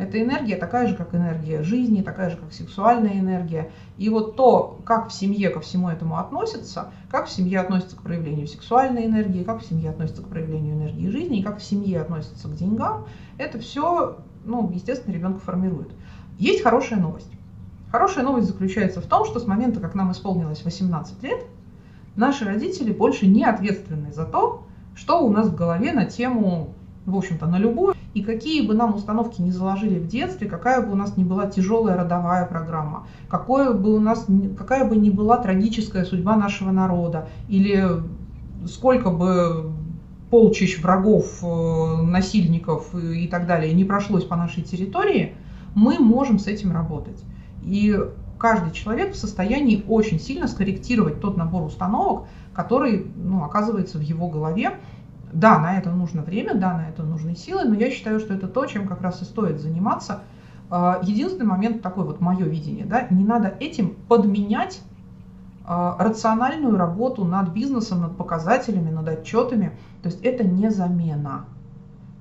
Эта 0.00 0.22
энергия 0.22 0.56
такая 0.56 0.86
же, 0.86 0.96
как 0.96 1.14
энергия 1.14 1.62
жизни, 1.62 2.00
такая 2.00 2.30
же, 2.30 2.38
как 2.38 2.54
сексуальная 2.54 3.20
энергия. 3.20 3.70
И 3.98 4.08
вот 4.08 4.34
то, 4.34 4.78
как 4.86 5.10
в 5.10 5.12
семье 5.12 5.50
ко 5.50 5.60
всему 5.60 5.90
этому 5.90 6.18
относится, 6.18 6.90
как 7.10 7.26
в 7.26 7.30
семье 7.30 7.60
относится 7.60 7.96
к 7.96 8.02
проявлению 8.02 8.46
сексуальной 8.46 9.04
энергии, 9.04 9.44
как 9.44 9.60
в 9.60 9.66
семье 9.66 9.90
относится 9.90 10.22
к 10.22 10.28
проявлению 10.28 10.74
энергии 10.74 11.08
жизни, 11.08 11.40
и 11.40 11.42
как 11.42 11.58
в 11.58 11.62
семье 11.62 12.00
относится 12.00 12.48
к 12.48 12.56
деньгам, 12.56 13.06
это 13.36 13.58
все, 13.58 14.16
ну, 14.46 14.70
естественно, 14.72 15.12
ребенка 15.12 15.40
формирует. 15.40 15.90
Есть 16.38 16.62
хорошая 16.62 16.98
новость. 16.98 17.30
Хорошая 17.92 18.24
новость 18.24 18.48
заключается 18.48 19.02
в 19.02 19.06
том, 19.06 19.26
что 19.26 19.38
с 19.38 19.46
момента, 19.46 19.80
как 19.80 19.94
нам 19.94 20.12
исполнилось 20.12 20.64
18 20.64 21.22
лет, 21.22 21.44
наши 22.16 22.46
родители 22.46 22.90
больше 22.90 23.26
не 23.26 23.44
ответственны 23.44 24.12
за 24.12 24.24
то, 24.24 24.64
что 25.00 25.24
у 25.24 25.30
нас 25.30 25.48
в 25.48 25.54
голове 25.54 25.92
на 25.92 26.04
тему, 26.04 26.74
в 27.06 27.16
общем-то, 27.16 27.46
на 27.46 27.58
любую. 27.58 27.94
И 28.12 28.22
какие 28.22 28.66
бы 28.66 28.74
нам 28.74 28.94
установки 28.94 29.40
не 29.40 29.50
заложили 29.50 29.98
в 29.98 30.06
детстве, 30.06 30.46
какая 30.46 30.82
бы 30.82 30.92
у 30.92 30.94
нас 30.94 31.16
ни 31.16 31.24
была 31.24 31.46
тяжелая 31.46 31.96
родовая 31.96 32.44
программа, 32.44 33.06
какое 33.28 33.72
бы 33.72 33.94
у 33.94 34.00
нас, 34.00 34.26
какая 34.58 34.86
бы 34.86 34.96
ни 34.96 35.08
была 35.08 35.38
трагическая 35.38 36.04
судьба 36.04 36.36
нашего 36.36 36.70
народа, 36.70 37.28
или 37.48 37.82
сколько 38.66 39.10
бы 39.10 39.72
полчищ 40.28 40.82
врагов, 40.82 41.38
э, 41.42 42.02
насильников 42.02 42.94
и 42.94 43.26
так 43.26 43.46
далее 43.46 43.72
не 43.72 43.84
прошлось 43.84 44.24
по 44.24 44.36
нашей 44.36 44.62
территории, 44.62 45.34
мы 45.74 45.98
можем 45.98 46.38
с 46.38 46.46
этим 46.46 46.72
работать. 46.72 47.24
И 47.62 47.96
каждый 48.38 48.72
человек 48.72 49.14
в 49.14 49.16
состоянии 49.16 49.84
очень 49.86 50.18
сильно 50.18 50.48
скорректировать 50.48 51.20
тот 51.20 51.36
набор 51.36 51.62
установок, 51.62 52.24
который 52.52 53.06
ну, 53.16 53.44
оказывается 53.44 53.98
в 53.98 54.00
его 54.00 54.28
голове. 54.28 54.72
Да, 55.32 55.58
на 55.58 55.78
это 55.78 55.90
нужно 55.90 56.22
время, 56.22 56.54
да, 56.54 56.74
на 56.74 56.88
это 56.88 57.02
нужны 57.02 57.36
силы, 57.36 57.64
но 57.64 57.74
я 57.74 57.90
считаю, 57.90 58.20
что 58.20 58.34
это 58.34 58.48
то, 58.48 58.66
чем 58.66 58.88
как 58.88 59.00
раз 59.00 59.22
и 59.22 59.24
стоит 59.24 59.60
заниматься. 59.60 60.22
А, 60.70 61.00
единственный 61.02 61.46
момент 61.46 61.82
такой 61.82 62.04
вот 62.04 62.20
мое 62.20 62.46
видение, 62.46 62.84
да, 62.84 63.06
не 63.10 63.24
надо 63.24 63.54
этим 63.60 63.96
подменять 64.08 64.80
а, 65.64 65.96
рациональную 65.98 66.76
работу 66.76 67.24
над 67.24 67.50
бизнесом, 67.50 68.02
над 68.02 68.16
показателями, 68.16 68.90
над 68.90 69.08
отчетами. 69.08 69.76
То 70.02 70.08
есть 70.08 70.20
это 70.22 70.42
не 70.42 70.70
замена. 70.70 71.44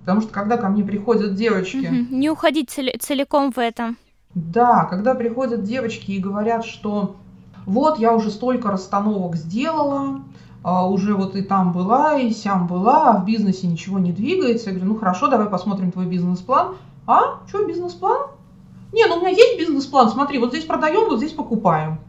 Потому 0.01 0.21
что 0.21 0.31
когда 0.31 0.57
ко 0.57 0.69
мне 0.69 0.83
приходят 0.83 1.35
девочки... 1.35 2.07
Не 2.11 2.29
уходить 2.29 2.69
целиком 2.69 3.51
в 3.51 3.57
это. 3.57 3.95
Да, 4.35 4.85
когда 4.85 5.15
приходят 5.15 5.63
девочки 5.63 6.11
и 6.11 6.19
говорят, 6.19 6.65
что 6.65 7.15
вот 7.65 7.99
я 7.99 8.13
уже 8.13 8.31
столько 8.31 8.69
расстановок 8.69 9.35
сделала, 9.35 10.21
уже 10.63 11.15
вот 11.15 11.35
и 11.35 11.41
там 11.41 11.71
была, 11.71 12.19
и 12.19 12.31
сям 12.31 12.67
была, 12.67 13.11
а 13.11 13.17
в 13.17 13.25
бизнесе 13.25 13.67
ничего 13.67 13.99
не 13.99 14.11
двигается. 14.11 14.69
Я 14.69 14.75
говорю, 14.75 14.93
ну 14.93 14.99
хорошо, 14.99 15.27
давай 15.27 15.47
посмотрим 15.47 15.91
твой 15.91 16.05
бизнес-план. 16.05 16.75
А, 17.07 17.39
что, 17.47 17.65
бизнес-план? 17.65 18.27
Не, 18.91 19.05
ну 19.05 19.15
у 19.15 19.19
меня 19.19 19.29
есть 19.29 19.57
бизнес-план, 19.57 20.09
смотри, 20.09 20.39
вот 20.39 20.49
здесь 20.49 20.65
продаем, 20.65 21.09
вот 21.09 21.19
здесь 21.19 21.31
покупаем. 21.31 21.99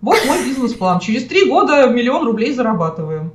Вот 0.00 0.16
мой 0.26 0.44
бизнес-план. 0.44 1.00
Через 1.00 1.26
три 1.26 1.48
года 1.48 1.88
миллион 1.88 2.24
рублей 2.24 2.52
зарабатываем. 2.52 3.32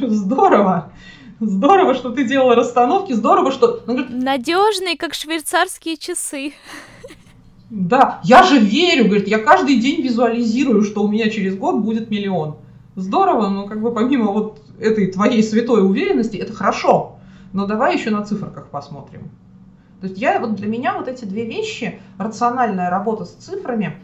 Здорово. 0.00 0.92
Здорово, 1.40 1.94
что 1.94 2.10
ты 2.10 2.24
делала 2.24 2.54
расстановки, 2.54 3.12
здорово, 3.12 3.52
что... 3.52 3.82
Надежные, 3.86 4.96
как 4.96 5.12
швейцарские 5.12 5.98
часы. 5.98 6.54
Да, 7.68 8.20
я 8.22 8.42
же 8.42 8.58
верю, 8.58 9.06
говорит, 9.06 9.28
я 9.28 9.38
каждый 9.38 9.78
день 9.78 10.00
визуализирую, 10.00 10.82
что 10.84 11.02
у 11.02 11.08
меня 11.08 11.28
через 11.28 11.56
год 11.56 11.76
будет 11.76 12.10
миллион. 12.10 12.56
Здорово, 12.96 13.48
но 13.50 13.66
как 13.68 13.82
бы 13.82 13.92
помимо 13.92 14.32
вот 14.32 14.62
этой 14.80 15.12
твоей 15.12 15.42
святой 15.42 15.86
уверенности, 15.86 16.38
это 16.38 16.54
хорошо. 16.54 17.16
Но 17.52 17.66
давай 17.66 17.94
еще 17.96 18.10
на 18.10 18.24
циферках 18.24 18.68
посмотрим. 18.68 19.30
То 20.00 20.08
есть 20.08 20.18
я, 20.18 20.40
вот 20.40 20.54
для 20.54 20.66
меня 20.66 20.94
вот 20.94 21.06
эти 21.06 21.26
две 21.26 21.44
вещи, 21.44 22.00
рациональная 22.18 22.88
работа 22.88 23.26
с 23.26 23.32
цифрами 23.32 23.96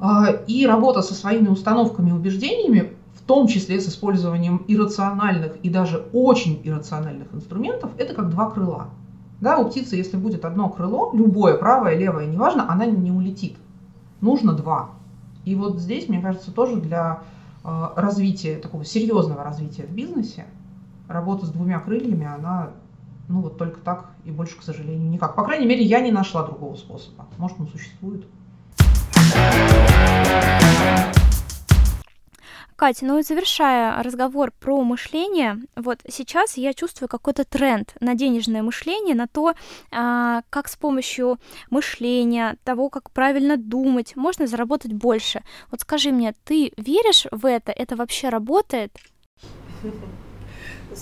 э, 0.00 0.44
и 0.48 0.66
работа 0.66 1.02
со 1.02 1.14
своими 1.14 1.48
установками 1.48 2.10
и 2.10 2.12
убеждениями, 2.12 2.94
в 3.14 3.22
том 3.22 3.46
числе 3.46 3.80
с 3.80 3.88
использованием 3.88 4.64
иррациональных 4.66 5.56
и 5.62 5.70
даже 5.70 6.08
очень 6.12 6.60
иррациональных 6.64 7.32
инструментов, 7.32 7.92
это 7.96 8.14
как 8.14 8.30
два 8.30 8.50
крыла. 8.50 8.88
Да, 9.40 9.56
у 9.58 9.68
птицы, 9.68 9.94
если 9.96 10.16
будет 10.16 10.44
одно 10.44 10.68
крыло, 10.68 11.12
любое, 11.14 11.56
правое, 11.56 11.96
левое, 11.96 12.26
неважно, 12.26 12.70
она 12.70 12.86
не 12.86 13.12
улетит. 13.12 13.56
Нужно 14.20 14.52
два. 14.52 14.90
И 15.44 15.54
вот 15.54 15.78
здесь, 15.78 16.08
мне 16.08 16.20
кажется, 16.20 16.52
тоже 16.52 16.76
для 16.76 17.20
э, 17.64 17.88
развития, 17.96 18.56
такого 18.56 18.84
серьезного 18.84 19.42
развития 19.44 19.84
в 19.84 19.92
бизнесе, 19.92 20.46
работа 21.08 21.46
с 21.46 21.50
двумя 21.50 21.80
крыльями, 21.80 22.26
она, 22.26 22.70
ну 23.28 23.40
вот 23.40 23.58
только 23.58 23.80
так 23.80 24.10
и 24.24 24.30
больше, 24.30 24.58
к 24.58 24.62
сожалению, 24.62 25.10
никак. 25.10 25.34
По 25.34 25.44
крайней 25.44 25.66
мере, 25.66 25.82
я 25.82 26.00
не 26.00 26.12
нашла 26.12 26.44
другого 26.44 26.76
способа. 26.76 27.26
Может, 27.38 27.60
он 27.60 27.68
существует. 27.68 28.24
Катя, 32.80 33.04
ну 33.04 33.18
и 33.18 33.22
завершая 33.22 34.02
разговор 34.02 34.52
про 34.58 34.82
мышление, 34.82 35.58
вот 35.76 36.00
сейчас 36.08 36.56
я 36.56 36.72
чувствую 36.72 37.10
какой-то 37.10 37.44
тренд 37.44 37.94
на 38.00 38.14
денежное 38.14 38.62
мышление, 38.62 39.14
на 39.14 39.26
то, 39.26 39.52
а, 39.92 40.40
как 40.48 40.66
с 40.66 40.76
помощью 40.76 41.38
мышления, 41.68 42.56
того, 42.64 42.88
как 42.88 43.10
правильно 43.10 43.58
думать, 43.58 44.16
можно 44.16 44.46
заработать 44.46 44.94
больше. 44.94 45.42
Вот 45.70 45.82
скажи 45.82 46.10
мне, 46.10 46.32
ты 46.44 46.72
веришь 46.78 47.26
в 47.30 47.44
это? 47.44 47.70
Это 47.70 47.96
вообще 47.96 48.30
работает? 48.30 48.96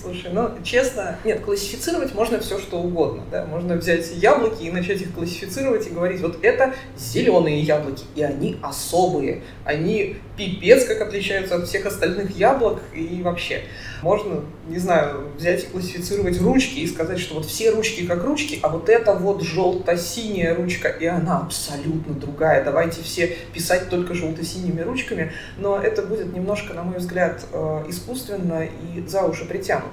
Слушай, 0.00 0.30
ну, 0.32 0.50
честно, 0.62 1.18
нет, 1.24 1.40
классифицировать 1.40 2.14
можно 2.14 2.38
все, 2.38 2.58
что 2.60 2.78
угодно, 2.78 3.24
да, 3.32 3.44
можно 3.46 3.74
взять 3.74 4.08
яблоки 4.14 4.62
и 4.62 4.70
начать 4.70 5.00
их 5.00 5.12
классифицировать 5.12 5.88
и 5.88 5.90
говорить, 5.90 6.20
вот 6.20 6.38
это 6.42 6.72
зеленые 6.96 7.60
яблоки, 7.60 8.04
и 8.14 8.22
они 8.22 8.58
особые, 8.62 9.42
они 9.64 10.16
пипец 10.36 10.84
как 10.84 11.00
отличаются 11.00 11.56
от 11.56 11.66
всех 11.66 11.86
остальных 11.86 12.36
яблок 12.36 12.80
и 12.94 13.20
вообще. 13.22 13.62
Можно, 14.02 14.44
не 14.68 14.78
знаю, 14.78 15.32
взять 15.36 15.64
и 15.64 15.66
классифицировать 15.66 16.40
ручки 16.40 16.78
и 16.78 16.86
сказать, 16.86 17.18
что 17.18 17.34
вот 17.34 17.46
все 17.46 17.72
ручки 17.72 18.06
как 18.06 18.22
ручки, 18.22 18.60
а 18.62 18.68
вот 18.68 18.88
это 18.88 19.14
вот 19.14 19.42
желто-синяя 19.42 20.54
ручка, 20.54 20.88
и 20.88 21.06
она 21.06 21.38
абсолютно 21.38 22.14
другая. 22.14 22.62
Давайте 22.62 23.02
все 23.02 23.36
писать 23.52 23.90
только 23.90 24.14
желто-синими 24.14 24.82
ручками, 24.82 25.32
но 25.56 25.76
это 25.76 26.02
будет 26.02 26.32
немножко, 26.32 26.74
на 26.74 26.84
мой 26.84 26.98
взгляд, 26.98 27.44
э, 27.52 27.84
искусственно 27.88 28.64
и 28.64 29.04
за 29.04 29.24
уши 29.24 29.44
притянуто. 29.44 29.87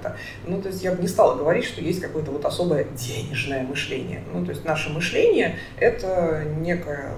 Ну, 0.46 0.62
то 0.62 0.70
есть 0.70 0.84
я 0.84 0.92
бы 0.92 1.02
не 1.02 1.08
стала 1.08 1.36
говорить, 1.36 1.66
что 1.66 1.82
есть 1.82 2.02
какое-то 2.02 2.32
вот 2.32 2.46
особое 2.46 2.86
денежное 2.96 3.64
мышление. 3.64 4.22
Ну, 4.34 4.46
то 4.46 4.52
есть 4.52 4.66
наше 4.66 4.90
мышление— 4.90 5.58
это 5.80 6.44
некая 6.60 7.14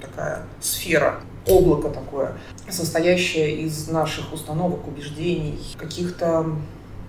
такая 0.00 0.42
сфера 0.60 1.20
облако 1.46 1.88
такое, 1.88 2.32
состоящее 2.68 3.56
из 3.62 3.88
наших 3.88 4.32
установок, 4.32 4.86
убеждений, 4.88 5.58
каких-то 5.78 6.46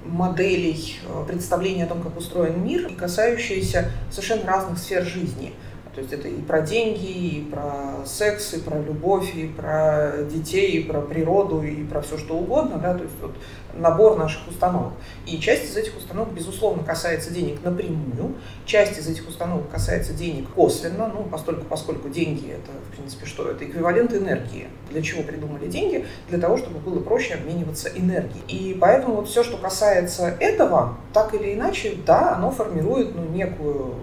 моделей 0.05 0.97
э, 1.05 1.25
представления 1.27 1.85
о 1.85 1.87
том, 1.87 2.01
как 2.01 2.15
устроен 2.17 2.63
мир, 2.63 2.89
касающиеся 2.97 3.91
совершенно 4.11 4.45
разных 4.45 4.79
сфер 4.79 5.03
жизни– 5.03 5.53
то 5.97 6.01
есть 6.01 6.13
это 6.13 6.27
и 6.27 6.39
про 6.43 6.61
деньги, 6.61 7.07
и 7.07 7.49
про 7.51 8.05
секс, 8.05 8.53
и 8.53 8.59
про 8.59 8.79
любовь, 8.79 9.33
и 9.33 9.47
про 9.47 10.11
детей, 10.31 10.73
и 10.73 10.83
про 10.83 11.01
природу, 11.01 11.63
и 11.63 11.83
про 11.85 12.01
все 12.01 12.19
что 12.19 12.35
угодно, 12.35 12.77
да, 12.77 12.93
то 12.93 13.03
есть 13.03 13.15
вот 13.19 13.33
набор 13.73 14.15
наших 14.15 14.47
установок. 14.47 14.93
И 15.25 15.39
часть 15.39 15.65
из 15.65 15.75
этих 15.75 15.97
установок, 15.97 16.33
безусловно, 16.33 16.83
касается 16.83 17.33
денег 17.33 17.63
напрямую, 17.63 18.35
часть 18.67 18.99
из 18.99 19.07
этих 19.07 19.27
установок 19.27 19.71
касается 19.71 20.13
денег 20.13 20.47
косвенно, 20.49 21.11
ну, 21.11 21.23
поскольку, 21.23 21.65
поскольку 21.65 22.09
деньги 22.09 22.51
это, 22.51 22.69
в 22.91 22.95
принципе, 22.95 23.25
что? 23.25 23.49
Это 23.49 23.65
эквивалент 23.65 24.13
энергии. 24.13 24.67
Для 24.91 25.01
чего 25.01 25.23
придумали 25.23 25.65
деньги? 25.65 26.05
Для 26.29 26.37
того, 26.37 26.57
чтобы 26.57 26.77
было 26.77 26.99
проще 26.99 27.33
обмениваться 27.33 27.89
энергией. 27.89 28.43
И 28.47 28.77
поэтому 28.79 29.15
вот 29.15 29.29
все, 29.29 29.43
что 29.43 29.57
касается 29.57 30.35
этого, 30.39 30.95
так 31.11 31.33
или 31.33 31.55
иначе, 31.55 31.95
да, 32.05 32.35
оно 32.35 32.51
формирует 32.51 33.15
ну, 33.15 33.23
некую 33.33 33.95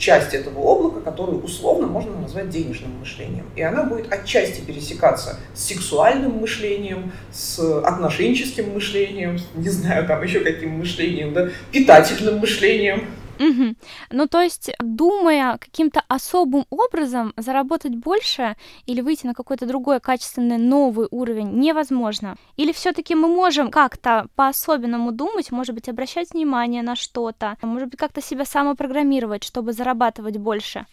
часть 0.00 0.34
этого 0.34 0.58
облака, 0.58 1.00
которую 1.00 1.42
условно 1.42 1.86
можно 1.86 2.18
назвать 2.18 2.48
денежным 2.48 2.98
мышлением. 2.98 3.44
И 3.54 3.62
она 3.62 3.84
будет 3.84 4.12
отчасти 4.12 4.60
пересекаться 4.62 5.38
с 5.54 5.64
сексуальным 5.66 6.40
мышлением, 6.40 7.12
с 7.30 7.60
отношенческим 7.82 8.72
мышлением, 8.72 9.38
не 9.54 9.68
знаю, 9.68 10.06
там 10.06 10.22
еще 10.22 10.40
каким 10.40 10.70
мышлением, 10.70 11.32
да, 11.34 11.50
питательным 11.70 12.38
мышлением. 12.38 13.06
Угу. 13.40 13.74
Ну, 14.10 14.26
то 14.26 14.42
есть, 14.42 14.70
думая 14.78 15.56
каким-то 15.56 16.02
особым 16.08 16.66
образом 16.68 17.32
заработать 17.38 17.96
больше 17.96 18.56
или 18.84 19.00
выйти 19.00 19.26
на 19.26 19.32
какой-то 19.32 19.64
другой 19.66 19.98
качественный 19.98 20.58
новый 20.58 21.08
уровень 21.10 21.58
невозможно. 21.58 22.36
Или 22.58 22.72
все-таки 22.72 23.14
мы 23.14 23.28
можем 23.28 23.70
как-то 23.70 24.26
по-особенному 24.36 25.10
думать, 25.12 25.50
может 25.50 25.74
быть, 25.74 25.88
обращать 25.88 26.32
внимание 26.32 26.82
на 26.82 26.96
что-то, 26.96 27.56
может 27.62 27.88
быть, 27.88 27.98
как-то 27.98 28.20
себя 28.20 28.44
самопрограммировать, 28.44 29.42
чтобы 29.42 29.72
зарабатывать 29.72 30.36
больше. 30.36 30.86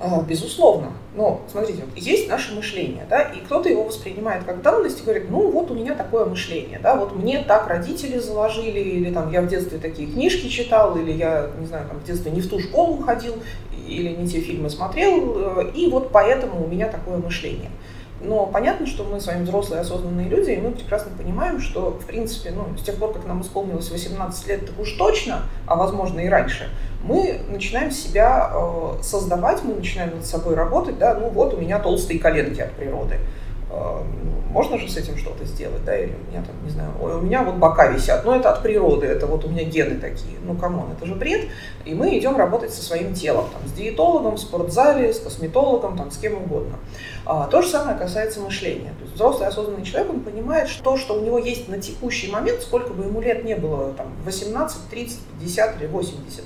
А, 0.00 0.22
безусловно. 0.22 0.92
Но, 1.16 1.40
смотрите, 1.50 1.82
вот 1.84 1.96
есть 1.96 2.28
наше 2.28 2.54
мышление, 2.54 3.04
да, 3.10 3.22
и 3.22 3.40
кто-то 3.40 3.68
его 3.68 3.82
воспринимает 3.82 4.44
как 4.44 4.62
данность 4.62 5.00
и 5.00 5.02
говорит, 5.02 5.28
ну 5.28 5.50
вот 5.50 5.72
у 5.72 5.74
меня 5.74 5.96
такое 5.96 6.24
мышление, 6.24 6.78
да, 6.80 6.94
вот 6.94 7.16
мне 7.16 7.42
так 7.42 7.66
родители 7.66 8.18
заложили, 8.18 8.78
или 8.78 9.12
там 9.12 9.32
я 9.32 9.42
в 9.42 9.48
детстве 9.48 9.78
такие 9.78 10.08
книжки 10.08 10.46
читал, 10.46 10.96
или 10.96 11.10
я, 11.10 11.50
не 11.58 11.66
знаю, 11.66 11.88
там 11.88 11.98
в 11.98 12.04
детстве 12.04 12.30
не 12.30 12.40
в 12.40 12.48
ту 12.48 12.60
школу 12.60 12.98
ходил, 12.98 13.34
или 13.88 14.14
не 14.14 14.28
те 14.28 14.38
фильмы 14.38 14.70
смотрел, 14.70 15.58
э, 15.58 15.72
и 15.74 15.90
вот 15.90 16.12
поэтому 16.12 16.64
у 16.64 16.68
меня 16.68 16.86
такое 16.86 17.16
мышление. 17.16 17.70
Но 18.20 18.46
понятно, 18.46 18.86
что 18.86 19.04
мы 19.04 19.20
с 19.20 19.26
вами 19.26 19.44
взрослые 19.44 19.80
осознанные 19.80 20.28
люди, 20.28 20.50
и 20.50 20.60
мы 20.60 20.72
прекрасно 20.72 21.12
понимаем, 21.16 21.60
что, 21.60 21.90
в 21.90 22.04
принципе, 22.04 22.50
ну, 22.50 22.76
с 22.76 22.82
тех 22.82 22.96
пор, 22.96 23.12
как 23.12 23.26
нам 23.26 23.42
исполнилось 23.42 23.90
18 23.90 24.48
лет, 24.48 24.66
так 24.66 24.78
уж 24.80 24.92
точно, 24.92 25.42
а 25.66 25.76
возможно 25.76 26.18
и 26.18 26.28
раньше, 26.28 26.68
мы 27.04 27.40
начинаем 27.48 27.92
себя 27.92 28.50
э, 28.52 29.02
создавать, 29.02 29.62
мы 29.62 29.74
начинаем 29.74 30.16
над 30.16 30.26
собой 30.26 30.56
работать, 30.56 30.98
да, 30.98 31.14
ну 31.14 31.28
вот 31.28 31.54
у 31.54 31.58
меня 31.58 31.78
толстые 31.78 32.18
коленки 32.18 32.60
от 32.60 32.72
природы. 32.72 33.18
Э, 33.70 34.02
можно 34.50 34.78
же 34.78 34.88
с 34.88 34.96
этим 34.96 35.16
что-то 35.16 35.44
сделать, 35.44 35.84
да, 35.84 35.96
или 35.96 36.12
у 36.12 36.30
меня 36.30 36.42
там, 36.42 36.54
не 36.64 36.70
знаю, 36.70 36.90
ой, 37.00 37.16
у 37.16 37.20
меня 37.20 37.42
вот 37.42 37.56
бока 37.56 37.88
висят, 37.88 38.24
ну 38.24 38.32
это 38.32 38.50
от 38.50 38.62
природы, 38.62 39.06
это 39.06 39.26
вот 39.26 39.44
у 39.44 39.48
меня 39.48 39.64
гены 39.64 40.00
такие, 40.00 40.38
ну 40.42 40.54
come 40.54 40.76
on, 40.76 40.92
это 40.92 41.06
же 41.06 41.14
бред, 41.14 41.48
и 41.84 41.94
мы 41.94 42.18
идем 42.18 42.36
работать 42.36 42.72
со 42.72 42.82
своим 42.82 43.14
телом, 43.14 43.46
там, 43.52 43.68
с 43.68 43.72
диетологом, 43.72 44.36
в 44.36 44.40
спортзале, 44.40 45.12
с 45.12 45.20
косметологом, 45.20 45.96
там, 45.96 46.10
с 46.10 46.16
кем 46.16 46.34
угодно. 46.34 46.76
А, 47.26 47.46
то 47.46 47.62
же 47.62 47.68
самое 47.68 47.98
касается 47.98 48.40
мышления, 48.40 48.94
то 48.98 49.04
есть 49.04 49.14
взрослый 49.14 49.48
осознанный 49.48 49.84
человек, 49.84 50.10
он 50.10 50.20
понимает, 50.20 50.68
что, 50.68 50.96
что 50.96 51.14
у 51.14 51.24
него 51.24 51.38
есть 51.38 51.68
на 51.68 51.78
текущий 51.78 52.30
момент, 52.30 52.62
сколько 52.62 52.92
бы 52.92 53.04
ему 53.04 53.20
лет 53.20 53.44
не 53.44 53.54
было, 53.54 53.92
там, 53.92 54.06
18, 54.24 54.88
30, 54.90 55.18
50 55.40 55.80
или 55.80 55.86
80, 55.86 56.44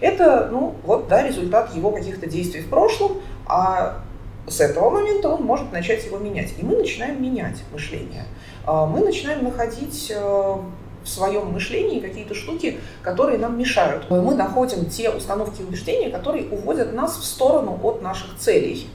это, 0.00 0.48
ну, 0.50 0.74
вот, 0.84 1.08
да, 1.08 1.22
результат 1.26 1.74
его 1.74 1.92
каких-то 1.92 2.28
действий 2.28 2.62
в 2.62 2.68
прошлом, 2.68 3.18
а 3.46 4.02
с 4.46 4.60
этого 4.60 4.90
момента 4.90 5.28
он 5.28 5.42
может 5.42 5.72
начать 5.72 6.04
его 6.04 6.18
менять. 6.18 6.54
И 6.58 6.64
мы 6.64 6.76
начинаем 6.76 7.22
менять 7.22 7.62
мышление. 7.72 8.24
А, 8.66 8.86
мы 8.86 9.00
начинаем 9.00 9.44
находить 9.44 10.12
э, 10.14 10.56
в 11.04 11.08
своем 11.08 11.52
мышлении 11.52 12.00
какие-то 12.00 12.34
штуки, 12.34 12.78
которые 13.02 13.38
нам 13.38 13.58
мешают. 13.58 14.08
Мы 14.10 14.34
находим 14.34 14.86
те 14.86 15.10
установки 15.10 15.60
и 15.60 15.64
убеждения, 15.64 16.10
которые 16.10 16.48
уводят 16.48 16.92
нас 16.92 17.16
в 17.16 17.24
сторону 17.24 17.78
от 17.82 18.02
наших 18.02 18.36
целей. 18.38 18.88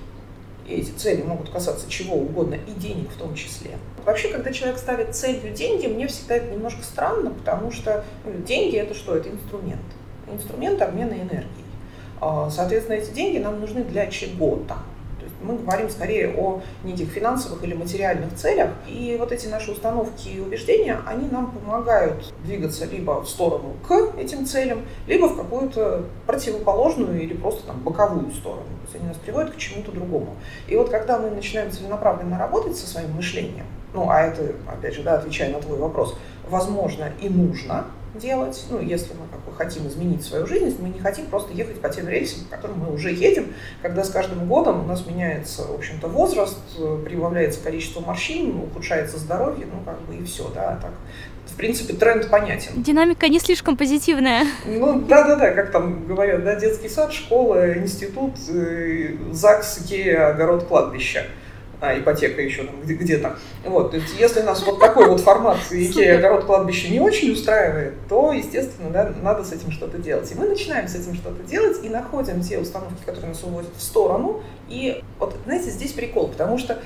И 0.68 0.74
эти 0.76 0.92
цели 0.92 1.24
могут 1.24 1.50
касаться 1.50 1.90
чего 1.90 2.16
угодно, 2.16 2.56
и 2.56 2.80
денег 2.80 3.10
в 3.10 3.18
том 3.18 3.34
числе. 3.34 3.72
Вообще, 4.06 4.30
когда 4.30 4.52
человек 4.52 4.78
ставит 4.78 5.16
целью 5.16 5.52
деньги, 5.54 5.88
мне 5.88 6.08
всегда 6.08 6.36
это 6.36 6.52
немножко 6.52 6.84
странно, 6.84 7.32
потому 7.32 7.72
что 7.72 8.04
ну, 8.24 8.34
деньги 8.46 8.78
это 8.78 8.94
что? 8.94 9.16
Это 9.16 9.30
инструмент. 9.30 9.82
Инструмент 10.32 10.80
обмена 10.82 11.14
энергией. 11.14 11.66
А, 12.22 12.52
соответственно, 12.52 12.98
эти 12.98 13.12
деньги 13.12 13.40
нам 13.40 13.60
нужны 13.60 13.84
для 13.84 14.08
чего-то 14.08 14.78
мы 15.42 15.58
говорим 15.58 15.90
скорее 15.90 16.34
о 16.38 16.62
неких 16.84 17.10
финансовых 17.10 17.64
или 17.64 17.74
материальных 17.74 18.36
целях. 18.36 18.72
И 18.88 19.16
вот 19.20 19.32
эти 19.32 19.48
наши 19.48 19.72
установки 19.72 20.30
и 20.30 20.40
убеждения, 20.40 21.00
они 21.06 21.28
нам 21.30 21.52
помогают 21.52 22.34
двигаться 22.44 22.86
либо 22.86 23.22
в 23.22 23.30
сторону 23.30 23.76
к 23.88 23.92
этим 24.18 24.46
целям, 24.46 24.82
либо 25.08 25.26
в 25.26 25.38
какую-то 25.38 26.06
противоположную 26.26 27.22
или 27.22 27.34
просто 27.34 27.66
там 27.68 27.80
боковую 27.82 28.32
сторону. 28.32 28.64
То 28.64 28.86
есть 28.86 28.96
они 28.96 29.08
нас 29.08 29.18
приводят 29.18 29.54
к 29.54 29.58
чему-то 29.58 29.92
другому. 29.92 30.36
И 30.68 30.76
вот 30.76 30.90
когда 30.90 31.18
мы 31.20 31.30
начинаем 31.30 31.72
целенаправленно 31.72 32.38
работать 32.38 32.78
со 32.78 32.88
своим 32.88 33.12
мышлением, 33.12 33.66
ну, 33.94 34.10
а 34.10 34.22
это, 34.22 34.54
опять 34.68 34.94
же, 34.94 35.04
да, 35.04 35.16
отвечая 35.16 35.52
на 35.52 35.60
твой 35.60 35.78
вопрос, 35.80 36.16
возможно 36.48 37.12
и 37.22 37.30
нужно, 37.30 37.86
делать, 38.16 38.66
ну, 38.70 38.80
если 38.80 39.14
мы 39.14 39.28
как 39.32 39.44
бы 39.46 39.56
хотим 39.56 39.88
изменить 39.88 40.24
свою 40.24 40.48
жизнь, 40.48 40.78
мы 40.80 40.90
не 40.90 41.00
хотим 41.00 41.28
просто 41.28 41.54
ехать 41.54 41.80
по 41.80 41.90
тем 41.90 42.08
рельсам, 42.08 42.44
по 42.46 42.56
которым 42.56 42.80
мы 42.80 42.94
уже 42.94 43.12
едем, 43.12 43.54
когда 43.82 44.04
с 44.04 44.10
каждым 44.10 44.48
годом 44.48 44.84
у 44.84 44.88
нас 44.88 45.06
меняется, 45.06 45.64
в 45.64 45.76
общем-то, 45.76 46.08
возраст, 46.08 46.58
прибавляется 47.06 47.62
количество 47.62 48.02
морщин, 48.02 48.60
ухудшается 48.60 49.18
здоровье, 49.18 49.68
ну, 49.72 49.84
как 49.86 50.02
бы 50.02 50.16
и 50.16 50.26
все, 50.26 50.50
да, 50.54 50.80
так. 50.82 50.92
В 51.46 51.56
принципе, 51.56 51.94
тренд 51.94 52.30
понятен. 52.30 52.82
Динамика 52.82 53.28
не 53.28 53.40
слишком 53.40 53.76
позитивная. 53.76 54.46
Ну, 54.66 55.02
да-да-да, 55.02 55.52
как 55.52 55.72
там 55.72 56.06
говорят, 56.06 56.44
да, 56.44 56.56
детский 56.56 56.90
сад, 56.90 57.12
школа, 57.12 57.78
институт, 57.78 58.36
э, 58.50 59.16
ЗАГС, 59.32 59.80
Икея, 59.80 60.30
огород, 60.30 60.66
кладбище 60.66 61.26
а, 61.82 61.98
ипотека 61.98 62.42
еще 62.42 62.64
там 62.64 62.82
где- 62.82 62.96
где-то. 62.96 63.38
Вот, 63.66 63.92
то 63.92 63.98
есть 63.98 64.14
если 64.20 64.42
нас 64.42 64.62
вот 64.66 64.80
такой 64.80 65.08
вот 65.10 65.22
формат 65.22 65.58
Икея, 65.72 66.18
огород, 66.18 66.46
кладбище 66.46 66.90
не 66.90 67.00
очень 67.00 67.32
устраивает, 67.32 67.94
то, 68.10 68.34
естественно, 68.34 68.90
да, 68.90 69.14
надо 69.22 69.44
с 69.44 69.52
этим 69.54 69.72
что-то 69.72 69.98
делать. 69.98 70.30
И 70.32 70.36
мы 70.36 70.48
начинаем 70.48 70.88
с 70.88 70.96
этим 70.96 71.16
что-то 71.16 71.42
делать 71.44 71.78
и 71.84 71.90
находим 71.90 72.42
те 72.42 72.60
установки, 72.60 73.04
которые 73.06 73.30
нас 73.30 73.44
уводят 73.44 73.72
в 73.78 73.82
сторону. 73.82 74.42
И 74.68 75.02
вот, 75.20 75.36
знаете, 75.46 75.70
здесь 75.70 75.94
прикол, 75.94 76.28
потому 76.28 76.58
что 76.58 76.80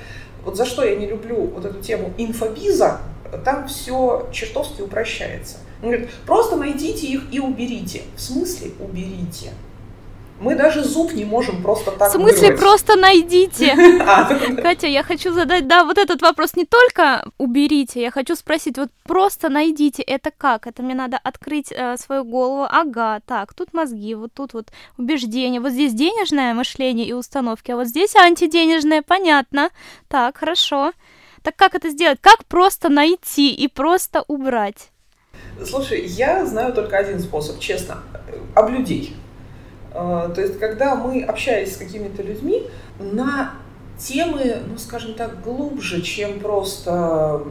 вот 0.44 0.56
за 0.56 0.64
что 0.64 0.84
я 0.84 0.94
не 0.94 1.06
люблю 1.06 1.36
вот 1.46 1.64
эту 1.64 1.80
тему 1.82 2.12
инфобиза, 2.18 3.00
там 3.44 3.66
все 3.66 4.28
чертовски 4.32 4.82
упрощается. 4.82 5.56
Он 5.82 5.88
говорит, 5.90 6.10
просто 6.24 6.56
найдите 6.56 7.06
их 7.06 7.22
и 7.32 7.40
уберите. 7.40 8.02
В 8.16 8.20
смысле 8.20 8.70
уберите? 8.78 9.50
Мы 10.40 10.56
даже 10.56 10.82
зуб 10.82 11.12
не 11.12 11.24
можем 11.24 11.62
просто 11.62 11.92
так 11.92 12.10
В 12.10 12.12
смысле, 12.14 12.48
вырвать. 12.48 12.60
просто 12.60 12.96
найдите? 12.96 13.74
Катя, 14.62 14.88
я 14.88 15.02
хочу 15.02 15.32
задать, 15.32 15.68
да, 15.68 15.84
вот 15.84 15.96
этот 15.96 16.22
вопрос 16.22 16.56
не 16.56 16.64
только 16.64 17.24
уберите, 17.38 18.02
я 18.02 18.10
хочу 18.10 18.34
спросить, 18.34 18.76
вот 18.76 18.90
просто 19.04 19.48
найдите, 19.48 20.02
это 20.02 20.32
как? 20.36 20.66
Это 20.66 20.82
мне 20.82 20.94
надо 20.94 21.18
открыть 21.22 21.70
э, 21.70 21.96
свою 21.96 22.24
голову, 22.24 22.66
ага, 22.68 23.20
так, 23.26 23.54
тут 23.54 23.72
мозги, 23.72 24.14
вот 24.14 24.32
тут 24.34 24.54
вот 24.54 24.70
убеждения, 24.98 25.60
вот 25.60 25.72
здесь 25.72 25.94
денежное 25.94 26.52
мышление 26.52 27.06
и 27.06 27.12
установки, 27.12 27.70
а 27.70 27.76
вот 27.76 27.86
здесь 27.86 28.16
антиденежное, 28.16 29.02
понятно. 29.02 29.70
Так, 30.08 30.38
хорошо. 30.38 30.92
Так 31.42 31.56
как 31.56 31.74
это 31.74 31.90
сделать? 31.90 32.18
Как 32.20 32.44
просто 32.46 32.88
найти 32.88 33.54
и 33.54 33.68
просто 33.68 34.24
убрать? 34.26 34.90
Слушай, 35.64 36.06
я 36.06 36.44
знаю 36.44 36.72
только 36.72 36.96
один 36.96 37.20
способ, 37.20 37.60
честно. 37.60 38.02
А, 38.54 38.62
то 39.94 40.34
есть, 40.36 40.58
когда 40.58 40.96
мы, 40.96 41.22
общаясь 41.22 41.74
с 41.74 41.76
какими-то 41.76 42.22
людьми, 42.22 42.68
на 42.98 43.52
темы, 43.96 44.58
ну, 44.66 44.76
скажем 44.76 45.14
так, 45.14 45.42
глубже, 45.42 46.02
чем 46.02 46.40
просто 46.40 47.42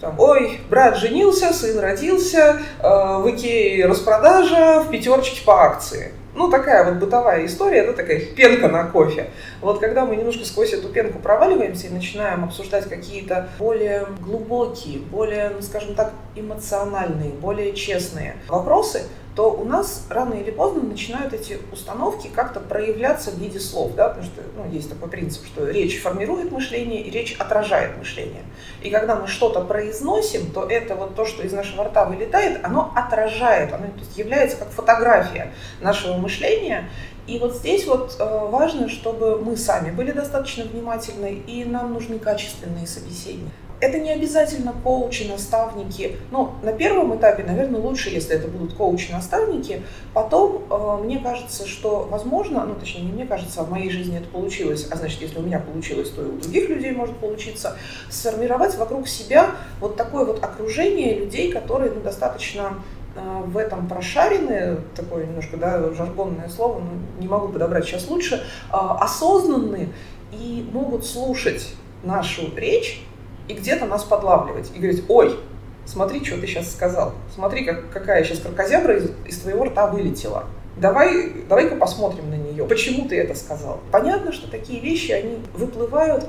там, 0.00 0.18
ой, 0.18 0.60
брат 0.68 0.98
женился, 0.98 1.52
сын 1.52 1.78
родился, 1.78 2.58
э, 2.80 2.82
в 2.82 3.30
Икее 3.30 3.86
распродажа, 3.86 4.80
в 4.80 4.90
пятерочке 4.90 5.44
по 5.44 5.62
акции. 5.62 6.12
Ну, 6.34 6.50
такая 6.50 6.84
вот 6.84 7.00
бытовая 7.00 7.46
история, 7.46 7.78
это 7.78 7.92
такая 7.92 8.20
пенка 8.20 8.68
на 8.68 8.84
кофе. 8.84 9.30
Вот 9.60 9.78
когда 9.78 10.04
мы 10.04 10.16
немножко 10.16 10.44
сквозь 10.44 10.72
эту 10.72 10.88
пенку 10.88 11.20
проваливаемся 11.20 11.86
и 11.86 11.90
начинаем 11.90 12.42
обсуждать 12.42 12.88
какие-то 12.88 13.48
более 13.58 14.08
глубокие, 14.20 14.98
более, 14.98 15.50
ну, 15.50 15.62
скажем 15.62 15.94
так, 15.94 16.12
эмоциональные, 16.34 17.30
более 17.30 17.72
честные 17.72 18.36
вопросы, 18.48 19.02
то 19.34 19.50
у 19.50 19.64
нас 19.64 20.06
рано 20.10 20.34
или 20.34 20.50
поздно 20.50 20.82
начинают 20.82 21.32
эти 21.32 21.58
установки 21.72 22.28
как-то 22.28 22.60
проявляться 22.60 23.32
в 23.32 23.38
виде 23.38 23.58
слов, 23.58 23.94
да, 23.94 24.08
потому 24.08 24.26
что 24.26 24.42
ну, 24.56 24.70
есть 24.70 24.88
такой 24.88 25.08
принцип, 25.08 25.44
что 25.46 25.68
речь 25.68 26.00
формирует 26.00 26.52
мышление 26.52 27.02
и 27.02 27.10
речь 27.10 27.34
отражает 27.38 27.98
мышление. 27.98 28.42
И 28.82 28.90
когда 28.90 29.16
мы 29.16 29.26
что-то 29.26 29.60
произносим, 29.60 30.52
то 30.52 30.64
это 30.64 30.94
вот 30.94 31.16
то, 31.16 31.24
что 31.24 31.42
из 31.42 31.52
нашего 31.52 31.84
рта 31.84 32.04
вылетает, 32.04 32.64
оно 32.64 32.92
отражает, 32.94 33.72
оно 33.72 33.86
то 33.88 34.00
есть, 34.00 34.16
является 34.16 34.56
как 34.56 34.70
фотография 34.70 35.52
нашего 35.80 36.16
мышления. 36.16 36.88
И 37.26 37.38
вот 37.38 37.54
здесь 37.56 37.86
вот 37.86 38.16
э, 38.18 38.48
важно, 38.50 38.88
чтобы 38.88 39.38
мы 39.38 39.56
сами 39.56 39.90
были 39.90 40.12
достаточно 40.12 40.64
внимательны, 40.64 41.42
и 41.46 41.64
нам 41.64 41.94
нужны 41.94 42.18
качественные 42.18 42.86
собеседники. 42.86 43.50
Это 43.80 43.98
не 43.98 44.10
обязательно 44.10 44.72
коучи, 44.82 45.24
наставники. 45.24 46.16
Но 46.30 46.54
на 46.62 46.72
первом 46.72 47.16
этапе, 47.16 47.42
наверное, 47.44 47.80
лучше, 47.80 48.10
если 48.10 48.36
это 48.36 48.48
будут 48.48 48.74
коучи-наставники. 48.74 49.82
Потом, 50.12 50.62
э, 50.70 50.98
мне 51.02 51.18
кажется, 51.18 51.66
что 51.66 52.06
возможно, 52.10 52.64
ну 52.64 52.74
точнее, 52.76 53.02
не 53.02 53.12
мне 53.12 53.26
кажется, 53.26 53.60
а 53.60 53.64
в 53.64 53.70
моей 53.70 53.90
жизни 53.90 54.18
это 54.18 54.28
получилось, 54.28 54.86
а 54.90 54.96
значит, 54.96 55.20
если 55.20 55.38
у 55.38 55.42
меня 55.42 55.58
получилось, 55.58 56.10
то 56.10 56.22
и 56.22 56.26
у 56.26 56.38
других 56.38 56.68
людей 56.68 56.92
может 56.92 57.16
получиться, 57.16 57.76
сформировать 58.10 58.76
вокруг 58.76 59.08
себя 59.08 59.50
вот 59.80 59.96
такое 59.96 60.24
вот 60.24 60.42
окружение 60.42 61.18
людей, 61.18 61.52
которые 61.52 61.90
ну, 61.90 62.00
достаточно 62.00 62.82
а, 63.16 63.42
в 63.42 63.56
этом 63.56 63.88
прошарены, 63.88 64.78
такое 64.94 65.26
немножко 65.26 65.56
да, 65.56 65.92
жаргонное 65.92 66.48
слово, 66.48 66.80
но 66.80 67.20
не 67.20 67.28
могу 67.28 67.48
подобрать 67.48 67.84
сейчас 67.84 68.08
лучше, 68.08 68.44
а, 68.70 68.98
осознанны 68.98 69.88
и 70.32 70.68
могут 70.72 71.06
слушать 71.06 71.74
нашу 72.02 72.54
речь 72.56 73.02
и 73.48 73.54
где-то 73.54 73.86
нас 73.86 74.04
подлавливать 74.04 74.70
и 74.74 74.78
говорить, 74.78 75.04
ой, 75.08 75.38
смотри, 75.84 76.24
что 76.24 76.40
ты 76.40 76.46
сейчас 76.46 76.72
сказал, 76.72 77.12
смотри, 77.34 77.64
как, 77.64 77.90
какая 77.90 78.24
сейчас 78.24 78.40
крокозябра 78.40 78.96
из, 78.96 79.10
из 79.26 79.38
твоего 79.40 79.64
рта 79.64 79.86
вылетела. 79.86 80.44
Давай, 80.76 81.44
давай-ка 81.48 81.76
посмотрим 81.76 82.30
на 82.30 82.34
нее. 82.34 82.64
Почему 82.64 83.06
ты 83.08 83.16
это 83.16 83.34
сказал? 83.36 83.80
Понятно, 83.92 84.32
что 84.32 84.50
такие 84.50 84.80
вещи, 84.80 85.12
они 85.12 85.38
выплывают 85.56 86.26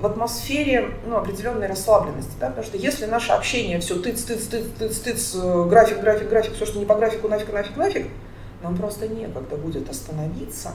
в 0.00 0.06
атмосфере 0.06 0.90
ну, 1.06 1.16
определенной 1.16 1.66
расслабленности, 1.66 2.30
да, 2.38 2.48
потому 2.48 2.64
что 2.64 2.76
если 2.76 3.06
наше 3.06 3.32
общение 3.32 3.80
все 3.80 3.96
тыц, 3.96 4.22
тыц, 4.22 4.46
тыц, 4.46 4.64
тыц, 4.78 4.98
тыц, 5.00 5.34
э, 5.34 5.64
график, 5.68 6.00
график, 6.00 6.28
график, 6.28 6.54
все, 6.54 6.66
что 6.66 6.78
не 6.78 6.84
по 6.84 6.94
графику, 6.94 7.26
нафиг, 7.26 7.52
нафиг, 7.52 7.76
нафиг, 7.76 8.06
нам 8.62 8.76
просто 8.76 9.08
некогда 9.08 9.56
будет 9.56 9.90
остановиться 9.90 10.74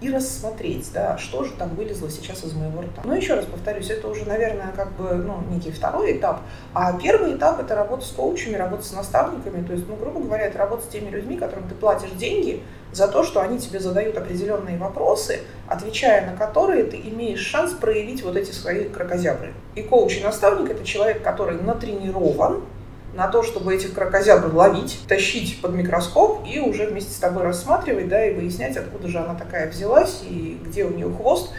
и 0.00 0.10
рассмотреть, 0.10 0.90
да, 0.92 1.16
что 1.16 1.44
же 1.44 1.52
там 1.52 1.74
вылезло 1.74 2.10
сейчас 2.10 2.44
из 2.44 2.52
моего 2.52 2.82
рта. 2.82 3.02
Но 3.04 3.14
еще 3.14 3.34
раз 3.34 3.46
повторюсь, 3.46 3.90
это 3.90 4.08
уже, 4.08 4.26
наверное, 4.26 4.72
как 4.76 4.92
бы, 4.92 5.14
ну, 5.14 5.42
некий 5.50 5.70
второй 5.70 6.18
этап. 6.18 6.42
А 6.74 6.98
первый 6.98 7.36
этап– 7.36 7.60
это 7.62 7.74
работа 7.74 8.04
с 8.04 8.10
коучами, 8.10 8.56
работа 8.56 8.82
с 8.82 8.92
наставниками. 8.92 9.66
То 9.66 9.72
есть, 9.72 9.88
ну, 9.88 9.96
грубо 9.96 10.20
говоря, 10.20 10.46
это 10.46 10.58
работа 10.58 10.84
с 10.84 10.88
теми 10.88 11.08
людьми, 11.08 11.36
которым 11.36 11.68
ты 11.68 11.74
платишь 11.74 12.10
деньги 12.10 12.62
за 12.92 13.08
то, 13.08 13.22
что 13.22 13.40
они 13.40 13.58
тебе 13.58 13.80
задают 13.80 14.16
определенные 14.16 14.78
вопросы, 14.78 15.40
отвечая 15.66 16.30
на 16.30 16.36
которые 16.36 16.84
ты 16.84 16.96
имеешь 16.96 17.40
шанс 17.40 17.72
проявить 17.72 18.22
вот 18.22 18.36
эти 18.36 18.50
свои 18.52 18.88
крокозябры. 18.88 19.54
И 19.74 19.82
коуч 19.82 20.18
и 20.18 20.22
наставник– 20.22 20.70
это 20.72 20.84
человек, 20.84 21.22
который 21.22 21.60
натренирован, 21.60 22.62
на 23.16 23.28
то, 23.28 23.42
чтобы 23.42 23.74
этих 23.74 23.94
крокозябр 23.94 24.54
ловить, 24.54 25.00
тащить 25.08 25.60
под 25.62 25.72
микроскоп 25.72 26.46
и 26.46 26.60
уже 26.60 26.86
вместе 26.86 27.12
с 27.12 27.16
тобой 27.16 27.42
рассматривать, 27.42 28.08
да, 28.08 28.26
и 28.26 28.34
выяснять, 28.34 28.76
откуда 28.76 29.08
же 29.08 29.18
она 29.18 29.34
такая 29.34 29.70
взялась 29.70 30.22
и 30.28 30.60
где 30.64 30.84
у 30.84 30.90
нее 30.90 31.10
хвост, 31.10 31.50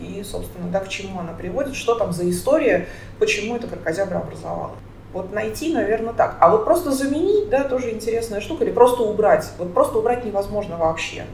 и, 0.00 0.22
собственно, 0.22 0.68
да, 0.70 0.80
к 0.80 0.88
чему 0.88 1.18
она 1.18 1.32
приводит, 1.32 1.74
что 1.74 1.94
там 1.94 2.12
за 2.12 2.28
история, 2.28 2.86
почему 3.18 3.56
эта 3.56 3.66
крокозябра 3.66 4.18
образовалась. 4.18 4.76
Вот 5.14 5.32
найти, 5.32 5.72
наверное, 5.72 6.12
так. 6.12 6.36
А 6.40 6.50
вот 6.50 6.66
просто 6.66 6.90
заменить, 6.90 7.48
да, 7.48 7.64
тоже 7.64 7.90
интересная 7.90 8.42
штука, 8.42 8.64
или 8.64 8.70
просто 8.70 9.02
убрать. 9.02 9.50
Вот 9.56 9.72
просто 9.72 9.98
убрать 9.98 10.26
невозможно 10.26 10.76
вообще. 10.76 11.24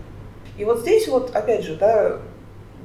И 0.57 0.65
вот 0.65 0.81
здесь 0.81 1.09
вот, 1.09 1.35
опять 1.35 1.65
же, 1.65 1.75
да, 1.75 2.19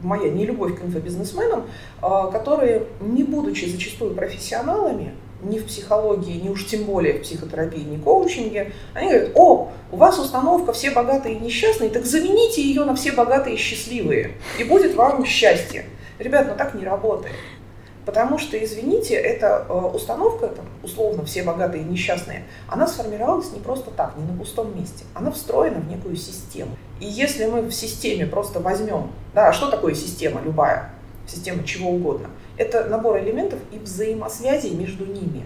моя 0.02 0.32
нелюбовь 0.32 0.80
к 0.80 0.84
инфобизнесменам, 0.84 1.68
а, 2.02 2.32
которые, 2.32 2.88
не 3.00 3.24
будучи 3.24 3.66
зачастую 3.66 4.16
профессионалами, 4.16 5.14
ни 5.42 5.60
в 5.60 5.66
психологии, 5.66 6.40
ни 6.40 6.50
уж 6.50 6.66
тем 6.66 6.84
более 6.84 7.20
в 7.20 7.22
психотерапии, 7.22 7.84
ни 7.84 7.98
коучинге, 7.98 8.72
они 8.94 9.10
говорят, 9.10 9.32
о, 9.36 9.72
у 9.92 9.98
вас 9.98 10.20
установка 10.20 10.74
все 10.74 10.92
богатые 10.92 11.36
и 11.36 11.40
несчастные, 11.40 11.90
так 11.90 12.06
замените 12.06 12.62
ее 12.62 12.86
на 12.86 12.96
все 12.96 13.12
богатые 13.12 13.56
и 13.56 13.60
счастливые, 13.60 14.32
и 14.60 14.64
будет 14.64 14.96
вам 14.96 15.26
счастье. 15.26 15.86
Ребят, 16.20 16.48
ну 16.50 16.56
так 16.58 16.74
не 16.74 16.84
работает. 16.84 17.36
Потому 18.06 18.38
что, 18.38 18.58
извините, 18.64 19.16
эта 19.16 19.66
э, 19.68 19.74
установка, 19.74 20.48
там, 20.48 20.66
условно, 20.82 21.26
все 21.26 21.44
богатые 21.44 21.84
и 21.84 21.86
несчастные, 21.86 22.46
она 22.70 22.88
сформировалась 22.88 23.52
не 23.52 23.60
просто 23.60 23.92
так, 23.92 24.16
не 24.16 24.24
на 24.24 24.38
пустом 24.38 24.80
месте. 24.80 25.04
Она 25.14 25.30
встроена 25.30 25.82
в 25.82 25.90
некую 25.90 26.16
систему. 26.16 26.72
И 27.02 27.06
если 27.06 27.46
мы 27.48 27.64
в 27.64 27.74
системе 27.74 28.26
просто 28.26 28.62
возьмем, 28.62 29.12
да, 29.36 29.50
а 29.50 29.54
что 29.54 29.70
такое 29.70 29.94
система 29.94 30.42
любая? 30.42 30.94
Система 31.28 31.66
чего 31.66 31.90
угодно– 31.90 32.30
это 32.58 32.86
набор 32.86 33.20
элементов 33.20 33.60
и 33.72 33.80
взаимосвязей 33.80 34.72
между 34.72 35.06
ними. 35.06 35.46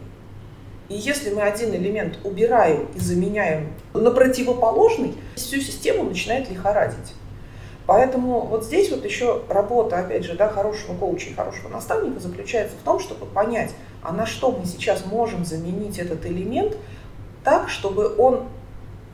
И 0.90 0.96
если 0.96 1.34
мы 1.34 1.44
один 1.44 1.74
элемент 1.74 2.20
убираем 2.24 2.88
и 2.96 3.00
заменяем 3.00 3.74
на 3.94 4.12
противоположный, 4.12 5.16
всю 5.36 5.62
систему 5.62 6.04
начинает 6.04 6.50
лихорадить. 6.50 7.16
Поэтому 7.88 8.42
вот 8.42 8.66
здесь 8.66 8.92
вот 8.92 9.04
еще 9.06 9.42
работа, 9.50 10.00
опять 10.00 10.24
же, 10.24 10.36
да, 10.36 10.50
хорошего 10.50 10.96
коуча 10.96 11.30
и 11.30 11.34
хорошего 11.34 11.70
наставника 11.70 12.20
заключается 12.20 12.76
в 12.76 12.84
том, 12.84 13.00
чтобы 13.00 13.26
понять, 13.26 13.72
а 14.04 14.12
на 14.12 14.26
что 14.26 14.52
мы 14.52 14.66
сейчас 14.66 15.06
можем 15.06 15.46
заменить 15.46 15.98
этот 15.98 16.26
элемент 16.26 16.78
так, 17.44 17.70
чтобы 17.70 18.16
он, 18.18 18.48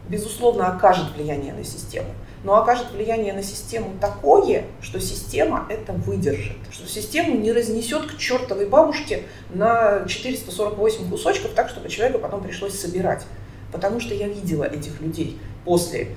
безусловно, 0.09 0.67
окажет 0.67 1.15
влияние 1.15 1.53
на 1.53 1.63
систему 1.63 2.09
но 2.47 2.55
окажет 2.55 2.91
влияние 2.93 3.33
на 3.33 3.43
систему 3.43 3.89
такое, 3.99 4.63
что 4.81 5.01
система 5.01 5.67
это 5.67 5.91
выдержит, 5.91 6.55
что 6.71 6.87
систему 6.87 7.35
не 7.35 7.51
разнесет 7.51 8.05
к 8.05 8.17
чертовой 8.17 8.67
бабушке 8.67 9.23
на 9.49 10.05
448 10.07 11.09
кусочков 11.09 11.51
так, 11.51 11.67
чтобы 11.67 11.89
человеку 11.89 12.19
потом 12.19 12.41
пришлось 12.41 12.79
собирать. 12.79 13.25
Потому 13.73 13.99
что 13.99 14.13
я 14.13 14.29
видела 14.29 14.63
этих 14.63 15.01
людей 15.01 15.37
после 15.65 16.11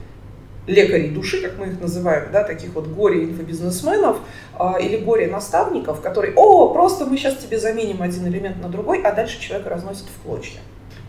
лекарей 0.68 1.10
души, 1.10 1.42
как 1.42 1.58
мы 1.58 1.66
их 1.66 1.80
называем, 1.80 2.30
да, 2.30 2.44
таких 2.44 2.74
вот 2.74 2.86
горе-инфобизнесменов 2.86 4.18
э, 4.56 4.82
или 4.82 4.98
горе-наставников, 4.98 6.00
которые, 6.00 6.32
о, 6.36 6.72
просто 6.72 7.06
мы 7.06 7.16
сейчас 7.16 7.38
тебе 7.38 7.58
заменим 7.58 8.02
один 8.02 8.28
элемент 8.28 8.62
на 8.62 8.68
другой, 8.68 9.02
а 9.02 9.10
дальше 9.10 9.40
человека 9.40 9.68
разносит 9.68 10.04
в 10.04 10.22
клочья. 10.22 10.60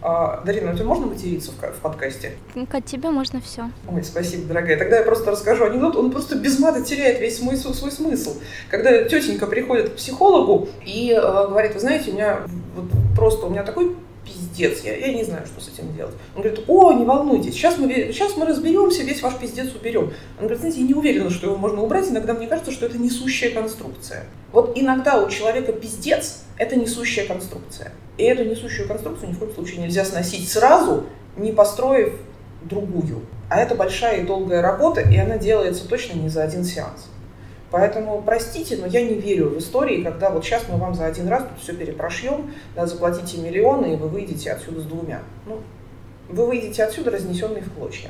А, 0.02 0.42
Дарина, 0.46 0.72
а 0.72 0.74
тебе 0.74 0.86
можно 0.86 1.06
материться 1.06 1.52
в, 1.52 1.56
в 1.56 1.80
подкасте? 1.80 2.34
От 2.72 2.86
тебя 2.86 3.12
можно 3.12 3.40
все. 3.40 3.70
Ой, 3.88 4.04
спасибо, 4.04 4.48
дорогая. 4.48 4.78
Тогда 4.78 4.98
я 4.98 5.04
просто 5.04 5.32
расскажу 5.32 5.66
анекдот. 5.66 5.96
Он 5.96 6.12
просто 6.12 6.36
без 6.36 6.60
мата 6.60 6.82
теряет 6.82 7.20
весь 7.20 7.38
смысл, 7.38 7.74
свой 7.74 7.92
смысл. 7.92 8.38
Когда 8.70 9.04
тетенька 9.04 9.46
приходит 9.46 9.90
к 9.90 9.96
психологу 9.96 10.70
и 10.86 11.12
э, 11.16 11.22
говорит, 11.22 11.76
вы 11.76 11.80
знаете, 11.80 12.12
у 12.12 12.14
меня 12.16 12.40
вот 12.76 12.86
просто 13.16 13.46
у 13.46 13.50
меня 13.50 13.64
такой 13.64 13.96
пиздец, 14.52 14.84
я, 14.84 14.96
я 14.96 15.14
не 15.14 15.24
знаю, 15.24 15.46
что 15.46 15.62
с 15.62 15.68
этим 15.68 15.96
делать. 15.96 16.14
Он 16.36 16.42
говорит, 16.42 16.64
о, 16.68 16.94
не 16.94 17.06
волнуйтесь, 17.06 17.54
сейчас 17.54 17.78
мы, 17.78 17.90
сейчас 18.12 18.36
мы 18.38 18.46
разберемся, 18.46 19.04
весь 19.04 19.22
ваш 19.22 19.36
пиздец 19.36 19.74
уберем. 19.74 20.14
Он 20.40 20.40
говорит, 20.40 20.60
знаете, 20.60 20.82
я 20.82 20.88
не 20.88 20.94
уверена, 20.94 21.30
что 21.30 21.48
его 21.48 21.58
можно 21.58 21.82
убрать, 21.82 22.10
иногда 22.10 22.34
мне 22.34 22.48
кажется, 22.48 22.72
что 22.72 22.86
это 22.86 22.98
несущая 22.98 23.52
конструкция. 23.52 24.26
Вот 24.52 24.74
иногда 24.76 25.24
у 25.24 25.30
человека 25.30 25.74
пиздец– 25.74 26.44
это 26.58 26.76
несущая 26.76 27.26
конструкция. 27.26 27.92
И 28.18 28.24
эту 28.24 28.44
несущую 28.44 28.88
конструкцию 28.88 29.30
ни 29.30 29.34
в 29.34 29.40
коем 29.40 29.54
случае 29.54 29.82
нельзя 29.82 30.06
сносить 30.06 30.50
сразу, 30.50 31.06
не 31.38 31.52
построив 31.52 32.14
другую. 32.64 33.22
А 33.50 33.60
это 33.60 33.76
большая 33.76 34.22
и 34.22 34.26
долгая 34.26 34.62
работа, 34.62 35.02
и 35.02 35.18
она 35.18 35.38
делается 35.38 35.88
точно 35.88 36.18
не 36.18 36.30
за 36.30 36.44
один 36.44 36.64
сеанс. 36.64 37.08
Поэтому, 37.72 38.22
простите, 38.22 38.76
но 38.76 38.86
я 38.86 39.02
не 39.02 39.16
верю 39.16 39.50
в 39.50 39.58
истории, 39.58 40.04
когда 40.04 40.30
вот 40.30 40.44
сейчас 40.44 40.64
мы 40.68 40.78
вам 40.78 40.94
за 40.94 41.06
один 41.06 41.30
раз 41.30 41.44
тут 41.44 41.64
все 41.64 41.74
перепрошьем, 41.74 42.54
да, 42.76 42.86
заплатите 42.86 43.38
миллионы, 43.38 43.94
и 43.94 43.96
вы 43.96 44.10
выйдете 44.10 44.52
отсюда 44.52 44.82
с 44.82 44.84
двумя. 44.84 45.22
Ну, 45.46 45.62
вы 46.28 46.46
выйдете 46.48 46.84
отсюда 46.84 47.12
разнесенные 47.12 47.64
в 47.64 47.74
клочья. 47.74 48.10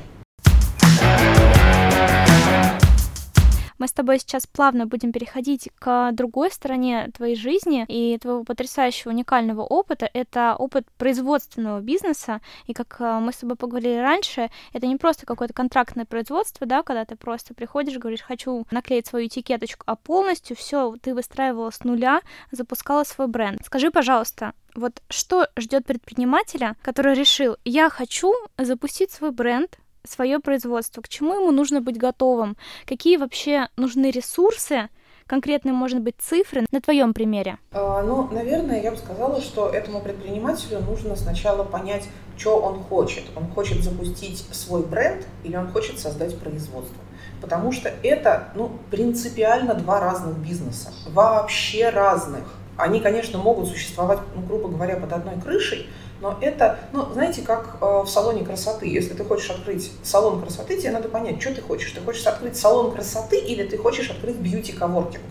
Мы 3.81 3.87
с 3.87 3.93
тобой 3.93 4.19
сейчас 4.19 4.45
плавно 4.45 4.85
будем 4.85 5.11
переходить 5.11 5.71
к 5.79 6.11
другой 6.11 6.51
стороне 6.51 7.09
твоей 7.17 7.35
жизни 7.35 7.83
и 7.87 8.15
твоего 8.19 8.43
потрясающего 8.43 9.09
уникального 9.09 9.63
опыта. 9.63 10.07
Это 10.13 10.55
опыт 10.55 10.85
производственного 10.99 11.79
бизнеса. 11.79 12.41
И 12.67 12.73
как 12.73 12.97
э, 12.99 13.17
мы 13.19 13.33
с 13.33 13.37
тобой 13.37 13.55
поговорили 13.55 13.97
раньше, 13.97 14.51
это 14.73 14.85
не 14.85 14.97
просто 14.97 15.25
какое-то 15.25 15.55
контрактное 15.55 16.05
производство, 16.05 16.67
да, 16.67 16.83
когда 16.83 17.05
ты 17.05 17.15
просто 17.15 17.55
приходишь, 17.55 17.97
говоришь, 17.97 18.21
хочу 18.21 18.67
наклеить 18.69 19.07
свою 19.07 19.25
этикеточку, 19.25 19.81
а 19.87 19.95
полностью 19.95 20.55
все 20.55 20.95
ты 21.01 21.15
выстраивала 21.15 21.71
с 21.71 21.83
нуля, 21.83 22.21
запускала 22.51 23.03
свой 23.03 23.25
бренд. 23.25 23.65
Скажи, 23.65 23.89
пожалуйста, 23.89 24.53
вот 24.75 25.01
что 25.09 25.47
ждет 25.57 25.87
предпринимателя, 25.87 26.75
который 26.83 27.15
решил, 27.15 27.57
я 27.65 27.89
хочу 27.89 28.31
запустить 28.59 29.09
свой 29.11 29.31
бренд, 29.31 29.79
свое 30.03 30.39
производство, 30.39 31.01
к 31.01 31.09
чему 31.09 31.35
ему 31.35 31.51
нужно 31.51 31.81
быть 31.81 31.97
готовым, 31.97 32.57
какие 32.85 33.17
вообще 33.17 33.67
нужны 33.75 34.11
ресурсы, 34.11 34.89
конкретные, 35.27 35.73
может 35.73 36.01
быть, 36.01 36.15
цифры 36.19 36.65
на 36.71 36.81
твоем 36.81 37.13
примере? 37.13 37.57
А, 37.71 38.01
ну, 38.03 38.27
наверное, 38.31 38.81
я 38.81 38.91
бы 38.91 38.97
сказала, 38.97 39.39
что 39.39 39.69
этому 39.69 40.01
предпринимателю 40.01 40.79
нужно 40.81 41.15
сначала 41.15 41.63
понять, 41.63 42.07
что 42.37 42.57
он 42.57 42.83
хочет. 42.83 43.23
Он 43.35 43.47
хочет 43.47 43.83
запустить 43.83 44.39
свой 44.51 44.83
бренд 44.83 45.25
или 45.43 45.55
он 45.55 45.71
хочет 45.71 45.99
создать 45.99 46.37
производство. 46.37 46.97
Потому 47.39 47.71
что 47.71 47.89
это, 48.03 48.49
ну, 48.55 48.71
принципиально 48.89 49.73
два 49.73 49.99
разных 49.99 50.37
бизнеса. 50.37 50.91
Вообще 51.09 51.89
разных. 51.89 52.43
Они, 52.77 52.99
конечно, 52.99 53.39
могут 53.39 53.69
существовать, 53.69 54.19
ну, 54.35 54.41
грубо 54.41 54.69
говоря, 54.69 54.95
под 54.97 55.13
одной 55.13 55.39
крышей, 55.39 55.87
но 56.21 56.37
это, 56.39 56.77
ну, 56.93 57.11
знаете, 57.11 57.41
как 57.41 57.77
э, 57.81 57.85
в 58.03 58.07
салоне 58.07 58.45
красоты. 58.45 58.87
Если 58.87 59.13
ты 59.15 59.25
хочешь 59.25 59.49
открыть 59.49 59.91
салон 60.03 60.41
красоты, 60.41 60.77
тебе 60.77 60.91
надо 60.91 61.09
понять, 61.09 61.41
что 61.41 61.55
ты 61.55 61.61
хочешь. 61.61 61.91
Ты 61.91 62.01
хочешь 62.01 62.25
открыть 62.27 62.55
салон 62.55 62.91
красоты 62.91 63.39
или 63.39 63.65
ты 63.65 63.77
хочешь 63.77 64.09
открыть 64.11 64.35
бьюти-коворкинг? 64.35 65.21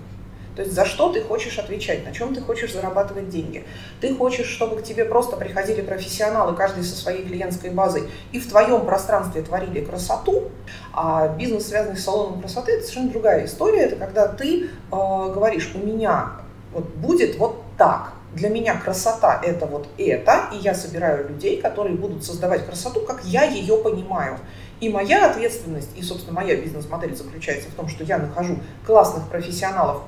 То 0.57 0.63
есть 0.63 0.75
за 0.75 0.85
что 0.85 1.13
ты 1.13 1.23
хочешь 1.23 1.59
отвечать, 1.61 2.05
на 2.05 2.13
чем 2.13 2.35
ты 2.35 2.41
хочешь 2.41 2.73
зарабатывать 2.73 3.29
деньги. 3.29 3.65
Ты 4.01 4.15
хочешь, 4.17 4.49
чтобы 4.49 4.77
к 4.77 4.83
тебе 4.83 5.05
просто 5.05 5.37
приходили 5.37 5.81
профессионалы, 5.81 6.57
каждый 6.57 6.83
со 6.83 6.97
своей 6.97 7.25
клиентской 7.25 7.71
базой, 7.71 8.11
и 8.33 8.41
в 8.41 8.49
твоем 8.49 8.85
пространстве 8.85 9.43
творили 9.43 9.85
красоту, 9.85 10.51
а 10.93 11.29
бизнес, 11.29 11.69
связанный 11.69 11.97
с 11.97 12.05
салоном 12.05 12.41
красоты, 12.41 12.73
это 12.73 12.83
совершенно 12.83 13.11
другая 13.11 13.47
история. 13.47 13.83
Это 13.83 13.97
когда 13.97 14.27
ты 14.27 14.65
э, 14.65 14.69
говоришь, 14.91 15.71
у 15.75 15.79
меня 15.79 16.33
вот 16.73 16.85
будет 16.97 17.39
вот 17.39 17.63
так, 17.79 18.13
Для 18.33 18.49
меня 18.49 18.77
красота 18.77 19.41
это 19.43 19.67
вот 19.67 19.89
это, 19.99 20.51
и 20.53 20.57
я 20.59 20.73
собираю 20.73 21.29
людей, 21.29 21.61
которые 21.61 21.97
будут 21.97 22.25
создавать 22.25 22.65
красоту, 22.65 23.01
как 23.01 23.25
я 23.25 23.43
ее 23.45 23.77
понимаю. 23.79 24.39
И 24.81 24.89
моя 24.89 25.31
ответственность, 25.31 25.91
и, 25.97 26.03
собственно, 26.03 26.35
моя 26.35 26.57
бизнес-модель 26.57 27.17
заключается 27.17 27.69
в 27.71 27.75
том, 27.75 27.89
что 27.89 28.05
я 28.05 28.19
нахожу 28.19 28.59
классных 28.87 29.29
профессионалов, 29.29 30.03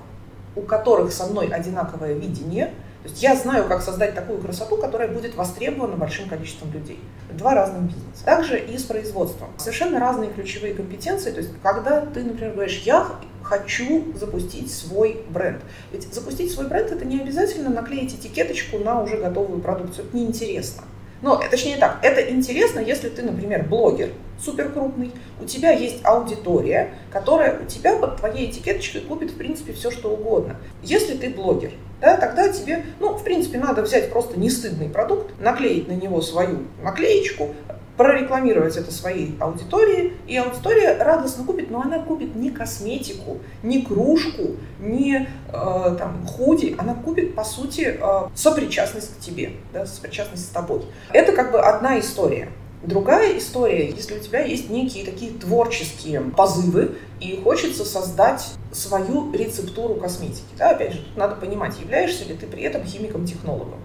у 0.55 0.63
которых 0.63 1.13
со 1.13 1.27
мной 1.27 1.49
одинаковое 1.49 2.15
видение. 2.15 2.73
То 3.03 3.09
есть 3.09 3.23
я 3.23 3.35
знаю, 3.35 3.67
как 3.67 3.83
создать 3.83 4.15
такую 4.15 4.41
красоту, 4.41 4.77
которая 4.77 5.09
будет 5.09 5.35
востребована 5.35 5.97
большим 5.97 6.29
количеством 6.29 6.73
людей. 6.73 7.01
Два 7.33 7.55
разных 7.55 7.83
бизнеса. 7.83 8.25
Также 8.25 8.59
и 8.61 8.79
с 8.79 8.85
производством. 8.85 9.49
Совершенно 9.59 9.99
разные 9.99 10.31
ключевые 10.31 10.75
компетенции. 10.75 11.33
То 11.33 11.39
есть 11.39 11.51
когда 11.63 12.03
ты, 12.03 12.23
например, 12.23 12.53
говоришь, 12.55 12.83
я 12.85 13.09
хочу 13.43 14.05
запустить 14.17 14.73
свой 14.73 15.25
бренд. 15.31 15.61
Ведь 15.91 16.13
запустить 16.15 16.53
свой 16.53 16.69
бренд 16.69 16.93
это 16.93 17.05
не 17.05 17.21
обязательно 17.21 17.71
наклеить 17.71 18.15
этикеточку 18.15 18.79
на 18.79 19.03
уже 19.03 19.17
готовую 19.17 19.61
продукцию. 19.61 20.07
Это 20.07 20.17
неинтересно. 20.17 20.85
Но, 21.23 21.41
точнее 21.51 21.77
так, 21.77 21.99
это 22.03 22.21
интересно, 22.33 22.81
если 22.81 23.09
ты, 23.09 23.23
например, 23.23 23.65
блогер, 23.69 24.11
супер 24.45 24.71
крупный, 24.73 25.13
у 25.41 25.45
тебя 25.45 25.71
есть 25.71 26.05
аудитория, 26.05 26.95
которая 27.13 27.61
у 27.61 27.65
тебя 27.65 27.97
под 27.97 28.17
твоей 28.17 28.51
этикеточкой 28.51 29.03
купит, 29.03 29.31
в 29.31 29.37
принципе, 29.37 29.73
все, 29.73 29.93
что 29.93 30.11
угодно. 30.11 30.57
Если 30.83 31.17
ты 31.17 31.31
блогер, 31.31 31.71
да, 32.03 32.17
тогда 32.17 32.49
тебе, 32.49 32.85
ну, 32.99 33.17
в 33.17 33.23
принципе, 33.23 33.59
надо 33.59 33.81
взять 33.83 34.11
просто 34.11 34.39
нестыдный 34.39 34.89
продукт, 34.89 35.41
наклеить 35.41 35.87
на 35.87 35.93
него 35.93 36.21
свою 36.21 36.65
наклеечку, 36.83 37.55
прорекламировать 37.97 38.77
это 38.77 38.91
своей 38.91 39.37
аудитории, 39.39 40.15
и 40.27 40.37
аудитория 40.37 40.97
радостно 40.99 41.45
купит, 41.45 41.71
но 41.71 41.81
она 41.81 42.01
купит 42.01 42.35
не 42.35 42.51
косметику, 42.51 43.39
не 43.63 43.83
кружку, 43.83 44.57
не 44.81 45.29
э, 45.49 45.97
там, 45.99 46.27
худи, 46.27 46.75
она 46.77 46.95
купит, 46.95 47.37
по 47.37 47.45
сути, 47.45 47.99
э, 48.01 48.29
сопричастность 48.35 49.17
к 49.17 49.21
тебе, 49.21 49.53
да, 49.73 49.87
сопричастность 49.87 50.47
с 50.47 50.49
тобой. 50.49 50.83
Это 51.13 51.33
как 51.33 51.53
бы 51.53 51.61
одна 51.61 52.01
история. 52.01 52.49
Другая 52.83 53.39
история, 53.39 53.91
если 53.91 54.19
у 54.19 54.21
тебя 54.21 54.41
есть 54.41 54.69
некие 54.69 55.05
такие 55.05 55.33
творческие 55.33 56.21
позывы, 56.21 56.97
и 57.21 57.41
хочется 57.43 57.85
создать 57.85 58.55
свою 58.73 59.33
рецептуру 59.33 59.95
косметики. 59.95 60.43
Да, 60.59 60.71
опять 60.71 60.95
же, 60.95 60.99
тут 60.99 61.17
надо 61.17 61.37
понимать, 61.37 61.79
являешься 61.79 62.25
ли 62.25 62.35
ты 62.35 62.47
при 62.47 62.65
этом 62.65 62.85
химиком-технологом. 62.85 63.79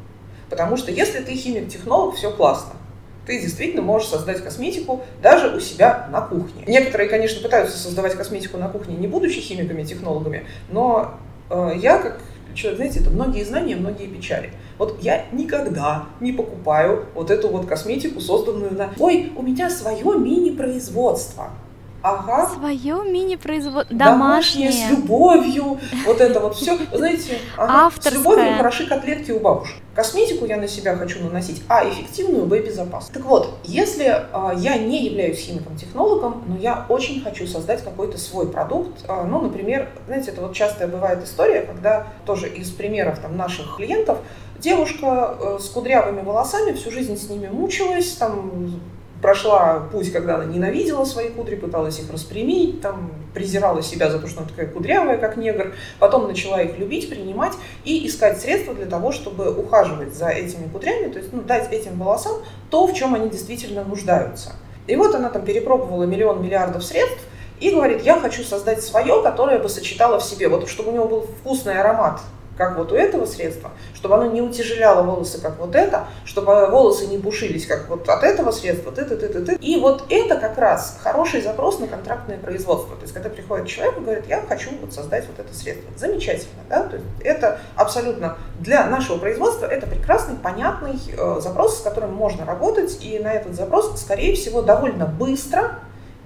Потому 0.49 0.77
что 0.77 0.91
если 0.91 1.19
ты 1.19 1.35
химик-технолог, 1.35 2.15
все 2.15 2.31
классно 2.31 2.73
ты 3.27 3.41
действительно 3.41 3.83
можешь 3.83 4.07
создать 4.07 4.41
косметику 4.41 5.03
даже 5.21 5.55
у 5.55 5.59
себя 5.59 6.07
на 6.11 6.21
кухне. 6.21 6.63
Некоторые, 6.65 7.09
конечно, 7.09 7.43
пытаются 7.43 7.77
создавать 7.77 8.15
косметику 8.15 8.57
на 8.57 8.69
кухне, 8.69 8.95
не 8.95 9.07
будучи 9.07 9.41
химиками, 9.41 9.83
технологами, 9.83 10.45
но 10.69 11.19
э, 11.49 11.73
я 11.75 11.97
как 11.97 12.21
человек, 12.57 12.77
знаете, 12.77 12.99
это 12.99 13.09
многие 13.09 13.43
знания, 13.43 13.75
многие 13.75 14.07
печали. 14.07 14.51
Вот 14.77 14.97
я 15.01 15.25
никогда 15.31 16.05
не 16.19 16.33
покупаю 16.33 17.05
вот 17.13 17.31
эту 17.31 17.47
вот 17.47 17.65
косметику, 17.65 18.19
созданную 18.19 18.73
на... 18.73 18.89
Ой, 18.99 19.31
у 19.35 19.41
меня 19.41 19.69
свое 19.69 20.17
мини-производство. 20.17 21.51
Ага. 22.07 22.47
Свое 22.47 23.03
мини-производство. 23.03 23.95
Домашнее. 23.95 24.69
Домашнее, 24.69 24.71
с 24.71 24.91
любовью. 24.91 25.79
Вот 26.05 26.21
это 26.21 26.39
вот 26.39 26.55
все. 26.55 26.77
знаете, 26.93 27.39
ага, 27.57 27.93
с 27.99 28.11
любовью 28.11 28.55
хороши 28.57 28.87
котлетки 28.87 29.31
у 29.31 29.39
бабушек. 29.39 29.75
Косметику 29.93 30.45
я 30.45 30.57
на 30.57 30.67
себя 30.67 30.95
хочу 30.95 31.23
наносить, 31.23 31.63
а 31.67 31.83
эффективную 31.89 32.45
в 32.45 32.49
безопасно. 32.49 33.13
Так 33.13 33.25
вот, 33.25 33.55
если 33.63 34.05
э, 34.05 34.51
я 34.57 34.77
не 34.77 35.05
являюсь 35.05 35.39
химиком-технологом, 35.39 36.43
но 36.47 36.57
я 36.57 36.85
очень 36.87 37.19
хочу 37.21 37.47
создать 37.47 37.83
какой-то 37.83 38.17
свой 38.19 38.47
продукт, 38.47 39.03
э, 39.07 39.23
ну, 39.27 39.41
например, 39.41 39.89
знаете, 40.05 40.31
это 40.31 40.41
вот 40.41 40.53
частая 40.53 40.87
бывает 40.87 41.23
история, 41.23 41.61
когда 41.61 42.07
тоже 42.25 42.47
из 42.47 42.69
примеров 42.69 43.17
там 43.19 43.35
наших 43.35 43.77
клиентов 43.77 44.19
девушка 44.59 45.35
э, 45.39 45.57
с 45.59 45.67
кудрявыми 45.69 46.21
волосами 46.21 46.73
всю 46.73 46.91
жизнь 46.91 47.17
с 47.17 47.29
ними 47.29 47.47
мучилась, 47.47 48.13
там 48.13 48.79
прошла 49.21 49.87
путь, 49.91 50.11
когда 50.11 50.35
она 50.35 50.45
ненавидела 50.45 51.05
свои 51.05 51.29
кудри, 51.29 51.55
пыталась 51.55 51.99
их 51.99 52.11
распрямить, 52.11 52.81
там, 52.81 53.11
презирала 53.33 53.81
себя 53.81 54.09
за 54.09 54.19
то, 54.19 54.27
что 54.27 54.41
она 54.41 54.49
такая 54.49 54.67
кудрявая, 54.67 55.17
как 55.17 55.37
негр, 55.37 55.73
потом 55.99 56.27
начала 56.27 56.61
их 56.61 56.77
любить, 56.77 57.09
принимать 57.09 57.53
и 57.83 58.07
искать 58.07 58.39
средства 58.41 58.73
для 58.73 58.85
того, 58.85 59.11
чтобы 59.11 59.51
ухаживать 59.51 60.13
за 60.13 60.29
этими 60.29 60.67
кудрями, 60.67 61.11
то 61.11 61.19
есть 61.19 61.33
ну, 61.33 61.41
дать 61.41 61.71
этим 61.71 61.99
волосам 61.99 62.37
то, 62.69 62.85
в 62.87 62.93
чем 62.93 63.15
они 63.15 63.29
действительно 63.29 63.83
нуждаются. 63.83 64.53
И 64.87 64.95
вот 64.95 65.13
она 65.15 65.29
там 65.29 65.43
перепробовала 65.43 66.03
миллион 66.03 66.41
миллиардов 66.41 66.83
средств, 66.83 67.21
и 67.59 67.71
говорит, 67.71 68.03
я 68.03 68.19
хочу 68.19 68.43
создать 68.43 68.83
свое, 68.83 69.23
которое 69.23 69.57
бы 69.57 69.67
сочетало 69.67 70.19
в 70.19 70.23
себе, 70.23 70.47
вот 70.47 70.69
чтобы 70.69 70.91
у 70.91 70.93
него 70.93 71.07
был 71.07 71.21
вкусный 71.21 71.79
аромат 71.79 72.21
как 72.57 72.77
вот 72.77 72.91
у 72.91 72.95
этого 72.95 73.25
средства, 73.25 73.71
чтобы 73.93 74.15
оно 74.15 74.25
не 74.31 74.41
утяжеляло 74.41 75.03
волосы, 75.03 75.41
как 75.41 75.59
вот 75.59 75.75
это, 75.75 76.07
чтобы 76.25 76.67
волосы 76.69 77.07
не 77.07 77.17
пушились, 77.17 77.65
как 77.65 77.87
вот 77.89 78.07
от 78.09 78.23
этого 78.23 78.51
средства, 78.51 78.91
ты, 78.91 79.05
ты, 79.05 79.15
ты, 79.15 79.27
ты, 79.29 79.45
ты. 79.45 79.55
И 79.55 79.79
вот 79.79 80.05
это 80.09 80.35
как 80.37 80.57
раз 80.57 80.99
хороший 81.03 81.41
запрос 81.41 81.79
на 81.79 81.87
контрактное 81.87 82.37
производство. 82.37 82.95
То 82.95 83.03
есть, 83.03 83.13
когда 83.13 83.29
приходит 83.29 83.67
человек 83.67 83.97
и 83.97 84.01
говорит, 84.01 84.25
я 84.27 84.41
хочу 84.41 84.71
вот 84.81 84.93
создать 84.93 85.25
вот 85.27 85.39
это 85.39 85.53
средство. 85.53 85.91
Замечательно, 85.97 86.61
да? 86.69 86.83
То 86.83 86.97
есть, 86.97 87.07
это 87.21 87.59
абсолютно 87.75 88.37
для 88.59 88.85
нашего 88.87 89.17
производства 89.17 89.65
это 89.65 89.87
прекрасный, 89.87 90.35
понятный 90.35 90.99
э, 91.17 91.39
запрос, 91.41 91.79
с 91.79 91.81
которым 91.81 92.13
можно 92.13 92.45
работать, 92.45 92.97
и 93.01 93.19
на 93.19 93.33
этот 93.33 93.55
запрос, 93.55 93.99
скорее 93.99 94.35
всего, 94.35 94.61
довольно 94.61 95.05
быстро 95.05 95.79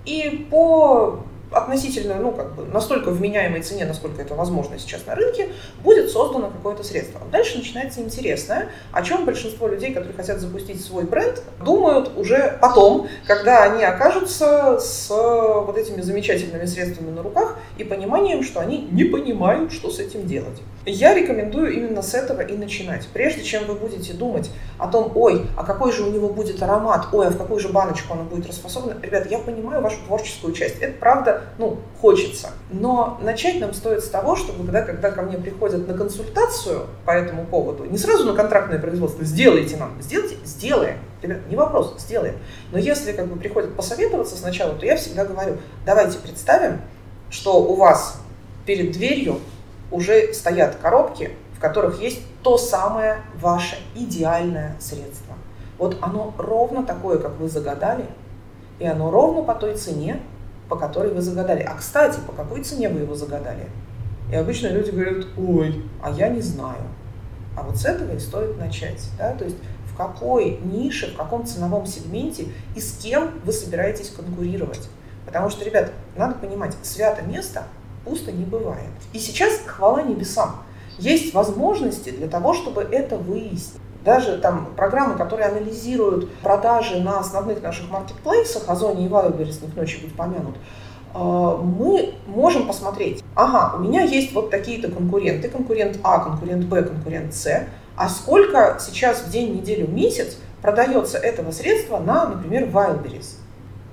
и 0.05 0.47
по 0.49 1.19
относительно, 1.51 2.15
ну, 2.15 2.31
как 2.31 2.55
бы, 2.55 2.65
настолько 2.65 3.11
вменяемой 3.11 3.61
цене, 3.61 3.85
насколько 3.85 4.21
это 4.21 4.35
возможно 4.35 4.79
сейчас 4.79 5.05
на 5.05 5.15
рынке, 5.15 5.49
будет 5.83 6.09
создано 6.09 6.49
какое-то 6.49 6.83
средство. 6.83 7.21
Дальше 7.31 7.57
начинается 7.57 8.01
интересное, 8.01 8.69
о 8.91 9.03
чем 9.03 9.25
большинство 9.25 9.67
людей, 9.67 9.93
которые 9.93 10.15
хотят 10.15 10.39
запустить 10.39 10.83
свой 10.83 11.03
бренд, 11.03 11.43
думают 11.63 12.17
уже 12.17 12.57
потом, 12.61 13.07
когда 13.27 13.63
они 13.63 13.83
окажутся 13.83 14.79
с 14.79 15.09
вот 15.09 15.77
этими 15.77 16.01
замечательными 16.01 16.65
средствами 16.65 17.11
на 17.11 17.21
руках 17.21 17.57
и 17.77 17.83
пониманием, 17.83 18.43
что 18.43 18.61
они 18.61 18.87
не 18.91 19.03
понимают, 19.05 19.73
что 19.73 19.91
с 19.91 19.99
этим 19.99 20.27
делать. 20.27 20.61
Я 20.85 21.13
рекомендую 21.13 21.73
именно 21.73 22.01
с 22.01 22.15
этого 22.15 22.41
и 22.41 22.57
начинать. 22.57 23.07
Прежде 23.13 23.43
чем 23.43 23.65
вы 23.65 23.75
будете 23.75 24.13
думать 24.13 24.49
о 24.79 24.87
том, 24.87 25.11
ой, 25.13 25.45
а 25.55 25.63
какой 25.63 25.91
же 25.91 26.03
у 26.03 26.11
него 26.11 26.29
будет 26.29 26.61
аромат, 26.63 27.07
ой, 27.11 27.27
а 27.27 27.29
в 27.29 27.37
какую 27.37 27.59
же 27.59 27.69
баночку 27.69 28.13
оно 28.13 28.23
будет 28.23 28.47
расфасовано. 28.47 28.95
Ребят, 29.03 29.29
я 29.29 29.37
понимаю 29.37 29.81
вашу 29.81 29.97
творческую 30.07 30.53
часть. 30.53 30.79
Это 30.79 30.97
правда, 30.97 31.43
ну, 31.59 31.77
хочется. 32.01 32.49
Но 32.71 33.19
начать 33.21 33.59
нам 33.59 33.75
стоит 33.75 34.03
с 34.03 34.09
того, 34.09 34.35
чтобы 34.35 34.63
когда, 34.63 34.81
когда 34.81 35.11
ко 35.11 35.21
мне 35.21 35.37
приходят 35.37 35.87
на 35.87 35.93
консультацию 35.93 36.87
по 37.05 37.11
этому 37.11 37.45
поводу, 37.45 37.85
не 37.85 37.99
сразу 37.99 38.25
на 38.25 38.33
контрактное 38.33 38.79
производство, 38.79 39.23
сделайте 39.23 39.77
нам, 39.77 40.01
сделайте, 40.01 40.37
сделаем. 40.45 40.97
Ребят, 41.21 41.41
не 41.47 41.55
вопрос, 41.55 41.93
сделаем. 41.99 42.37
Но 42.71 42.79
если 42.79 43.11
как 43.11 43.27
бы 43.27 43.37
приходят 43.37 43.75
посоветоваться 43.75 44.35
сначала, 44.35 44.73
то 44.73 44.87
я 44.87 44.95
всегда 44.95 45.25
говорю, 45.25 45.57
давайте 45.85 46.17
представим, 46.17 46.81
что 47.29 47.61
у 47.61 47.75
вас 47.75 48.19
перед 48.65 48.93
дверью 48.93 49.39
уже 49.91 50.33
стоят 50.33 50.77
коробки, 50.77 51.31
в 51.55 51.59
которых 51.59 52.01
есть 52.01 52.21
то 52.41 52.57
самое 52.57 53.17
ваше 53.39 53.77
идеальное 53.93 54.75
средство. 54.79 55.35
Вот 55.77 55.97
оно 56.01 56.33
ровно 56.37 56.85
такое, 56.85 57.17
как 57.17 57.37
вы 57.37 57.49
загадали, 57.49 58.05
и 58.79 58.85
оно 58.85 59.11
ровно 59.11 59.43
по 59.43 59.53
той 59.53 59.75
цене, 59.75 60.21
по 60.69 60.75
которой 60.75 61.13
вы 61.13 61.21
загадали. 61.21 61.61
А, 61.63 61.75
кстати, 61.75 62.19
по 62.25 62.33
какой 62.33 62.63
цене 62.63 62.89
вы 62.89 63.01
его 63.01 63.15
загадали? 63.15 63.67
И 64.31 64.35
обычно 64.35 64.67
люди 64.67 64.91
говорят, 64.91 65.25
ой, 65.37 65.83
а 66.01 66.09
я 66.11 66.29
не 66.29 66.41
знаю. 66.41 66.81
А 67.57 67.63
вот 67.63 67.77
с 67.77 67.85
этого 67.85 68.15
и 68.15 68.19
стоит 68.19 68.57
начать. 68.57 69.09
Да? 69.17 69.33
То 69.33 69.43
есть 69.43 69.57
в 69.91 69.97
какой 69.97 70.59
нише, 70.63 71.13
в 71.13 71.17
каком 71.17 71.45
ценовом 71.45 71.85
сегменте 71.85 72.47
и 72.75 72.79
с 72.79 72.97
кем 72.97 73.41
вы 73.43 73.51
собираетесь 73.51 74.09
конкурировать. 74.09 74.89
Потому 75.25 75.49
что, 75.49 75.65
ребят, 75.65 75.91
надо 76.15 76.35
понимать, 76.35 76.75
свято 76.81 77.21
место 77.23 77.63
пусто 78.05 78.31
не 78.31 78.45
бывает. 78.45 78.89
И 79.13 79.19
сейчас, 79.19 79.59
хвала 79.65 80.01
небесам, 80.01 80.63
есть 80.97 81.33
возможности 81.33 82.09
для 82.09 82.27
того, 82.27 82.53
чтобы 82.53 82.81
это 82.81 83.17
выяснить. 83.17 83.81
Даже 84.03 84.37
там 84.37 84.69
программы, 84.75 85.15
которые 85.15 85.47
анализируют 85.47 86.31
продажи 86.37 86.99
на 87.01 87.19
основных 87.19 87.61
наших 87.61 87.89
маркетплейсах, 87.91 88.67
Озоне 88.67 89.05
и 89.05 89.09
Wildberries, 89.09 89.63
них 89.63 89.75
ночью 89.75 90.01
будет 90.01 90.15
помянут, 90.15 90.55
э, 91.13 91.19
мы 91.19 92.15
можем 92.25 92.65
посмотреть, 92.65 93.23
ага, 93.35 93.75
у 93.75 93.79
меня 93.79 94.01
есть 94.01 94.33
вот 94.33 94.49
такие-то 94.49 94.89
конкуренты, 94.89 95.49
конкурент 95.49 95.99
А, 96.03 96.19
конкурент 96.19 96.65
Б, 96.65 96.81
конкурент 96.81 97.35
С, 97.35 97.67
а 97.95 98.09
сколько 98.09 98.77
сейчас 98.79 99.21
в 99.21 99.29
день, 99.29 99.55
неделю, 99.55 99.87
месяц 99.87 100.37
продается 100.63 101.19
этого 101.19 101.51
средства 101.51 101.99
на, 101.99 102.25
например, 102.25 102.69
Wildberries 102.69 103.40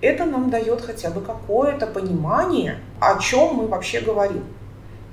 это 0.00 0.24
нам 0.24 0.50
дает 0.50 0.80
хотя 0.80 1.10
бы 1.10 1.20
какое-то 1.20 1.86
понимание, 1.86 2.78
о 3.00 3.18
чем 3.18 3.54
мы 3.54 3.66
вообще 3.66 4.00
говорим. 4.00 4.44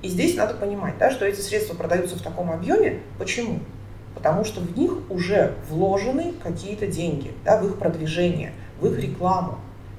И 0.02 0.08
здесь 0.08 0.36
надо 0.36 0.54
понимать, 0.54 0.98
да, 1.00 1.10
что 1.10 1.26
эти 1.26 1.40
средства 1.40 1.76
продаются 1.76 2.16
в 2.16 2.22
таком 2.22 2.52
объеме. 2.52 3.00
Почему? 3.18 3.60
Потому 4.14 4.46
что 4.46 4.62
в 4.62 4.78
них 4.78 4.92
уже 5.10 5.56
вложены 5.70 6.34
какие-то 6.44 6.88
деньги, 6.88 7.34
да, 7.44 7.60
в 7.60 7.66
их 7.66 7.78
продвижение, 7.78 8.54
в 8.80 8.86
их 8.88 9.00
рекламу. 9.00 9.58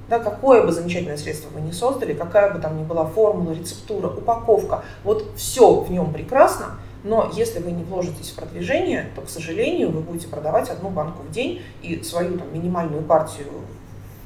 Да, 0.08 0.20
какое 0.20 0.64
бы 0.64 0.70
замечательное 0.70 1.16
средство 1.16 1.50
вы 1.50 1.60
ни 1.60 1.72
создали, 1.72 2.14
какая 2.14 2.54
бы 2.54 2.60
там 2.60 2.78
ни 2.78 2.84
была 2.84 3.06
формула, 3.06 3.52
рецептура, 3.52 4.06
упаковка, 4.06 4.84
вот 5.02 5.32
все 5.36 5.80
в 5.80 5.90
нем 5.90 6.12
прекрасно, 6.12 6.78
Но 7.06 7.30
если 7.32 7.60
вы 7.60 7.70
не 7.70 7.84
вложитесь 7.84 8.30
в 8.30 8.34
продвижение, 8.34 9.10
то, 9.14 9.22
к 9.22 9.28
сожалению, 9.28 9.90
вы 9.90 10.00
будете 10.00 10.26
продавать 10.26 10.70
одну 10.70 10.90
банку 10.90 11.22
в 11.22 11.30
день 11.30 11.62
и 11.80 12.02
свою 12.02 12.36
там, 12.36 12.52
минимальную 12.52 13.02
партию 13.02 13.46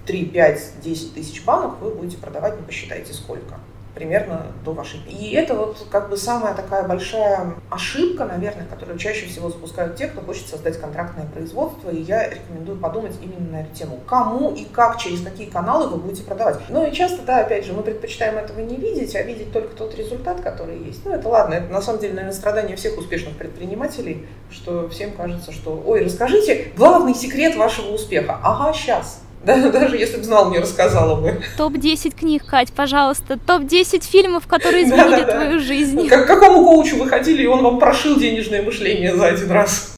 3, 0.06 0.24
5, 0.26 0.72
10 0.82 1.14
тысяч 1.14 1.44
банок 1.44 1.80
вы 1.80 1.90
будете 1.90 2.16
продавать, 2.16 2.56
не 2.56 2.62
посчитайте 2.62 3.12
сколько 3.12 3.56
примерно 3.94 4.46
до 4.64 4.72
вашей. 4.72 5.00
И 5.08 5.34
это 5.34 5.54
вот 5.54 5.86
как 5.90 6.08
бы 6.08 6.16
самая 6.16 6.54
такая 6.54 6.86
большая 6.86 7.54
ошибка, 7.70 8.24
наверное, 8.24 8.66
которую 8.66 8.98
чаще 8.98 9.26
всего 9.26 9.50
запускают 9.50 9.96
те, 9.96 10.06
кто 10.06 10.20
хочет 10.20 10.48
создать 10.48 10.80
контрактное 10.80 11.26
производство. 11.26 11.90
И 11.90 12.00
я 12.02 12.28
рекомендую 12.28 12.78
подумать 12.78 13.14
именно 13.22 13.52
на 13.52 13.60
эту 13.62 13.74
тему. 13.74 13.98
Кому 14.06 14.54
и 14.54 14.64
как, 14.64 14.98
через 14.98 15.22
какие 15.22 15.48
каналы 15.48 15.88
вы 15.88 15.96
будете 15.98 16.22
продавать. 16.22 16.58
Ну 16.68 16.86
и 16.86 16.92
часто, 16.92 17.22
да, 17.22 17.40
опять 17.40 17.64
же, 17.64 17.72
мы 17.72 17.82
предпочитаем 17.82 18.38
этого 18.38 18.60
не 18.60 18.76
видеть, 18.76 19.14
а 19.16 19.22
видеть 19.22 19.52
только 19.52 19.74
тот 19.74 19.94
результат, 19.96 20.40
который 20.40 20.78
есть. 20.78 21.04
Ну 21.04 21.12
это 21.12 21.28
ладно, 21.28 21.54
это 21.54 21.72
на 21.72 21.82
самом 21.82 22.00
деле, 22.00 22.14
наверное, 22.14 22.36
страдание 22.36 22.76
всех 22.76 22.96
успешных 22.96 23.36
предпринимателей, 23.36 24.26
что 24.50 24.88
всем 24.88 25.12
кажется, 25.12 25.52
что, 25.52 25.82
ой, 25.84 26.04
расскажите 26.04 26.72
главный 26.76 27.14
секрет 27.14 27.56
вашего 27.56 27.92
успеха. 27.92 28.38
Ага, 28.42 28.72
сейчас 28.72 29.20
да, 29.44 29.70
даже 29.70 29.96
если 29.96 30.18
бы 30.18 30.24
знал, 30.24 30.50
не 30.50 30.58
рассказала 30.58 31.20
бы. 31.20 31.40
Топ-10 31.56 32.14
книг, 32.16 32.44
Кать, 32.46 32.72
пожалуйста. 32.72 33.38
Топ-10 33.38 34.04
фильмов, 34.04 34.46
которые 34.46 34.84
изменили 34.84 35.24
твою 35.24 35.60
жизнь. 35.60 36.08
К 36.08 36.26
какому 36.26 36.64
коучу 36.64 36.96
вы 36.96 37.08
ходили, 37.08 37.42
и 37.42 37.46
он 37.46 37.62
вам 37.62 37.78
прошил 37.78 38.18
денежное 38.18 38.62
мышление 38.62 39.14
за 39.16 39.26
один 39.26 39.50
раз? 39.50 39.94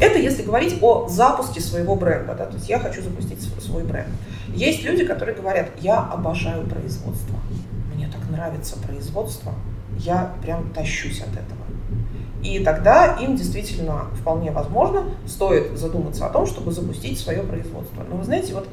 Это 0.00 0.18
если 0.18 0.42
говорить 0.42 0.78
о 0.80 1.08
запуске 1.08 1.60
своего 1.60 1.96
бренда. 1.96 2.34
Да? 2.34 2.46
То 2.46 2.54
есть 2.54 2.68
я 2.68 2.78
хочу 2.78 3.02
запустить 3.02 3.40
свой 3.60 3.82
бренд. 3.82 4.08
Есть 4.54 4.84
люди, 4.84 5.04
которые 5.04 5.36
говорят, 5.36 5.70
я 5.80 5.98
обожаю 5.98 6.66
производство. 6.66 7.36
Мне 7.94 8.06
так 8.06 8.30
нравится 8.30 8.78
производство. 8.78 9.52
Я 9.98 10.32
прям 10.40 10.70
тащусь 10.72 11.20
от 11.20 11.32
этого. 11.32 11.67
И 12.42 12.60
тогда 12.60 13.16
им 13.20 13.36
действительно 13.36 14.06
вполне 14.20 14.50
возможно 14.52 15.04
стоит 15.26 15.76
задуматься 15.76 16.26
о 16.26 16.30
том, 16.30 16.46
чтобы 16.46 16.70
запустить 16.70 17.18
свое 17.18 17.42
производство. 17.42 18.04
Но 18.08 18.16
вы 18.16 18.24
знаете, 18.24 18.54
вот 18.54 18.68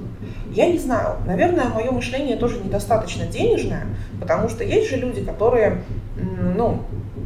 я 0.52 0.72
не 0.72 0.78
знаю, 0.78 1.18
наверное, 1.26 1.70
мое 1.70 1.92
мышление 1.92 2.38
тоже 2.38 2.60
недостаточно 2.60 3.26
денежное, 3.26 3.88
потому 4.20 4.50
что 4.50 4.64
есть 4.64 4.90
же 4.90 4.98
люди, 4.98 5.24
которые, 5.24 5.84
ну, 6.16 6.80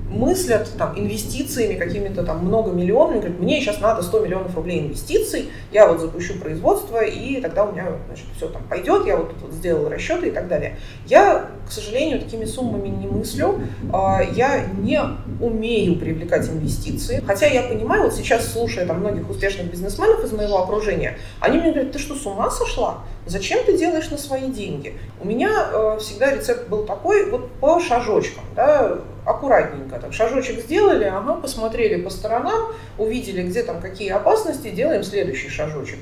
мыслят 0.10 0.70
там, 0.78 0.98
инвестициями 0.98 1.76
какими-то 1.76 2.24
там 2.24 2.46
многомиллионными, 2.46 3.20
говорят, 3.20 3.40
мне 3.40 3.62
сейчас 3.62 3.80
надо 3.80 4.02
100 4.02 4.20
миллионов 4.20 4.56
рублей 4.56 4.82
инвестиций, 4.82 5.50
я 5.72 5.88
вот 5.88 6.02
запущу 6.02 6.40
производство, 6.40 7.04
и 7.04 7.40
тогда 7.42 7.66
у 7.66 7.72
меня 7.72 7.88
значит, 8.08 8.26
все 8.36 8.48
там 8.48 8.64
пойдет, 8.64 9.06
я 9.06 9.18
вот, 9.18 9.34
вот 9.42 9.54
сделал 9.54 9.90
расчеты 9.90 10.28
и 10.28 10.32
так 10.32 10.48
далее. 10.48 10.78
Я, 11.06 11.50
к 11.68 11.72
сожалению, 11.72 12.20
такими 12.20 12.46
суммами 12.46 12.88
не 12.88 13.08
мыслю, 13.08 13.62
а, 13.94 14.22
я 14.22 14.66
не 14.66 15.00
умею 15.40 15.98
привлекать 15.98 16.50
инвестиции, 16.50 17.24
хотя 17.26 17.46
я 17.48 17.64
понимаю, 17.64 18.04
вот 18.04 18.14
сейчас 18.14 18.52
слушая 18.52 18.86
там 18.86 19.00
многих 19.00 19.30
успешных 19.30 19.70
бизнесменов 19.70 20.24
из 20.24 20.32
моего 20.32 20.64
окружения, 20.64 21.18
они 21.40 21.60
мне 21.60 21.72
говорят, 21.72 21.92
ты 21.92 22.00
что, 22.00 22.16
с 22.16 22.26
ума 22.26 22.50
сошла? 22.50 23.04
Зачем 23.26 23.64
ты 23.64 23.78
делаешь 23.78 24.10
на 24.10 24.18
свои 24.18 24.50
деньги? 24.50 24.96
У 25.22 25.28
меня 25.28 25.70
э, 25.72 25.98
всегда 26.00 26.32
рецепт 26.32 26.68
был 26.68 26.86
такой, 26.86 27.30
вот 27.30 27.52
по 27.60 27.80
шажочкам, 27.80 28.44
да, 28.56 29.00
аккуратненько. 29.26 30.00
Так, 30.00 30.14
шажочек 30.14 30.60
сделали, 30.62 31.06
ага, 31.06 31.36
посмотрели 31.36 32.02
по 32.02 32.10
сторонам, 32.10 32.74
увидели, 32.98 33.44
где 33.44 33.64
там 33.64 33.82
какие 33.82 34.10
опасности, 34.10 34.70
делаем 34.70 35.04
следующий 35.04 35.50
шажочек. 35.50 36.00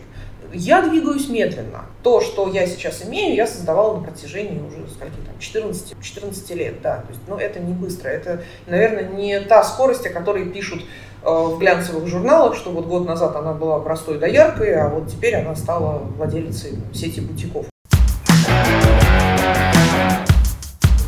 Я 0.53 0.82
двигаюсь 0.82 1.28
медленно. 1.28 1.86
То, 2.03 2.22
что 2.22 2.47
я 2.47 2.65
сейчас 2.68 3.03
имею, 3.05 3.36
я 3.36 3.45
создавала 3.45 3.97
на 3.97 4.03
протяжении 4.03 4.61
уже 4.61 4.88
скольки 4.89 5.18
там, 5.26 5.38
14, 5.39 5.95
14 6.01 6.49
лет. 6.51 6.82
Да. 6.82 6.97
То 7.01 7.09
есть, 7.09 7.22
ну, 7.28 7.38
это 7.38 7.59
не 7.59 7.74
быстро. 7.74 8.09
Это, 8.09 8.43
наверное, 8.65 9.09
не 9.09 9.39
та 9.41 9.63
скорость, 9.63 10.05
о 10.05 10.09
которой 10.09 10.45
пишут 10.45 10.84
э, 11.24 11.30
в 11.30 11.59
глянцевых 11.59 12.07
журналах, 12.07 12.55
что 12.55 12.70
вот 12.70 12.86
год 12.86 13.05
назад 13.05 13.36
она 13.36 13.53
была 13.53 13.80
простой 13.80 14.20
дояркой, 14.20 14.74
а 14.76 14.88
вот 14.88 15.09
теперь 15.09 15.36
она 15.36 15.55
стала 15.55 15.97
владелицей 15.97 16.80
сети 16.93 17.20
бутиков. 17.20 17.65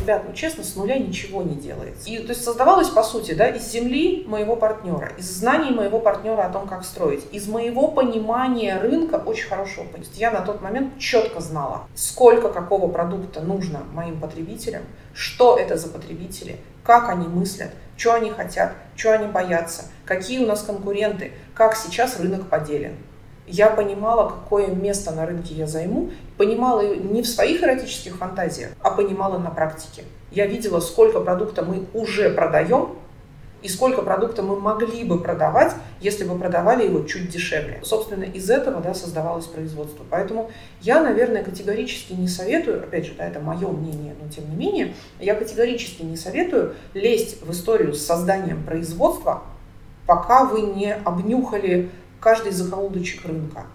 Ребят, 0.00 0.24
ну 0.26 0.34
честно, 0.34 0.64
с 0.64 0.76
нуля 0.76 0.98
ничего 0.98 1.42
не 1.42 1.54
делается. 1.54 2.08
И 2.08 2.18
то 2.18 2.30
есть 2.30 2.44
создавалось, 2.44 2.88
по 2.88 3.02
сути, 3.02 3.32
да, 3.32 3.48
из 3.48 3.70
земли 3.70 4.24
моего 4.26 4.56
партнера, 4.56 5.12
из 5.18 5.30
знаний 5.30 5.70
моего 5.70 6.00
партнера 6.00 6.42
о 6.42 6.50
том, 6.50 6.66
как 6.66 6.84
строить, 6.84 7.24
из 7.32 7.46
моего 7.46 7.88
понимания 7.88 8.78
рынка 8.78 9.16
очень 9.16 9.48
хорошего. 9.48 9.86
То 9.86 9.98
есть 9.98 10.18
я 10.18 10.30
на 10.30 10.40
тот 10.40 10.62
момент 10.62 10.98
четко 10.98 11.40
знала, 11.40 11.82
сколько 11.94 12.48
какого 12.48 12.90
продукта 12.90 13.40
нужно 13.40 13.80
моим 13.92 14.20
потребителям, 14.20 14.82
что 15.14 15.56
это 15.56 15.76
за 15.76 15.88
потребители, 15.88 16.56
как 16.82 17.08
они 17.08 17.28
мыслят, 17.28 17.70
что 17.96 18.14
они 18.14 18.30
хотят, 18.30 18.72
что 18.96 19.12
они 19.12 19.26
боятся, 19.26 19.84
какие 20.04 20.42
у 20.42 20.46
нас 20.46 20.62
конкуренты, 20.62 21.32
как 21.54 21.76
сейчас 21.76 22.18
рынок 22.18 22.48
поделен 22.48 22.96
я 23.50 23.70
понимала, 23.70 24.28
какое 24.28 24.68
место 24.68 25.10
на 25.12 25.26
рынке 25.26 25.54
я 25.54 25.66
займу, 25.66 26.10
понимала 26.36 26.94
не 26.94 27.22
в 27.22 27.26
своих 27.26 27.62
эротических 27.62 28.16
фантазиях, 28.16 28.70
а 28.80 28.90
понимала 28.90 29.38
на 29.38 29.50
практике. 29.50 30.04
Я 30.30 30.46
видела, 30.46 30.80
сколько 30.80 31.20
продукта 31.20 31.62
мы 31.62 31.84
уже 31.92 32.30
продаем, 32.30 32.90
и 33.62 33.68
сколько 33.68 34.00
продукта 34.02 34.42
мы 34.42 34.58
могли 34.58 35.04
бы 35.04 35.20
продавать, 35.20 35.74
если 36.00 36.24
бы 36.24 36.38
продавали 36.38 36.84
его 36.84 37.02
чуть 37.04 37.28
дешевле. 37.28 37.80
Собственно, 37.82 38.24
из 38.24 38.48
этого 38.48 38.80
да, 38.80 38.94
создавалось 38.94 39.46
производство. 39.46 40.04
Поэтому 40.08 40.50
я, 40.80 41.02
наверное, 41.02 41.44
категорически 41.44 42.14
не 42.14 42.28
советую, 42.28 42.82
опять 42.82 43.06
же, 43.06 43.12
да, 43.18 43.26
это 43.26 43.40
мое 43.40 43.68
мнение, 43.68 44.14
но 44.20 44.30
тем 44.30 44.48
не 44.50 44.56
менее, 44.56 44.94
я 45.18 45.34
категорически 45.34 46.02
не 46.02 46.16
советую 46.16 46.74
лезть 46.94 47.42
в 47.42 47.50
историю 47.50 47.92
с 47.92 48.04
созданием 48.04 48.64
производства, 48.64 49.42
пока 50.06 50.44
вы 50.44 50.62
не 50.62 50.94
обнюхали 50.94 51.90
каждый 52.20 52.52
закоулочек 52.52 53.24
рынка. 53.24 53.66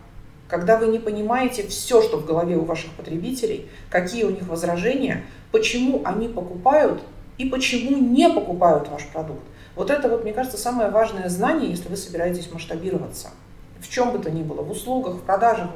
Когда 0.47 0.77
вы 0.77 0.87
не 0.87 0.99
понимаете 0.99 1.67
все, 1.67 2.01
что 2.01 2.17
в 2.17 2.25
голове 2.25 2.55
у 2.55 2.63
ваших 2.63 2.91
потребителей, 2.91 3.67
какие 3.89 4.23
у 4.23 4.29
них 4.29 4.47
возражения, 4.47 5.23
почему 5.51 6.01
они 6.05 6.27
покупают 6.27 7.01
и 7.37 7.45
почему 7.45 7.97
не 7.97 8.29
покупают 8.29 8.87
ваш 8.89 9.05
продукт. 9.07 9.43
Вот 9.75 9.89
это, 9.89 10.07
вот, 10.07 10.23
мне 10.23 10.33
кажется, 10.33 10.57
самое 10.57 10.89
важное 10.89 11.27
знание, 11.29 11.71
если 11.71 11.89
вы 11.89 11.97
собираетесь 11.97 12.51
масштабироваться. 12.51 13.31
В 13.79 13.89
чем 13.89 14.11
бы 14.11 14.19
то 14.19 14.31
ни 14.31 14.43
было, 14.43 14.61
в 14.61 14.71
услугах, 14.71 15.15
в 15.15 15.21
продажах, 15.21 15.69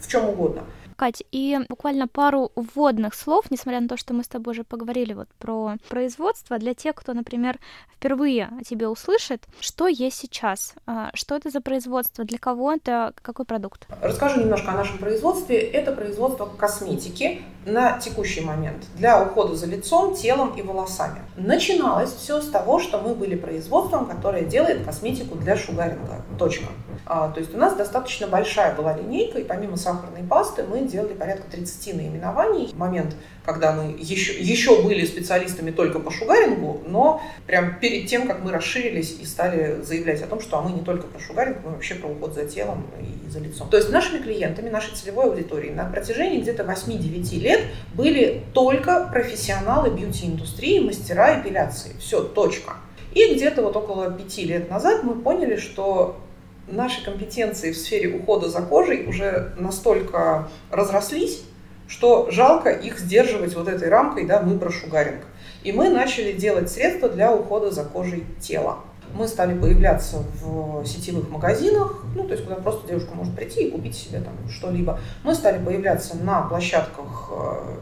в 0.00 0.08
чем 0.08 0.28
угодно– 0.28 0.64
Кать, 0.98 1.22
и 1.30 1.60
буквально 1.68 2.08
пару 2.08 2.50
вводных 2.56 3.14
слов, 3.14 3.52
несмотря 3.52 3.80
на 3.80 3.86
то, 3.86 3.96
что 3.96 4.14
мы 4.14 4.24
с 4.24 4.28
тобой 4.28 4.50
уже 4.50 4.64
поговорили 4.64 5.12
вот 5.12 5.28
про 5.38 5.76
производство, 5.88 6.58
для 6.58 6.74
тех, 6.74 6.96
кто, 6.96 7.14
например, 7.14 7.60
впервые 7.94 8.50
о 8.60 8.64
тебе 8.64 8.88
услышит, 8.88 9.46
что 9.60 9.86
есть 9.86 10.16
сейчас, 10.16 10.74
а, 10.86 11.10
что 11.14 11.36
это 11.36 11.50
за 11.50 11.60
производство, 11.60 12.24
для 12.24 12.38
кого 12.38 12.72
это, 12.72 13.14
какой 13.22 13.44
продукт? 13.44 13.86
Расскажу 14.02 14.40
немножко 14.40 14.72
о 14.72 14.74
нашем 14.74 14.98
производстве. 14.98 15.58
Это 15.58 15.92
производство 15.92 16.46
косметики 16.46 17.42
на 17.68 17.98
текущий 17.98 18.40
момент 18.40 18.84
для 18.96 19.22
ухода 19.22 19.54
за 19.54 19.66
лицом, 19.66 20.14
телом 20.14 20.54
и 20.56 20.62
волосами. 20.62 21.20
Начиналось 21.36 22.12
все 22.14 22.40
с 22.40 22.48
того, 22.48 22.78
что 22.78 22.98
мы 22.98 23.14
были 23.14 23.36
производством, 23.36 24.06
которое 24.06 24.44
делает 24.44 24.84
косметику 24.84 25.36
для 25.36 25.56
шугаринга. 25.56 26.22
Точка. 26.38 26.66
А, 27.06 27.30
то 27.30 27.40
есть 27.40 27.54
у 27.54 27.58
нас 27.58 27.74
достаточно 27.74 28.26
большая 28.26 28.74
была 28.74 28.96
линейка, 28.96 29.38
и 29.38 29.44
помимо 29.44 29.76
сахарной 29.76 30.22
пасты 30.22 30.64
мы 30.64 30.80
делали 30.80 31.14
порядка 31.14 31.50
30 31.50 31.96
наименований. 31.96 32.72
Момент, 32.74 33.14
когда 33.44 33.72
мы 33.72 33.96
еще, 33.98 34.38
еще 34.40 34.82
были 34.82 35.06
специалистами 35.06 35.70
только 35.70 36.00
по 36.00 36.10
шугарингу, 36.10 36.82
но 36.86 37.22
прям 37.46 37.78
перед 37.78 38.08
тем, 38.08 38.26
как 38.26 38.42
мы 38.42 38.52
расширились 38.52 39.16
и 39.20 39.24
стали 39.24 39.80
заявлять 39.82 40.22
о 40.22 40.26
том, 40.26 40.40
что 40.40 40.58
а 40.58 40.62
мы 40.62 40.72
не 40.72 40.82
только 40.82 41.06
про 41.06 41.18
шугаринг, 41.18 41.58
мы 41.64 41.70
вообще 41.72 41.94
про 41.94 42.08
уход 42.08 42.34
за 42.34 42.44
телом 42.46 42.86
и 43.00 43.30
за 43.30 43.40
лицом. 43.40 43.68
То 43.68 43.76
есть 43.76 43.90
нашими 43.90 44.18
клиентами, 44.18 44.68
нашей 44.68 44.94
целевой 44.94 45.26
аудиторией 45.26 45.74
на 45.74 45.84
протяжении 45.84 46.40
где-то 46.40 46.64
8-9 46.64 47.38
лет 47.38 47.57
были 47.94 48.44
только 48.54 49.08
профессионалы 49.12 49.90
бьюти-индустрии, 49.90 50.80
мастера 50.80 51.40
эпиляции. 51.40 51.96
Все, 51.98 52.22
точка. 52.22 52.74
И 53.12 53.34
где-то 53.34 53.62
вот 53.62 53.76
около 53.76 54.10
пяти 54.10 54.44
лет 54.44 54.70
назад 54.70 55.02
мы 55.02 55.14
поняли, 55.14 55.56
что 55.56 56.20
наши 56.66 57.04
компетенции 57.04 57.72
в 57.72 57.76
сфере 57.76 58.14
ухода 58.14 58.48
за 58.48 58.62
кожей 58.62 59.06
уже 59.06 59.54
настолько 59.58 60.48
разрослись, 60.70 61.42
что 61.88 62.30
жалко 62.30 62.70
их 62.70 62.98
сдерживать 62.98 63.54
вот 63.54 63.68
этой 63.68 63.88
рамкой, 63.88 64.26
да, 64.26 64.42
мы 64.42 64.58
про 64.58 64.70
шугаринг. 64.70 65.22
И 65.64 65.72
мы 65.72 65.88
начали 65.88 66.32
делать 66.32 66.70
средства 66.70 67.08
для 67.08 67.34
ухода 67.34 67.70
за 67.70 67.84
кожей 67.84 68.24
тела. 68.40 68.78
Мы 69.14 69.26
стали 69.26 69.58
появляться 69.58 70.22
в 70.40 70.84
сетевых 70.84 71.28
магазинах, 71.30 72.04
ну, 72.14 72.24
то 72.24 72.32
есть 72.32 72.44
куда 72.44 72.56
просто 72.56 72.86
девушка 72.88 73.14
может 73.14 73.34
прийти 73.34 73.68
и 73.68 73.70
купить 73.70 73.96
себе 73.96 74.20
там 74.20 74.34
что-либо. 74.50 74.98
Мы 75.24 75.34
стали 75.34 75.62
появляться 75.62 76.16
на 76.16 76.42
площадках 76.42 77.30
э, 77.32 77.76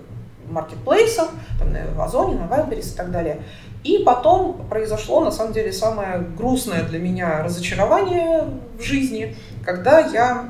маркетплейсов, 0.50 1.30
там, 1.58 1.72
на 1.72 2.04
Озоне, 2.04 2.38
на 2.38 2.44
Wildberries 2.44 2.94
и 2.94 2.96
так 2.96 3.10
далее. 3.10 3.42
И 3.84 4.02
потом 4.04 4.66
произошло, 4.68 5.24
на 5.24 5.30
самом 5.30 5.52
деле, 5.52 5.72
самое 5.72 6.18
грустное 6.36 6.82
для 6.82 6.98
меня 6.98 7.42
разочарование 7.42 8.44
в 8.78 8.82
жизни, 8.82 9.36
когда 9.64 10.00
я 10.00 10.48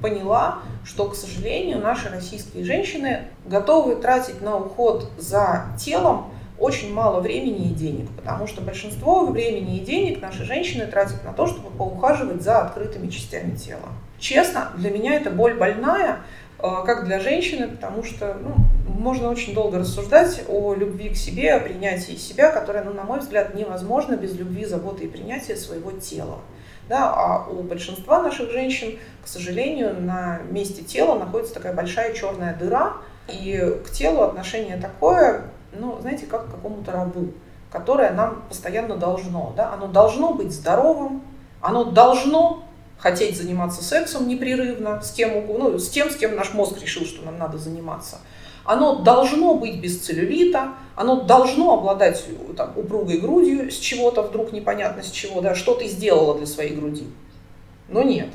поняла, 0.00 0.60
что, 0.84 1.08
к 1.08 1.14
сожалению, 1.14 1.78
наши 1.78 2.08
российские 2.08 2.64
женщины 2.64 3.24
готовы 3.44 3.96
тратить 3.96 4.40
на 4.40 4.56
уход 4.56 5.10
за 5.18 5.66
телом 5.78 6.26
очень 6.58 6.92
мало 6.92 7.20
времени 7.20 7.70
и 7.70 7.74
денег, 7.74 8.08
потому 8.16 8.46
что 8.46 8.62
большинство 8.62 9.26
времени 9.26 9.76
и 9.76 9.80
денег 9.80 10.22
наши 10.22 10.44
женщины 10.44 10.86
тратят 10.86 11.24
на 11.24 11.32
то, 11.32 11.46
чтобы 11.46 11.70
поухаживать 11.70 12.42
за 12.42 12.62
открытыми 12.62 13.08
частями 13.08 13.54
тела. 13.54 13.88
Честно, 14.18 14.72
для 14.76 14.90
меня 14.90 15.14
это 15.14 15.30
боль 15.30 15.54
больная, 15.54 16.18
э, 16.58 16.62
как 16.86 17.04
для 17.04 17.20
женщины, 17.20 17.68
потому 17.68 18.02
что 18.02 18.36
ну, 18.40 18.54
можно 18.88 19.28
очень 19.28 19.54
долго 19.54 19.78
рассуждать 19.78 20.44
о 20.48 20.74
любви 20.74 21.10
к 21.10 21.16
себе, 21.16 21.52
о 21.52 21.60
принятии 21.60 22.16
себя, 22.16 22.50
которое, 22.50 22.82
ну, 22.84 22.94
на 22.94 23.04
мой 23.04 23.20
взгляд, 23.20 23.54
невозможно 23.54 24.16
без 24.16 24.34
любви, 24.34 24.64
заботы 24.64 25.04
и 25.04 25.08
принятия 25.08 25.56
своего 25.56 25.92
тела. 25.92 26.38
Да, 26.88 27.12
а 27.12 27.48
у 27.50 27.62
большинства 27.62 28.22
наших 28.22 28.52
женщин, 28.52 28.98
к 29.24 29.28
сожалению, 29.28 30.00
на 30.00 30.40
месте 30.50 30.82
тела 30.82 31.18
находится 31.18 31.54
такая 31.54 31.74
большая 31.74 32.14
черная 32.14 32.54
дыра, 32.54 32.98
и 33.28 33.80
к 33.84 33.90
телу 33.90 34.22
отношение 34.22 34.76
такое, 34.76 35.50
ну, 35.78 35.98
знаете, 36.00 36.26
как 36.26 36.50
какому-то 36.50 36.92
рабу, 36.92 37.32
которое 37.70 38.12
нам 38.12 38.42
постоянно 38.48 38.96
должно. 38.96 39.52
Да? 39.56 39.72
Оно 39.72 39.86
должно 39.86 40.34
быть 40.34 40.52
здоровым, 40.52 41.22
оно 41.60 41.84
должно 41.84 42.64
хотеть 42.98 43.36
заниматься 43.36 43.84
сексом 43.84 44.26
непрерывно 44.26 45.00
с, 45.02 45.12
кем, 45.12 45.46
ну, 45.46 45.78
с 45.78 45.88
тем, 45.88 46.10
с 46.10 46.16
кем 46.16 46.34
наш 46.34 46.54
мозг 46.54 46.80
решил, 46.80 47.04
что 47.04 47.24
нам 47.24 47.38
надо 47.38 47.58
заниматься. 47.58 48.18
Оно 48.64 48.96
должно 48.96 49.54
быть 49.54 49.80
без 49.80 50.00
целлюлита, 50.00 50.72
оно 50.96 51.22
должно 51.22 51.74
обладать 51.74 52.24
там, 52.56 52.72
упругой 52.76 53.18
грудью 53.18 53.70
с 53.70 53.76
чего-то 53.76 54.22
вдруг 54.22 54.52
непонятно 54.52 55.04
с 55.04 55.10
чего, 55.10 55.40
да, 55.40 55.54
что 55.54 55.74
ты 55.74 55.86
сделала 55.86 56.36
для 56.36 56.46
своей 56.46 56.74
груди. 56.74 57.06
Но 57.88 58.02
нет, 58.02 58.30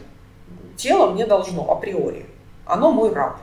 тело 0.78 1.12
мне 1.12 1.26
должно 1.26 1.70
априори. 1.70 2.26
Оно 2.66 2.92
мой 2.92 3.12
раб. 3.12 3.40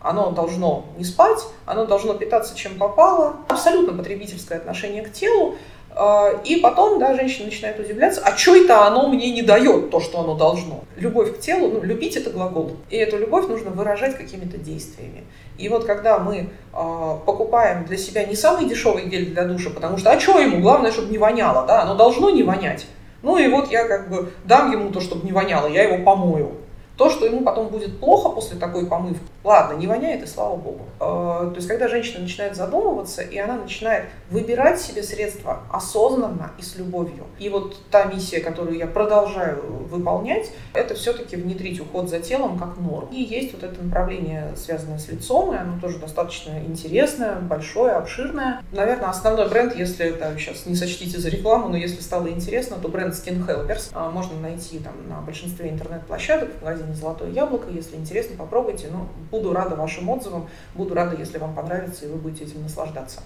Оно 0.00 0.30
должно 0.30 0.86
не 0.96 1.04
спать, 1.04 1.40
оно 1.66 1.84
должно 1.84 2.14
питаться 2.14 2.56
чем 2.56 2.78
попало. 2.78 3.36
Абсолютно 3.48 3.96
потребительское 3.96 4.58
отношение 4.58 5.02
к 5.02 5.12
телу. 5.12 5.56
А, 5.92 6.40
и 6.44 6.56
потом, 6.56 6.98
да, 6.98 7.14
женщина 7.14 7.46
начинает 7.46 7.78
удивляться, 7.78 8.22
а 8.24 8.36
что 8.36 8.54
это 8.54 8.86
оно 8.86 9.08
мне 9.08 9.30
не 9.32 9.42
дает, 9.42 9.90
то, 9.90 10.00
что 10.00 10.20
оно 10.20 10.34
должно. 10.34 10.84
Любовь 10.96 11.36
к 11.36 11.40
телу, 11.40 11.68
ну, 11.68 11.82
любить 11.82 12.16
это 12.16 12.30
глагол. 12.30 12.76
И 12.90 12.96
эту 12.96 13.18
любовь 13.18 13.48
нужно 13.48 13.70
выражать 13.70 14.16
какими-то 14.16 14.56
действиями. 14.56 15.24
И 15.58 15.68
вот 15.68 15.84
когда 15.84 16.18
мы 16.18 16.36
э, 16.36 17.16
покупаем 17.26 17.84
для 17.84 17.96
себя 17.96 18.24
не 18.24 18.36
самый 18.36 18.68
дешевый 18.68 19.06
гель 19.06 19.32
для 19.32 19.44
душа, 19.44 19.70
потому 19.70 19.98
что, 19.98 20.10
а 20.10 20.20
что 20.20 20.38
ему, 20.38 20.60
главное, 20.60 20.92
чтобы 20.92 21.10
не 21.10 21.18
воняло, 21.18 21.66
да, 21.66 21.82
оно 21.82 21.94
должно 21.96 22.30
не 22.30 22.44
вонять. 22.44 22.86
Ну 23.22 23.36
и 23.36 23.48
вот 23.48 23.70
я 23.70 23.86
как 23.86 24.08
бы 24.08 24.32
дам 24.44 24.72
ему 24.72 24.90
то, 24.90 25.00
чтобы 25.00 25.26
не 25.26 25.32
воняло, 25.32 25.66
я 25.66 25.82
его 25.82 26.02
помою. 26.02 26.52
То, 27.00 27.08
что 27.08 27.24
ему 27.24 27.40
потом 27.40 27.68
будет 27.68 27.98
плохо 27.98 28.28
после 28.28 28.58
такой 28.58 28.84
помывки, 28.84 29.22
ладно, 29.42 29.78
не 29.78 29.86
воняет, 29.86 30.22
и 30.22 30.26
слава 30.26 30.56
богу. 30.56 30.84
Э, 31.00 31.48
то 31.48 31.54
есть, 31.56 31.66
когда 31.66 31.88
женщина 31.88 32.20
начинает 32.20 32.54
задумываться, 32.54 33.22
и 33.22 33.38
она 33.38 33.56
начинает 33.56 34.04
выбирать 34.28 34.78
себе 34.78 35.02
средства 35.02 35.60
осознанно 35.72 36.50
и 36.58 36.62
с 36.62 36.76
любовью. 36.76 37.24
И 37.38 37.48
вот 37.48 37.78
та 37.90 38.04
миссия, 38.04 38.40
которую 38.40 38.76
я 38.76 38.86
продолжаю 38.86 39.62
выполнять, 39.90 40.50
это 40.74 40.94
все-таки 40.94 41.36
внедрить 41.36 41.80
уход 41.80 42.10
за 42.10 42.20
телом 42.20 42.58
как 42.58 42.76
норм. 42.76 43.08
И 43.10 43.22
есть 43.22 43.54
вот 43.54 43.62
это 43.62 43.82
направление, 43.82 44.52
связанное 44.54 44.98
с 44.98 45.08
лицом, 45.08 45.54
и 45.54 45.56
оно 45.56 45.80
тоже 45.80 45.98
достаточно 46.00 46.62
интересное, 46.66 47.36
большое, 47.36 47.92
обширное. 47.92 48.60
Наверное, 48.72 49.08
основной 49.08 49.48
бренд, 49.48 49.74
если 49.74 50.04
это 50.04 50.38
сейчас 50.38 50.66
не 50.66 50.74
сочтите 50.74 51.18
за 51.18 51.30
рекламу, 51.30 51.70
но 51.70 51.78
если 51.78 52.02
стало 52.02 52.28
интересно, 52.28 52.76
то 52.76 52.88
бренд 52.88 53.14
Skin 53.14 53.46
Helpers 53.46 53.90
э, 53.94 54.10
можно 54.10 54.38
найти 54.38 54.80
там 54.80 54.92
на 55.08 55.22
большинстве 55.22 55.70
интернет-площадок, 55.70 56.50
в 56.60 56.62
магазине 56.62 56.89
«Золотое 56.94 57.30
яблоко». 57.30 57.70
Если 57.70 57.96
интересно, 57.96 58.36
попробуйте. 58.36 58.88
Ну, 58.90 59.06
буду 59.30 59.52
рада 59.52 59.76
вашим 59.76 60.08
отзывам, 60.08 60.48
буду 60.74 60.94
рада, 60.94 61.16
если 61.16 61.38
вам 61.38 61.54
понравится, 61.54 62.06
и 62.06 62.08
вы 62.08 62.16
будете 62.16 62.44
этим 62.44 62.62
наслаждаться. 62.62 63.20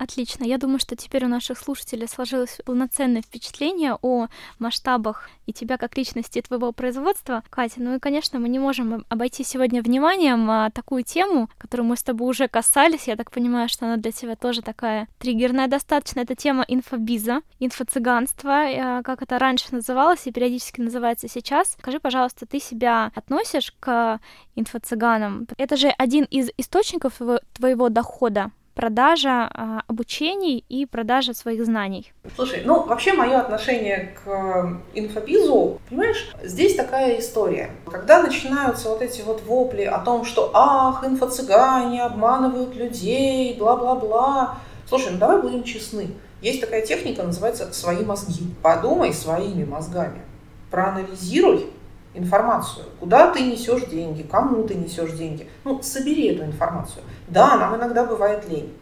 Отлично. 0.00 0.44
Я 0.44 0.56
думаю, 0.56 0.78
что 0.78 0.96
теперь 0.96 1.26
у 1.26 1.28
наших 1.28 1.58
слушателей 1.58 2.08
сложилось 2.08 2.58
полноценное 2.64 3.20
впечатление 3.20 3.98
о 4.00 4.28
масштабах 4.58 5.28
и 5.44 5.52
тебя 5.52 5.76
как 5.76 5.94
личности 5.98 6.40
твоего 6.40 6.72
производства. 6.72 7.44
Катя, 7.50 7.82
ну 7.82 7.96
и, 7.96 7.98
конечно, 7.98 8.38
мы 8.38 8.48
не 8.48 8.58
можем 8.58 9.04
обойти 9.10 9.44
сегодня 9.44 9.82
вниманием 9.82 10.50
а, 10.50 10.70
такую 10.70 11.02
тему, 11.02 11.50
которую 11.58 11.86
мы 11.86 11.98
с 11.98 12.02
тобой 12.02 12.30
уже 12.30 12.48
касались. 12.48 13.08
Я 13.08 13.16
так 13.16 13.30
понимаю, 13.30 13.68
что 13.68 13.84
она 13.84 13.98
для 13.98 14.10
тебя 14.10 14.36
тоже 14.36 14.62
такая 14.62 15.06
триггерная 15.18 15.68
достаточно. 15.68 16.20
Это 16.20 16.34
тема 16.34 16.64
инфобиза, 16.66 17.42
инфо-цыганства, 17.58 18.70
а, 18.70 19.02
как 19.02 19.20
это 19.20 19.38
раньше 19.38 19.66
называлось 19.70 20.26
и 20.26 20.32
периодически 20.32 20.80
называется 20.80 21.28
сейчас. 21.28 21.76
Скажи, 21.78 22.00
пожалуйста, 22.00 22.46
ты 22.46 22.58
себя 22.58 23.12
относишь 23.14 23.74
к 23.78 24.18
инфо-цыганам? 24.56 25.46
Это 25.58 25.76
же 25.76 25.88
один 25.88 26.24
из 26.24 26.48
источников 26.56 27.20
твоего 27.52 27.90
дохода 27.90 28.50
продажа 28.74 29.50
а, 29.52 29.82
обучений 29.86 30.64
и 30.68 30.86
продажа 30.86 31.34
своих 31.34 31.64
знаний? 31.64 32.12
Слушай, 32.36 32.62
ну 32.64 32.82
вообще 32.84 33.12
мое 33.12 33.38
отношение 33.38 34.14
к 34.24 34.80
инфобизу, 34.94 35.80
понимаешь, 35.88 36.32
здесь 36.42 36.74
такая 36.74 37.18
история. 37.18 37.70
Когда 37.90 38.22
начинаются 38.22 38.88
вот 38.88 39.02
эти 39.02 39.22
вот 39.22 39.42
вопли 39.42 39.82
о 39.82 39.98
том, 39.98 40.24
что 40.24 40.50
ах, 40.54 41.04
инфо-цыгане 41.04 42.02
обманывают 42.02 42.74
людей, 42.76 43.56
бла-бла-бла. 43.58 44.58
Слушай, 44.88 45.12
ну 45.12 45.18
давай 45.18 45.40
будем 45.40 45.62
честны. 45.64 46.08
Есть 46.42 46.60
такая 46.60 46.84
техника, 46.86 47.22
называется 47.22 47.72
«свои 47.72 48.04
мозги». 48.04 48.46
Подумай 48.62 49.12
своими 49.12 49.64
мозгами. 49.64 50.22
Проанализируй 50.70 51.66
информацию, 52.14 52.86
куда 52.98 53.30
ты 53.30 53.42
несешь 53.42 53.86
деньги, 53.86 54.22
кому 54.22 54.64
ты 54.64 54.74
несешь 54.74 55.12
деньги. 55.12 55.48
Ну, 55.64 55.80
собери 55.82 56.28
эту 56.28 56.44
информацию. 56.44 57.02
Да, 57.28 57.56
нам 57.56 57.76
иногда 57.76 58.04
бывает 58.04 58.48
лень. 58.48 58.72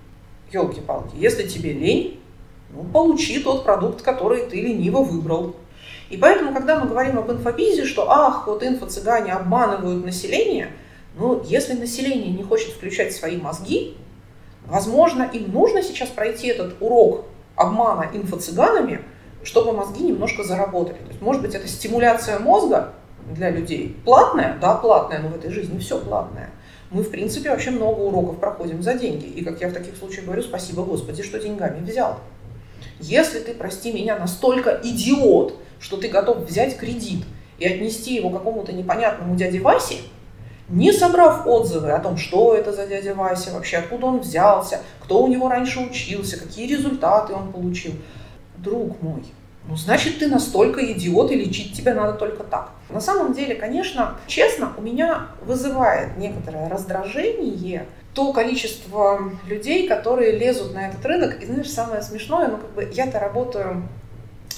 Елки-палки, 0.51 1.15
если 1.15 1.47
тебе 1.47 1.73
лень, 1.75 2.21
ну, 2.71 2.85
получи 2.85 3.43
тот 3.43 3.65
продукт, 3.65 4.03
который 4.03 4.47
ты 4.47 4.61
лениво 4.61 5.03
выбрал. 5.03 5.57
И 6.09 6.17
поэтому, 6.17 6.55
когда 6.55 6.81
мы 6.81 6.89
говорим 6.89 7.19
об 7.19 7.31
инфобизе, 7.31 7.85
что 7.85 8.11
ах, 8.11 8.47
вот 8.47 8.63
инфо-цыгане 8.63 9.33
обманывают 9.33 10.05
население, 10.05 10.73
ну, 11.19 11.43
если 11.45 11.75
население 11.75 12.31
не 12.31 12.43
хочет 12.43 12.71
включать 12.71 13.15
свои 13.15 13.37
мозги, 13.37 13.97
возможно, 14.67 15.29
им 15.31 15.53
нужно 15.53 15.83
сейчас 15.83 16.09
пройти 16.09 16.49
этот 16.49 16.77
урок 16.81 17.27
обмана 17.57 18.09
инфо-цыганами, 18.13 19.03
чтобы 19.43 19.73
мозги 19.73 20.05
немножко 20.05 20.45
заработали. 20.45 20.97
То 20.97 21.09
есть, 21.09 21.21
может 21.21 21.43
быть, 21.43 21.55
это 21.55 21.69
стимуляция 21.69 22.39
мозга, 22.39 22.95
для 23.35 23.51
людей. 23.51 23.97
Платное? 24.05 24.57
Да, 24.61 24.75
платное, 24.75 25.19
но 25.21 25.29
в 25.29 25.37
этой 25.37 25.51
жизни 25.51 25.79
все 25.79 25.99
платное. 25.99 26.51
Мы, 26.91 27.03
в 27.03 27.11
принципе, 27.11 27.51
вообще 27.51 27.71
много 27.71 28.01
уроков 28.01 28.39
проходим 28.39 28.83
за 28.83 28.95
деньги. 28.95 29.27
И, 29.27 29.45
как 29.45 29.61
я 29.61 29.69
в 29.69 29.75
таких 29.75 29.97
случаях 29.97 30.25
говорю, 30.25 30.43
спасибо 30.43 30.85
Господи, 30.85 31.23
что 31.23 31.39
деньгами 31.39 31.85
взял. 31.85 32.19
Если 33.01 33.41
ты, 33.41 33.55
прости 33.55 33.93
меня, 33.93 34.19
настолько 34.19 34.81
идиот, 34.83 35.55
что 35.81 35.97
ты 35.97 36.09
готов 36.09 36.39
взять 36.39 36.77
кредит 36.77 37.25
и 37.59 37.67
отнести 37.67 38.15
его 38.15 38.31
какому-то 38.31 38.73
непонятному 38.73 39.37
дяде 39.37 39.61
Васе, 39.61 39.97
не 40.69 40.93
собрав 40.93 41.47
отзывы 41.47 41.91
о 41.93 41.99
том, 41.99 42.17
что 42.17 42.55
это 42.55 42.73
за 42.73 42.87
дядя 42.87 43.15
Вася, 43.15 43.53
вообще 43.53 43.79
откуда 43.79 44.07
он 44.07 44.21
взялся, 44.21 44.81
кто 45.01 45.23
у 45.23 45.29
него 45.29 45.49
раньше 45.49 45.81
учился, 45.81 46.39
какие 46.39 46.67
результаты 46.67 47.33
он 47.33 47.53
получил. 47.53 47.93
Друг 48.59 49.01
мой, 49.03 49.23
ну, 49.67 49.77
значит, 49.77 50.19
ты 50.19 50.29
настолько 50.29 50.93
идиот, 50.93 51.31
и 51.31 51.37
лечить 51.37 51.77
тебя 51.77 51.95
надо 51.95 52.15
только 52.15 52.43
так. 52.43 52.73
На 52.91 53.01
самом 53.01 53.35
деле, 53.35 53.55
конечно, 53.55 54.17
честно, 54.27 54.73
у 54.77 54.81
меня 54.81 55.29
вызывает 55.43 56.17
некоторое 56.17 56.69
раздражение 56.69 57.87
то 58.15 58.33
количество 58.33 59.31
людей, 59.47 59.87
которые 59.87 60.33
лезут 60.33 60.75
на 60.75 60.89
этот 60.89 61.05
рынок. 61.05 61.41
И 61.43 61.47
знаешь, 61.47 61.71
самое 61.71 62.03
смешное, 62.03 62.49
ну, 62.49 62.57
как 62.57 62.71
бы 62.71 62.89
я-то 62.93 63.21
работаю 63.21 63.83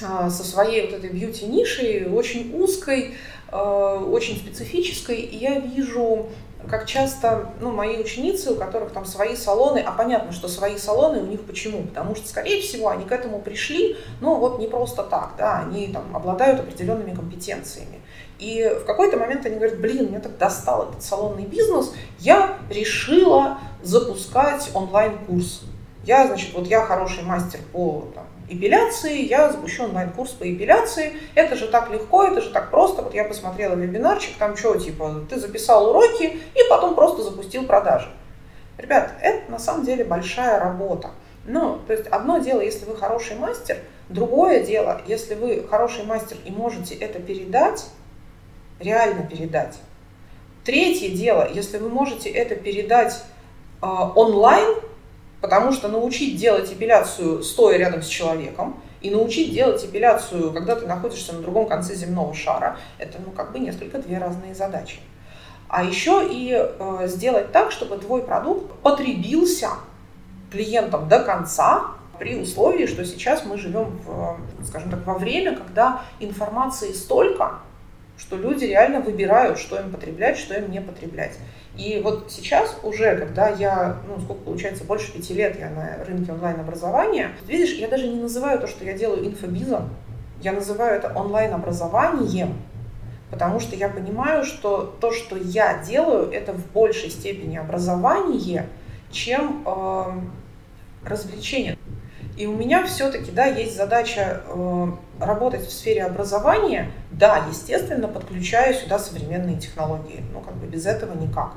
а, 0.03 0.31
со 0.31 0.45
своей 0.45 0.87
вот 0.87 0.95
этой 0.95 1.11
бьюти-нишей, 1.11 2.09
очень 2.09 2.57
узкой, 2.59 3.16
а, 3.49 3.99
очень 3.99 4.37
специфической, 4.37 5.16
и 5.16 5.37
я 5.37 5.59
вижу 5.59 6.28
как 6.68 6.87
часто 6.87 7.53
ну, 7.61 7.70
мои 7.70 7.99
ученицы, 7.99 8.53
у 8.53 8.57
которых 8.57 8.93
там 8.93 9.05
свои 9.05 9.35
салоны, 9.35 9.78
а 9.78 9.93
понятно, 9.93 10.33
что 10.33 10.47
свои 10.49 10.76
салоны 10.76 11.18
у 11.18 11.26
них 11.26 11.41
почему? 11.43 11.83
Потому 11.83 12.14
что, 12.14 12.28
скорее 12.28 12.61
всего, 12.61 12.89
они 12.89 13.05
к 13.05 13.12
этому 13.12 13.41
пришли, 13.41 13.97
ну 14.20 14.37
вот 14.37 14.59
не 14.59 14.68
просто 14.68 15.03
так, 15.03 15.35
да, 15.39 15.61
они 15.61 15.89
там 15.89 16.14
обладают 16.14 16.61
определенными 16.61 17.14
компетенциями. 17.14 18.01
И 18.41 18.74
в 18.82 18.86
какой-то 18.86 19.18
момент 19.18 19.45
они 19.45 19.57
говорят, 19.57 19.78
блин, 19.78 20.09
меня 20.09 20.20
так 20.20 20.38
достал 20.38 20.88
этот 20.88 21.03
салонный 21.03 21.45
бизнес, 21.45 21.93
я 22.18 22.59
решила 22.70 23.59
запускать 23.82 24.70
онлайн-курс. 24.72 25.62
Я, 26.05 26.26
значит, 26.26 26.55
вот 26.55 26.66
я 26.66 26.80
хороший 26.80 27.22
мастер 27.22 27.61
по 27.72 28.09
там, 28.14 28.24
эпиляции, 28.49 29.26
я 29.26 29.53
запущу 29.53 29.84
онлайн-курс 29.84 30.30
по 30.32 30.51
эпиляции. 30.51 31.12
Это 31.34 31.55
же 31.55 31.68
так 31.68 31.91
легко, 31.91 32.24
это 32.24 32.41
же 32.41 32.49
так 32.49 32.70
просто. 32.70 33.03
Вот 33.03 33.12
я 33.12 33.24
посмотрела 33.24 33.74
вебинарчик, 33.74 34.34
там 34.38 34.57
что, 34.57 34.76
типа, 34.76 35.26
ты 35.28 35.38
записал 35.38 35.91
уроки 35.91 36.24
и 36.24 36.61
потом 36.70 36.95
просто 36.95 37.22
запустил 37.22 37.66
продажи. 37.66 38.09
Ребят, 38.78 39.12
это 39.20 39.51
на 39.51 39.59
самом 39.59 39.84
деле 39.84 40.05
большая 40.05 40.59
работа. 40.59 41.11
Ну, 41.45 41.78
то 41.86 41.93
есть 41.93 42.07
одно 42.07 42.38
дело, 42.38 42.62
если 42.62 42.86
вы 42.86 42.97
хороший 42.97 43.36
мастер, 43.36 43.76
другое 44.09 44.64
дело, 44.64 45.03
если 45.07 45.34
вы 45.34 45.66
хороший 45.68 46.05
мастер 46.05 46.38
и 46.47 46.51
можете 46.51 46.95
это 46.95 47.20
передать, 47.20 47.84
реально 48.81 49.22
передать. 49.22 49.78
Третье 50.64 51.11
дело, 51.11 51.49
если 51.53 51.78
вы 51.78 51.89
можете 51.89 52.28
это 52.31 52.55
передать 52.57 53.22
э, 53.83 53.87
онлайн, 53.87 54.81
Потому 55.41 55.72
что 55.72 55.89
научить 55.89 56.37
делать 56.37 56.70
эпиляцию 56.72 57.43
стоя 57.43 57.78
рядом 57.78 58.03
с 58.03 58.07
человеком 58.07 58.81
и 59.01 59.11
научить 59.11 59.53
делать 59.53 59.83
эпиляцию, 59.85 60.53
когда 60.53 60.76
ты 60.76 60.87
находишься 60.87 61.33
на 61.33 61.41
другом 61.41 61.66
конце 61.66 61.95
земного 61.95 62.35
шара, 62.35 62.76
это 62.99 63.18
ну 63.24 63.33
как 63.33 63.53
бы 63.53 63.59
несколько 63.59 63.99
две 63.99 64.18
разные 64.18 64.55
задачи. 64.55 65.01
А 65.68 65.83
еще 65.83 66.28
и 66.31 66.53
э, 66.53 67.07
сделать 67.07 67.53
так, 67.53 67.70
чтобы 67.70 67.97
твой 67.97 68.22
продукт 68.22 68.70
потребился 68.83 69.70
клиентам 70.51 71.09
до 71.09 71.20
конца, 71.20 71.93
при 72.18 72.39
условии, 72.39 72.85
что 72.85 73.03
сейчас 73.07 73.47
мы 73.47 73.57
живем, 73.57 73.99
в, 74.05 74.37
скажем 74.66 74.91
так, 74.91 75.07
во 75.07 75.14
время, 75.14 75.57
когда 75.57 76.03
информации 76.18 76.93
столько, 76.93 77.61
что 78.20 78.36
люди 78.36 78.66
реально 78.66 79.00
выбирают, 79.00 79.58
что 79.58 79.80
им 79.80 79.90
потреблять, 79.90 80.36
что 80.36 80.54
им 80.54 80.70
не 80.70 80.80
потреблять. 80.80 81.38
И 81.76 82.00
вот 82.04 82.30
сейчас 82.30 82.76
уже, 82.82 83.16
когда 83.16 83.48
я, 83.48 83.96
ну, 84.06 84.20
сколько 84.20 84.42
получается, 84.42 84.84
больше 84.84 85.12
пяти 85.12 85.32
лет 85.32 85.58
я 85.58 85.70
на 85.70 86.04
рынке 86.04 86.32
онлайн-образования, 86.32 87.30
видишь, 87.46 87.72
я 87.74 87.88
даже 87.88 88.08
не 88.08 88.20
называю 88.20 88.58
то, 88.58 88.66
что 88.66 88.84
я 88.84 88.92
делаю 88.92 89.26
инфобизом, 89.26 89.88
я 90.42 90.52
называю 90.52 90.96
это 90.96 91.12
онлайн-образованием, 91.14 92.60
потому 93.30 93.58
что 93.58 93.74
я 93.74 93.88
понимаю, 93.88 94.44
что 94.44 94.94
то, 95.00 95.12
что 95.12 95.36
я 95.36 95.78
делаю, 95.82 96.30
это 96.30 96.52
в 96.52 96.66
большей 96.72 97.08
степени 97.08 97.56
образование, 97.56 98.66
чем 99.10 99.64
э, 99.64 101.08
развлечение. 101.08 101.78
И 102.36 102.46
у 102.46 102.52
меня 102.52 102.84
все-таки, 102.84 103.30
да, 103.30 103.46
есть 103.46 103.76
задача 103.76 104.42
э, 104.46 104.86
работать 105.20 105.66
в 105.66 105.72
сфере 105.72 106.04
образования, 106.04 106.90
да, 107.10 107.44
естественно, 107.48 108.08
подключая 108.08 108.74
сюда 108.74 108.98
современные 108.98 109.58
технологии. 109.58 110.24
Ну, 110.32 110.40
как 110.40 110.54
бы 110.54 110.66
без 110.66 110.86
этого 110.86 111.14
никак. 111.14 111.52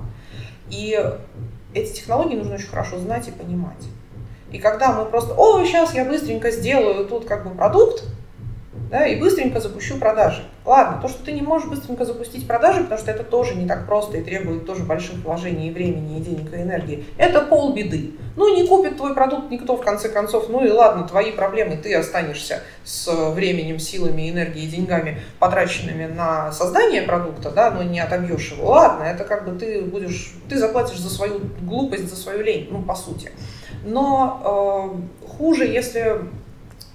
И 0.70 0.99
эти 1.74 1.93
технологии 1.93 2.36
нужно 2.36 2.55
очень 2.55 2.68
хорошо 2.68 2.99
знать 2.99 3.28
и 3.28 3.32
понимать. 3.32 3.84
И 4.51 4.59
когда 4.59 4.93
мы 4.93 5.05
просто, 5.05 5.34
о, 5.34 5.64
сейчас 5.66 5.93
я 5.95 6.05
быстренько 6.05 6.51
сделаю 6.51 7.07
тут 7.07 7.26
как 7.26 7.43
бы 7.47 7.55
продукт, 7.55 8.03
да, 8.94 9.08
и 9.08 9.16
быстренько 9.16 9.60
запущу 9.60 9.98
продажи. 9.98 10.44
Ладно, 10.66 11.00
то, 11.02 11.08
что 11.08 11.26
ты 11.26 11.32
не 11.32 11.41
можешь 11.41 11.68
быстренько 11.68 12.06
запустить 12.06 12.48
продажи, 12.48 12.84
потому 12.84 13.02
что 13.02 13.10
это 13.10 13.24
тоже 13.24 13.56
не 13.56 13.68
так 13.68 13.88
просто 13.88 14.18
и 14.18 14.22
требует 14.22 14.68
тоже 14.68 14.84
больших 14.84 15.16
вложений 15.26 15.70
и 15.70 15.72
времени, 15.72 16.20
и 16.20 16.22
денег, 16.22 16.54
и 16.54 16.58
энергии, 16.58 17.04
это 17.18 17.41
полбеды. 17.41 18.12
Ну, 18.36 18.56
не 18.56 18.68
купит 18.68 18.98
твой 18.98 19.16
продукт 19.16 19.50
никто, 19.50 19.78
в 19.78 19.82
конце 19.82 20.10
концов, 20.10 20.48
ну 20.48 20.64
и 20.64 20.70
ладно, 20.70 21.08
твои 21.08 21.32
проблемы, 21.32 21.76
ты 21.76 21.96
останешься 21.96 22.62
с 22.84 23.12
временем, 23.32 23.80
силами, 23.80 24.30
энергией, 24.30 24.68
деньгами, 24.68 25.20
потраченными 25.39 26.06
на 26.06 26.52
создание 26.52 27.02
продукта, 27.02 27.50
да, 27.50 27.72
но 27.72 27.82
не 27.82 28.00
отобьешь 28.00 28.52
его. 28.52 28.70
Ладно, 28.70 29.06
это 29.06 29.24
как 29.24 29.50
бы 29.50 29.58
ты 29.58 29.82
будешь, 29.82 30.36
ты 30.48 30.56
заплатишь 30.60 31.00
за 31.00 31.10
свою 31.10 31.41
глупость, 31.62 32.08
за 32.08 32.16
свою 32.16 32.44
лень, 32.44 32.68
ну, 32.70 32.84
по 32.84 32.94
сути. 32.94 33.32
Но 33.84 34.94
э, 35.26 35.28
хуже, 35.28 35.66
если 35.66 36.22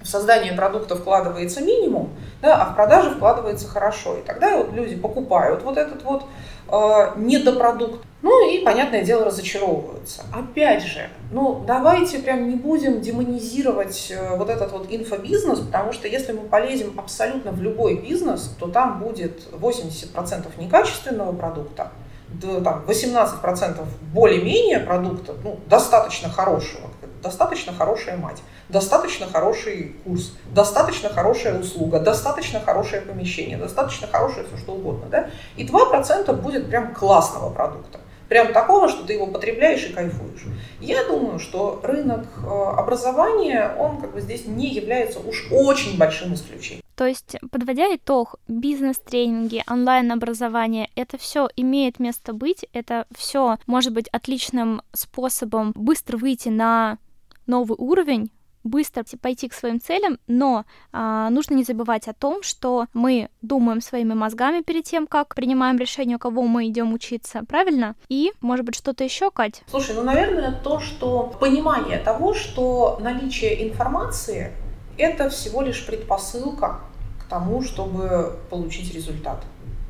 в 0.08 0.10
создание 0.10 0.54
продукта 0.54 0.96
вкладывается 0.96 1.60
минимум, 1.60 2.08
да, 2.40 2.62
а 2.62 2.72
в 2.72 2.74
продажи 2.74 3.10
вкладывается 3.10 3.68
хорошо. 3.68 4.16
И 4.16 4.22
тогда 4.22 4.56
вот 4.56 4.72
люди 4.72 4.96
покупают 4.96 5.62
вот 5.62 5.76
этот 5.76 6.02
вот 6.02 6.24
э, 6.70 7.12
недопродукт, 7.16 8.02
ну 8.22 8.50
и, 8.50 8.64
понятное 8.64 9.02
дело, 9.04 9.26
разочаровываются. 9.26 10.22
Опять 10.34 10.82
же, 10.82 11.10
ну 11.30 11.62
давайте 11.66 12.20
прям 12.20 12.48
не 12.48 12.56
будем 12.56 13.02
демонизировать 13.02 14.10
э, 14.10 14.34
вот 14.34 14.48
этот 14.48 14.72
вот 14.72 14.86
инфобизнес, 14.88 15.58
потому 15.58 15.92
что 15.92 16.08
если 16.08 16.32
мы 16.32 16.48
полезем 16.48 16.94
абсолютно 16.98 17.52
в 17.52 17.60
любой 17.60 17.96
бизнес, 17.96 18.56
то 18.58 18.68
там 18.68 19.00
будет 19.00 19.42
80% 19.52 20.46
некачественного 20.56 21.32
продукта, 21.32 21.92
там 22.40 22.82
18% 22.86 23.84
более-менее 24.14 24.80
продукта, 24.80 25.34
ну, 25.44 25.58
достаточно 25.66 26.30
хорошего, 26.30 26.88
достаточно 27.22 27.74
хорошая 27.74 28.16
мать, 28.16 28.42
достаточно 28.68 29.26
хороший 29.26 29.94
курс, 30.04 30.32
достаточно 30.54 31.08
хорошая 31.08 31.58
услуга, 31.58 32.00
достаточно 32.00 32.60
хорошее 32.60 33.02
помещение, 33.02 33.56
достаточно 33.56 34.06
хорошее 34.06 34.46
все 34.46 34.56
что 34.58 34.72
угодно. 34.72 35.06
Да? 35.10 35.30
И 35.56 35.66
2% 35.66 36.32
будет 36.40 36.68
прям 36.68 36.94
классного 36.94 37.50
продукта. 37.50 38.00
Прям 38.28 38.52
такого, 38.52 38.88
что 38.88 39.04
ты 39.04 39.14
его 39.14 39.26
потребляешь 39.26 39.86
и 39.88 39.92
кайфуешь. 39.92 40.44
Я 40.80 41.04
думаю, 41.04 41.38
что 41.38 41.80
рынок 41.82 42.26
э, 42.36 42.46
образования, 42.46 43.74
он 43.78 44.02
как 44.02 44.12
бы 44.12 44.20
здесь 44.20 44.46
не 44.46 44.68
является 44.68 45.18
уж 45.20 45.48
очень 45.50 45.96
большим 45.96 46.34
исключением. 46.34 46.82
То 46.94 47.06
есть, 47.06 47.36
подводя 47.50 47.94
итог, 47.94 48.36
бизнес-тренинги, 48.48 49.62
онлайн-образование, 49.70 50.90
это 50.94 51.16
все 51.16 51.48
имеет 51.56 52.00
место 52.00 52.34
быть, 52.34 52.66
это 52.74 53.06
все 53.16 53.56
может 53.66 53.94
быть 53.94 54.08
отличным 54.08 54.82
способом 54.92 55.72
быстро 55.74 56.18
выйти 56.18 56.50
на 56.50 56.98
новый 57.46 57.76
уровень, 57.78 58.30
быстро 58.68 59.04
пойти 59.20 59.48
к 59.48 59.54
своим 59.54 59.80
целям, 59.80 60.18
но 60.26 60.64
а, 60.92 61.30
нужно 61.30 61.54
не 61.54 61.64
забывать 61.64 62.08
о 62.08 62.12
том, 62.12 62.42
что 62.42 62.86
мы 62.94 63.28
думаем 63.42 63.80
своими 63.80 64.14
мозгами 64.14 64.62
перед 64.62 64.84
тем, 64.84 65.06
как 65.06 65.34
принимаем 65.34 65.78
решение, 65.78 66.16
у 66.16 66.20
кого 66.20 66.42
мы 66.42 66.68
идем 66.68 66.92
учиться, 66.92 67.42
правильно? 67.48 67.94
И, 68.08 68.32
может 68.40 68.64
быть, 68.64 68.76
что-то 68.76 69.04
еще, 69.04 69.30
Кать? 69.30 69.62
Слушай, 69.68 69.96
ну, 69.96 70.02
наверное, 70.02 70.52
то, 70.52 70.80
что 70.80 71.34
понимание 71.40 71.98
того, 71.98 72.34
что 72.34 72.98
наличие 73.00 73.68
информации 73.68 74.52
это 74.98 75.30
всего 75.30 75.62
лишь 75.62 75.86
предпосылка 75.86 76.80
к 77.20 77.24
тому, 77.30 77.62
чтобы 77.62 78.38
получить 78.50 78.94
результат. 78.94 79.44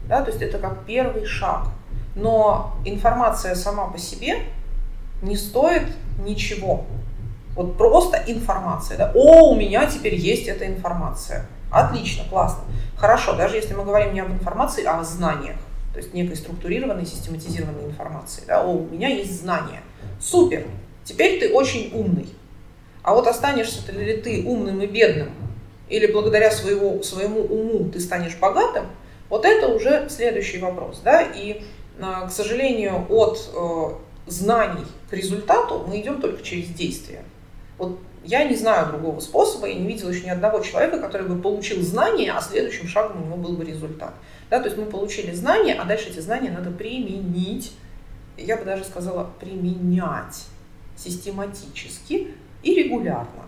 Да? 0.08 0.22
То 0.22 0.30
есть 0.30 0.42
это 0.42 0.58
как 0.58 0.84
первый 0.84 1.24
шаг. 1.24 1.68
Но 2.14 2.74
информация 2.84 3.54
сама 3.54 3.88
по 3.88 3.98
себе 3.98 4.42
не 5.22 5.36
стоит 5.36 5.84
ничего. 6.24 6.84
Вот 7.58 7.76
просто 7.76 8.22
информация. 8.28 8.96
Да? 8.96 9.10
О, 9.16 9.50
у 9.50 9.56
меня 9.56 9.84
теперь 9.86 10.14
есть 10.14 10.46
эта 10.46 10.64
информация. 10.64 11.48
Отлично, 11.72 12.22
классно. 12.30 12.62
Хорошо, 12.96 13.34
даже 13.34 13.56
если 13.56 13.74
мы 13.74 13.84
говорим 13.84 14.14
не 14.14 14.20
об 14.20 14.30
информации, 14.30 14.84
а 14.84 15.00
о 15.00 15.04
знаниях. 15.04 15.56
То 15.92 15.98
есть 15.98 16.14
некой 16.14 16.36
структурированной, 16.36 17.04
систематизированной 17.04 17.86
информации. 17.86 18.44
Да? 18.46 18.62
О, 18.62 18.74
у 18.74 18.86
меня 18.86 19.08
есть 19.08 19.40
знания. 19.40 19.82
Супер. 20.20 20.66
Теперь 21.02 21.40
ты 21.40 21.52
очень 21.52 21.90
умный. 21.92 22.28
А 23.02 23.12
вот 23.12 23.26
останешься 23.26 23.90
ли 23.90 24.18
ты 24.18 24.44
умным 24.46 24.80
и 24.80 24.86
бедным, 24.86 25.32
или 25.88 26.06
благодаря 26.12 26.52
своего, 26.52 27.02
своему 27.02 27.40
уму 27.40 27.90
ты 27.90 27.98
станешь 27.98 28.36
богатым, 28.36 28.86
вот 29.28 29.44
это 29.44 29.66
уже 29.66 30.08
следующий 30.10 30.58
вопрос. 30.58 31.00
Да? 31.02 31.22
И, 31.22 31.64
а, 32.00 32.28
к 32.28 32.30
сожалению, 32.30 33.04
от 33.08 33.50
э, 33.52 34.30
знаний 34.30 34.86
к 35.10 35.12
результату 35.12 35.84
мы 35.88 35.98
идем 36.00 36.20
только 36.20 36.44
через 36.44 36.68
действие. 36.68 37.24
Вот 37.78 37.98
я 38.24 38.44
не 38.44 38.56
знаю 38.56 38.88
другого 38.88 39.20
способа, 39.20 39.68
я 39.68 39.74
не 39.74 39.86
видела 39.86 40.10
еще 40.10 40.26
ни 40.26 40.30
одного 40.30 40.60
человека, 40.60 41.00
который 41.00 41.26
бы 41.26 41.40
получил 41.40 41.80
знания, 41.82 42.32
а 42.32 42.40
следующим 42.40 42.88
шагом 42.88 43.22
у 43.22 43.26
него 43.26 43.36
был 43.36 43.52
бы 43.52 43.64
результат. 43.64 44.12
Да, 44.50 44.58
то 44.58 44.66
есть 44.66 44.76
мы 44.76 44.86
получили 44.86 45.32
знания, 45.32 45.74
а 45.74 45.84
дальше 45.84 46.10
эти 46.10 46.20
знания 46.20 46.50
надо 46.50 46.70
применить, 46.70 47.72
я 48.36 48.56
бы 48.56 48.64
даже 48.64 48.84
сказала 48.84 49.30
применять 49.40 50.46
систематически 50.96 52.34
и 52.62 52.74
регулярно. 52.74 53.44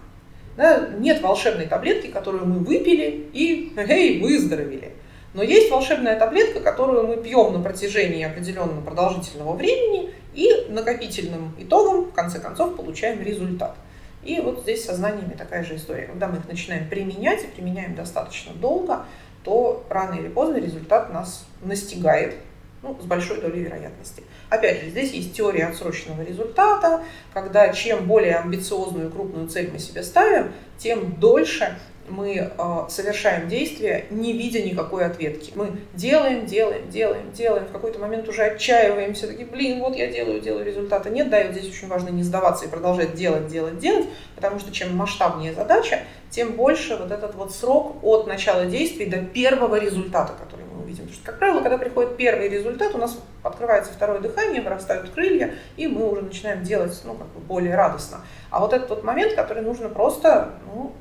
Да, 0.57 0.89
нет 0.99 1.21
волшебной 1.21 1.67
таблетки, 1.67 2.09
которую 2.09 2.47
мы 2.47 2.59
выпили 2.61 3.29
и 3.33 3.73
эй, 3.77 4.21
выздоровели. 4.21 4.95
Но 5.33 5.43
есть 5.43 5.71
волшебная 5.71 6.19
таблетка, 6.19 6.61
которую 6.61 7.07
мы 7.07 7.17
пьем 7.17 7.53
на 7.53 7.61
протяжении 7.61 8.25
определенного 8.25 8.81
продолжительного 8.81 9.55
времени 9.55 10.11
и 10.35 10.67
накопительным 10.69 11.55
итогом 11.59 12.07
в 12.07 12.13
конце 12.13 12.41
концов 12.41 12.77
получаем 12.77 13.23
результат. 13.23 13.77
И 14.23 14.41
вот 14.41 14.61
здесь 14.61 14.85
со 14.85 14.95
знаниями 14.95 15.35
такая 15.35 15.65
же 15.65 15.77
история. 15.77 16.07
Когда 16.07 16.29
мы 16.29 16.39
их 16.39 16.49
начинаем 16.49 16.89
применять 16.89 17.45
и 17.45 17.47
применяем 17.47 17.95
достаточно 17.95 18.53
долго, 18.53 19.05
то 19.45 19.85
рано 19.89 20.19
или 20.19 20.29
поздно 20.29 20.57
результат 20.57 21.13
нас 21.13 21.47
настигает 21.63 22.35
ну, 22.83 22.97
с 23.01 23.05
большой 23.05 23.41
долей 23.41 23.63
вероятности. 23.63 24.23
Опять 24.49 24.83
же, 24.83 24.91
здесь 24.91 25.13
есть 25.13 25.35
теория 25.35 25.67
отсроченного 25.67 26.23
результата, 26.23 27.03
когда 27.33 27.73
чем 27.73 28.07
более 28.07 28.37
амбициозную 28.37 29.09
и 29.09 29.13
крупную 29.13 29.49
цель 29.49 29.71
мы 29.73 29.79
себе 29.79 30.03
ставим, 30.03 30.53
тем 30.79 31.17
дольше 31.17 31.79
мы 32.11 32.35
э, 32.37 32.85
совершаем 32.89 33.49
действия, 33.49 34.07
не 34.11 34.33
видя 34.33 34.63
никакой 34.63 35.05
ответки. 35.05 35.53
Мы 35.55 35.73
делаем, 35.95 36.47
делаем, 36.47 36.89
делаем, 36.91 37.33
делаем, 37.33 37.67
в 37.67 37.73
какой-то 37.73 37.99
момент 37.99 38.29
уже 38.29 38.43
отчаиваемся, 38.43 39.27
такие, 39.27 39.47
блин, 39.47 39.81
вот 39.81 39.97
я 39.97 40.09
делаю, 40.09 40.41
делаю, 40.41 40.65
результата 40.65 41.09
нет. 41.11 41.31
Да, 41.31 41.41
и 41.41 41.47
вот 41.47 41.57
здесь 41.57 41.71
очень 41.71 41.89
важно 41.89 42.11
не 42.11 42.23
сдаваться 42.23 42.65
и 42.65 42.69
продолжать 42.69 43.15
делать, 43.15 43.49
делать, 43.49 43.79
делать, 43.79 44.07
потому 44.35 44.59
что 44.59 44.73
чем 44.73 44.97
масштабнее 44.97 45.55
задача, 45.55 46.01
тем 46.31 46.53
больше 46.53 46.97
вот 46.97 47.11
этот 47.11 47.35
вот 47.35 47.53
срок 47.55 47.97
от 48.03 48.27
начала 48.27 48.67
действий 48.67 49.07
до 49.07 49.19
первого 49.19 49.79
результата, 49.79 50.33
который 50.41 50.65
мы 50.73 50.83
увидим. 50.83 51.05
Потому 51.05 51.15
что, 51.15 51.27
как 51.27 51.39
правило, 51.39 51.61
когда 51.61 51.79
приходит 51.79 52.17
первый 52.17 52.49
результат, 52.49 52.95
у 52.95 52.99
нас 52.99 53.19
открывается 53.43 53.93
второе 53.93 54.21
дыхание, 54.21 54.63
вырастают 54.63 55.11
крылья, 55.11 55.55
и 55.77 55.87
мы 55.87 56.11
уже 56.11 56.23
начинаем 56.23 56.63
делать, 56.63 56.99
ну, 57.05 57.15
как 57.15 57.27
бы 57.29 57.41
более 57.41 57.75
радостно. 57.75 58.19
А 58.51 58.61
вот 58.61 58.73
этот 58.73 58.89
вот 58.91 59.05
момент, 59.05 59.35
который 59.35 59.63
нужно 59.63 59.89
просто, 59.89 60.55
ну, 60.67 60.93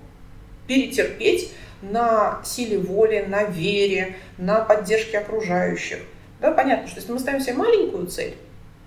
перетерпеть 0.70 1.52
на 1.82 2.42
силе 2.46 2.78
воли, 2.78 3.26
на 3.28 3.44
вере, 3.44 4.18
на 4.38 4.62
поддержке 4.62 5.18
окружающих. 5.18 6.00
Да, 6.40 6.52
понятно, 6.52 6.88
что 6.88 7.00
если 7.00 7.12
мы 7.12 7.20
ставим 7.20 7.42
себе 7.42 7.56
маленькую 7.56 8.06
цель, 8.06 8.38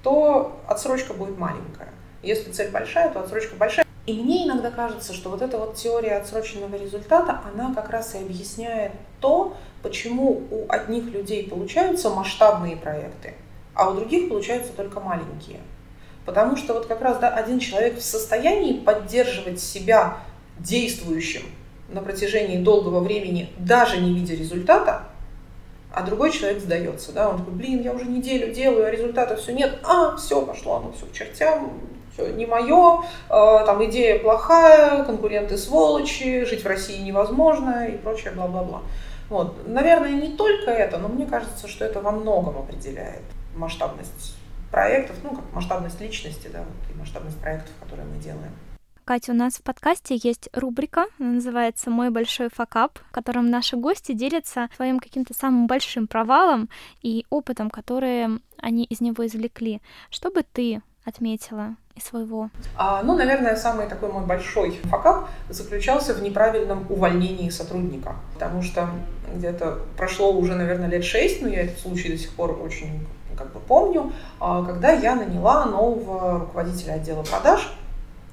то 0.03 0.61
отсрочка 0.69 1.13
будет 1.13 1.37
маленькая. 1.39 1.89
Если 2.23 2.53
цель 2.53 2.71
большая, 2.71 3.11
то 3.11 3.21
отсрочка 3.21 3.57
большая. 3.57 3.85
И 4.07 4.13
мне 4.13 4.47
иногда 4.47 4.71
кажется, 4.71 5.13
что 5.13 5.29
вот 5.29 5.43
эта 5.43 5.59
вот 5.59 5.75
теория 5.75 6.17
отсроченного 6.17 6.77
результата, 6.77 7.41
она 7.53 7.75
как 7.75 7.91
раз 7.91 8.15
и 8.15 8.19
объясняет 8.19 8.93
то, 9.21 9.57
почему 9.83 10.43
у 10.51 10.67
одних 10.69 11.05
людей 11.13 11.49
получаются 11.49 12.11
масштабные 12.11 12.77
проекты, 12.77 13.35
а 13.75 13.91
у 13.91 13.95
других 13.95 14.29
получаются 14.29 14.73
только 14.73 15.01
маленькие. 15.01 15.61
Потому 16.25 16.57
что 16.57 16.75
вот 16.75 16.87
как 16.87 17.01
раз 17.01 17.19
да, 17.19 17.29
один 17.29 17.59
человек 17.59 17.99
в 17.99 18.03
состоянии 18.03 18.79
поддерживать 18.79 19.61
себя 19.61 20.19
действующим 20.59 21.43
на 21.93 22.01
протяжении 22.03 22.59
долгого 22.59 23.01
времени, 23.01 23.51
даже 23.59 23.99
не 24.01 24.13
видя 24.15 24.35
результата, 24.35 25.05
а 25.93 26.03
другой 26.03 26.33
человек 26.33 26.61
сдается, 26.61 27.13
да, 27.13 27.29
он 27.29 27.39
такой, 27.39 27.53
блин, 27.53 27.83
я 27.83 27.93
уже 27.93 28.07
неделю 28.07 28.53
делаю, 28.53 28.87
а 28.87 28.91
результата 28.91 29.37
все 29.37 29.53
нет, 29.53 29.79
а, 29.85 30.17
все, 30.17 30.41
пошло 30.45 30.77
оно 30.77 30.93
все 30.93 31.07
к 31.07 31.13
чертям, 31.13 31.81
все 32.15 32.33
не 32.33 32.47
мое, 32.47 33.03
э, 33.29 33.67
там 33.67 33.85
идея 33.85 34.19
плохая, 34.19 35.05
конкуренты 35.05 35.57
сволочи, 35.57 36.45
жить 36.45 36.65
в 36.65 36.67
России 36.67 37.01
невозможно 37.01 37.87
и 37.89 37.97
прочее, 37.97 38.33
бла-бла-бла. 38.33 38.83
Вот. 39.29 39.67
Наверное, 39.67 40.13
не 40.13 40.37
только 40.37 40.71
это, 40.71 40.99
но 40.99 41.09
мне 41.09 41.27
кажется, 41.27 41.69
что 41.69 41.85
это 41.85 42.01
во 42.01 42.11
многом 42.11 42.59
определяет 42.59 43.23
масштабность 43.55 44.37
проектов, 44.71 45.17
ну, 45.23 45.31
как 45.31 45.45
масштабность 45.53 46.01
личности, 46.01 46.49
да, 46.53 46.65
и 46.93 46.99
масштабность 46.99 47.39
проектов, 47.39 47.71
которые 47.81 48.07
мы 48.09 48.19
делаем. 48.19 48.53
Катя, 49.05 49.33
у 49.33 49.35
нас 49.35 49.55
в 49.55 49.63
подкасте 49.63 50.17
есть 50.23 50.49
рубрика, 50.53 51.07
она 51.19 51.33
называется 51.33 51.91
«Мой 51.91 52.11
большой 52.11 52.49
факап», 52.51 53.01
в 53.09 53.11
котором 53.11 53.51
наши 53.51 53.77
гости 53.77 54.13
делятся 54.13 54.69
своим 54.77 55.01
каким-то 55.01 55.35
самым 55.35 55.67
большим 55.67 56.07
провалом 56.07 56.69
и 57.03 57.27
опытом, 57.29 57.69
которые 57.69 58.39
они 58.59 58.85
из 58.85 59.01
него 59.01 59.27
извлекли. 59.27 59.83
Что 60.09 60.31
бы 60.31 60.45
ты 60.45 60.83
отметила 61.05 61.75
из 61.97 62.05
своего? 62.05 62.51
А, 62.77 63.03
ну, 63.03 63.17
наверное, 63.17 63.57
самый 63.57 63.89
такой 63.89 64.13
мой 64.13 64.25
большой 64.25 64.71
факап 64.85 65.29
заключался 65.49 66.15
в 66.15 66.23
неправильном 66.23 66.87
увольнении 66.89 67.51
сотрудника. 67.51 68.15
Потому 68.35 68.63
что 68.63 68.89
где-то 69.35 69.81
прошло 69.97 70.33
уже, 70.33 70.55
наверное, 70.55 70.89
лет 70.89 71.05
шесть, 71.05 71.43
но 71.43 71.49
я 71.49 71.63
этот 71.63 71.81
случай 71.81 72.09
до 72.09 72.19
сих 72.19 72.31
пор 72.31 72.57
очень 72.63 73.05
как 73.37 73.53
бы 73.53 73.61
помню, 73.61 74.13
а, 74.39 74.63
когда 74.63 74.93
я 74.93 75.17
наняла 75.17 75.67
нового 75.67 76.41
руководителя 76.41 76.93
отдела 76.93 77.23
продаж, 77.25 77.73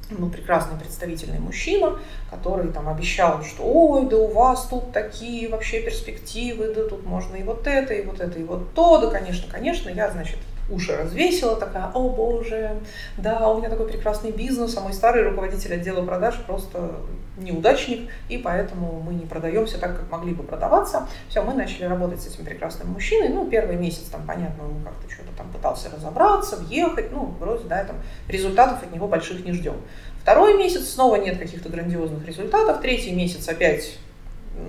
ну, 0.10 0.30
прекрасный 0.30 0.78
представительный 0.78 1.40
мужчина, 1.40 2.00
который 2.30 2.72
там 2.72 2.90
обещал, 2.90 3.44
что 3.44 3.64
ой, 3.64 4.08
да 4.08 4.18
у 4.18 4.28
вас 4.28 4.68
тут 4.68 4.92
такие 4.92 5.50
вообще 5.50 5.82
перспективы, 5.82 6.74
да 6.74 6.88
тут 6.88 7.06
можно 7.06 7.36
и 7.36 7.44
вот 7.44 7.68
это, 7.68 7.94
и 7.94 8.04
вот 8.04 8.20
это, 8.20 8.40
и 8.40 8.44
вот 8.44 8.74
то, 8.74 9.00
да, 9.00 9.08
конечно, 9.08 9.52
конечно, 9.52 9.90
я, 9.90 10.10
значит, 10.10 10.38
уши 10.70 10.96
развесила, 10.96 11.56
такая, 11.56 11.92
о 11.94 12.10
боже, 12.10 12.80
да, 13.18 13.50
у 13.50 13.58
меня 13.58 13.70
такой 13.70 13.88
прекрасный 13.88 14.32
бизнес, 14.32 14.78
а 14.78 14.82
мой 14.82 14.94
старый 14.94 15.24
руководитель 15.24 15.74
отдела 15.74 16.06
продаж 16.06 16.36
просто 16.46 16.92
неудачник, 17.38 18.10
и 18.28 18.38
поэтому 18.38 19.02
мы 19.02 19.14
не 19.14 19.26
продаемся 19.26 19.78
так, 19.80 19.96
как 19.96 20.12
могли 20.12 20.34
бы 20.34 20.44
продаваться. 20.44 21.08
Все, 21.30 21.42
мы 21.42 21.54
начали 21.54 21.86
работать 21.86 22.22
с 22.22 22.28
этим 22.28 22.46
прекрасным 22.46 22.90
мужчиной. 22.90 23.30
Ну, 23.30 23.50
первый 23.50 23.78
месяц 23.78 24.04
там, 24.12 24.26
понятно, 24.28 24.66
он 24.66 24.84
как-то 24.84 25.12
что-то 25.12 25.30
там 25.38 25.50
пытался 25.50 25.90
разобраться, 25.90 26.58
въехать, 26.58 27.12
ну, 27.12 27.34
вроде, 27.40 27.66
да, 27.68 27.84
там, 27.84 27.98
результатов 28.28 28.84
от 28.84 28.94
него 28.94 29.08
больших 29.08 29.46
не 29.46 29.54
ждем. 29.54 29.76
Второй 30.22 30.58
месяц 30.58 30.90
снова 30.90 31.16
нет 31.16 31.40
каких-то 31.40 31.70
грандиозных 31.70 32.26
результатов, 32.26 32.82
третий 32.82 33.14
месяц 33.14 33.48
опять 33.48 33.98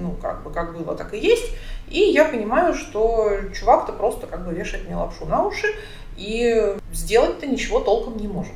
ну, 0.01 0.13
как 0.13 0.43
бы, 0.43 0.53
как 0.53 0.77
было, 0.77 0.97
так 0.97 1.15
и 1.15 1.19
есть. 1.19 1.53
И 1.91 1.99
я 1.99 2.25
понимаю, 2.25 2.75
что 2.75 3.33
чувак-то 3.53 3.93
просто 3.93 4.27
как 4.27 4.47
бы 4.47 4.55
вешает 4.55 4.87
мне 4.87 4.97
лапшу 4.97 5.27
на 5.27 5.45
уши 5.45 5.67
и 6.17 6.77
сделать-то 6.93 7.47
ничего 7.47 7.81
толком 7.81 8.17
не 8.17 8.29
может. 8.29 8.55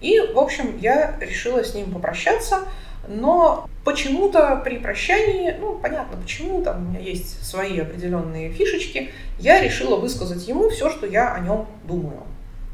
И, 0.00 0.18
в 0.18 0.38
общем, 0.38 0.78
я 0.78 1.16
решила 1.20 1.62
с 1.62 1.74
ним 1.74 1.92
попрощаться, 1.92 2.60
но 3.06 3.68
почему-то 3.84 4.60
при 4.64 4.78
прощании, 4.78 5.54
ну, 5.60 5.78
понятно 5.78 6.16
почему, 6.20 6.62
там 6.62 6.78
у 6.78 6.90
меня 6.90 7.00
есть 7.00 7.44
свои 7.44 7.78
определенные 7.78 8.50
фишечки, 8.50 9.10
я 9.38 9.60
решила 9.62 9.96
высказать 9.96 10.46
ему 10.48 10.70
все, 10.70 10.88
что 10.88 11.06
я 11.06 11.34
о 11.34 11.40
нем 11.40 11.66
думаю. 11.84 12.22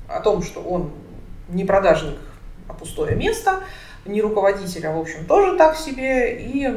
О 0.09 0.20
том, 0.20 0.42
что 0.42 0.61
он 0.61 0.92
не 1.48 1.64
продажник, 1.64 2.18
а 2.68 2.74
пустое 2.74 3.16
место, 3.16 3.61
не 4.04 4.20
руководитель, 4.20 4.86
а, 4.86 4.92
в 4.92 5.00
общем, 5.00 5.24
тоже 5.26 5.57
так 5.57 5.76
себе, 5.76 6.38
и 6.40 6.70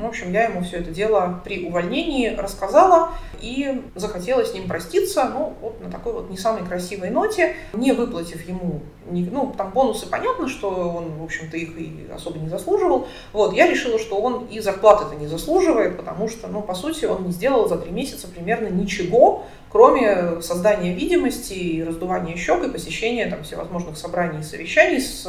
в 0.00 0.06
общем, 0.06 0.32
я 0.32 0.44
ему 0.44 0.62
все 0.62 0.78
это 0.78 0.90
дело 0.90 1.40
при 1.44 1.66
увольнении 1.66 2.34
рассказала 2.34 3.10
и 3.40 3.82
захотела 3.94 4.44
с 4.44 4.54
ним 4.54 4.68
проститься, 4.68 5.24
ну, 5.24 5.54
вот 5.60 5.80
на 5.82 5.90
такой 5.90 6.12
вот 6.12 6.30
не 6.30 6.36
самой 6.36 6.64
красивой 6.66 7.10
ноте, 7.10 7.54
не 7.72 7.92
выплатив 7.92 8.46
ему, 8.48 8.80
ну, 9.06 9.54
там 9.56 9.70
бонусы, 9.72 10.06
понятно, 10.06 10.48
что 10.48 10.70
он, 10.70 11.18
в 11.18 11.24
общем-то, 11.24 11.56
их 11.56 11.76
и 11.76 12.08
особо 12.14 12.38
не 12.38 12.48
заслуживал. 12.48 13.08
Вот, 13.32 13.52
я 13.52 13.68
решила, 13.68 13.98
что 13.98 14.20
он 14.20 14.46
и 14.46 14.60
зарплаты-то 14.60 15.16
не 15.16 15.26
заслуживает, 15.26 15.96
потому 15.96 16.28
что, 16.28 16.48
ну, 16.48 16.62
по 16.62 16.74
сути, 16.74 17.04
он 17.04 17.24
не 17.24 17.32
сделал 17.32 17.68
за 17.68 17.76
три 17.76 17.90
месяца 17.90 18.28
примерно 18.28 18.68
ничего, 18.68 19.44
кроме 19.72 20.42
создания 20.42 20.92
видимости 20.92 21.54
и 21.54 21.82
раздувания 21.82 22.36
щек 22.36 22.62
и 22.62 22.70
посещения 22.70 23.26
там 23.26 23.42
всевозможных 23.42 23.96
собраний 23.96 24.40
и 24.40 24.42
совещаний 24.42 25.00
с 25.00 25.26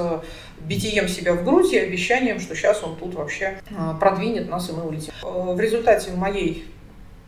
битием 0.59 1.07
себя 1.07 1.33
в 1.33 1.45
грудь 1.45 1.71
и 1.71 1.77
обещанием, 1.77 2.41
что 2.41 2.53
сейчас 2.53 2.83
он 2.83 2.97
тут 2.97 3.15
вообще 3.15 3.59
а, 3.75 3.93
продвинет 3.93 4.49
нас, 4.49 4.69
и 4.69 4.73
мы 4.73 4.83
улетим. 4.83 5.13
Э, 5.23 5.53
в 5.53 5.59
результате 5.59 6.11
моей 6.11 6.65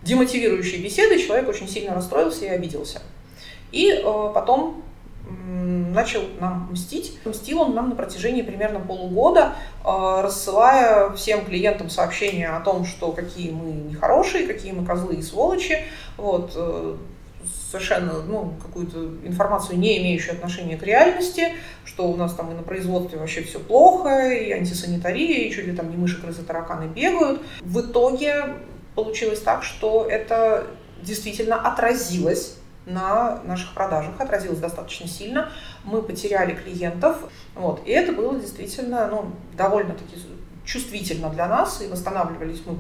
демотивирующей 0.04 0.84
беседы 0.84 1.18
человек 1.18 1.48
очень 1.48 1.70
сильно 1.70 1.96
расстроился 1.96 2.46
и 2.46 2.50
обиделся. 2.50 3.02
И 3.72 3.92
э, 3.92 4.04
потом 4.34 4.84
начал 5.28 6.22
нам 6.40 6.70
мстить. 6.72 7.18
Мстил 7.26 7.62
он 7.62 7.76
нам 7.76 7.90
на 7.90 7.96
протяжении 7.96 8.42
примерно 8.42 8.80
полугода, 8.80 9.54
э, 9.84 10.22
рассылая 10.22 11.12
всем 11.12 11.46
клиентам 11.46 11.90
сообщения 11.90 12.50
о 12.50 12.60
том, 12.60 12.86
что 12.86 13.12
какие 13.12 13.52
мы 13.52 13.72
нехорошие, 13.72 14.48
какие 14.48 14.72
мы 14.72 14.86
козлы 14.86 15.16
и 15.16 15.22
сволочи. 15.22 15.84
Вот, 16.18 16.56
совершенно 17.72 18.22
ну, 18.22 18.54
какую-то 18.62 18.98
информацию, 19.26 19.78
не 19.78 19.98
имеющую 20.00 20.34
отношения 20.34 20.78
к 20.78 20.84
реальности, 20.84 21.54
что 21.84 22.08
у 22.08 22.16
нас 22.16 22.34
там 22.34 22.52
и 22.52 22.56
на 22.56 22.64
производстве 22.64 23.20
вообще 23.20 23.42
все 23.42 23.60
плохо, 23.60 24.32
и 24.32 24.52
антисанитария, 24.52 25.48
и 25.48 25.52
чуть 25.52 25.68
ли 25.68 25.76
там 25.76 25.90
не 25.90 25.98
мыши, 25.98 26.22
крысы, 26.22 26.44
тараканы 26.44 26.88
бегают. 26.88 27.42
В 27.62 27.82
итоге 27.82 28.56
получилось 28.96 29.42
так, 29.42 29.64
что 29.64 30.08
это 30.10 30.68
действительно 31.02 31.60
отразилось 31.60 32.58
на 32.86 33.42
наших 33.44 33.74
продажах, 33.74 34.20
отразилось 34.20 34.60
достаточно 34.60 35.08
сильно. 35.08 35.52
Мы 35.84 36.02
потеряли 36.02 36.54
клиентов, 36.54 37.18
вот, 37.56 37.82
и 37.86 37.92
это 37.92 38.12
было 38.12 38.40
действительно 38.40 39.08
ну, 39.08 39.32
довольно-таки 39.58 40.16
чувствительно 40.66 41.30
для 41.30 41.48
нас, 41.48 41.82
и 41.82 41.88
восстанавливались 41.88 42.62
мы 42.66 42.78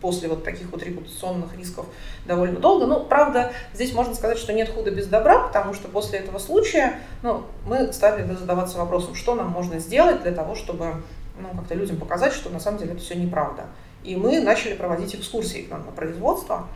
после 0.00 0.28
вот 0.28 0.44
таких 0.44 0.70
вот 0.70 0.82
репутационных 0.82 1.56
рисков 1.56 1.86
довольно 2.26 2.60
долго. 2.60 2.86
Ну, 2.86 3.04
правда, 3.04 3.52
здесь 3.74 3.92
можно 3.92 4.14
сказать, 4.14 4.38
что 4.38 4.52
нет 4.52 4.68
худа 4.70 4.90
без 4.90 5.06
добра, 5.06 5.46
потому 5.48 5.74
что 5.74 5.88
после 5.88 6.20
этого 6.20 6.38
случая 6.38 7.00
ну, 7.22 7.44
мы 7.66 7.92
стали 7.92 8.24
задаваться 8.34 8.78
вопросом, 8.78 9.14
что 9.14 9.34
нам 9.34 9.48
можно 9.48 9.78
сделать 9.78 10.22
для 10.22 10.32
того, 10.32 10.54
чтобы 10.54 11.02
ну, 11.38 11.48
как-то 11.58 11.74
людям 11.74 11.96
показать, 11.96 12.32
что 12.32 12.50
на 12.50 12.60
самом 12.60 12.78
деле 12.78 12.92
это 12.92 13.00
все 13.00 13.14
неправда. 13.14 13.66
И 14.04 14.16
мы 14.16 14.40
начали 14.40 14.74
проводить 14.74 15.14
экскурсии 15.14 15.62
к 15.62 15.70
нам 15.70 15.84
на 15.84 15.92
производство, 15.92 16.68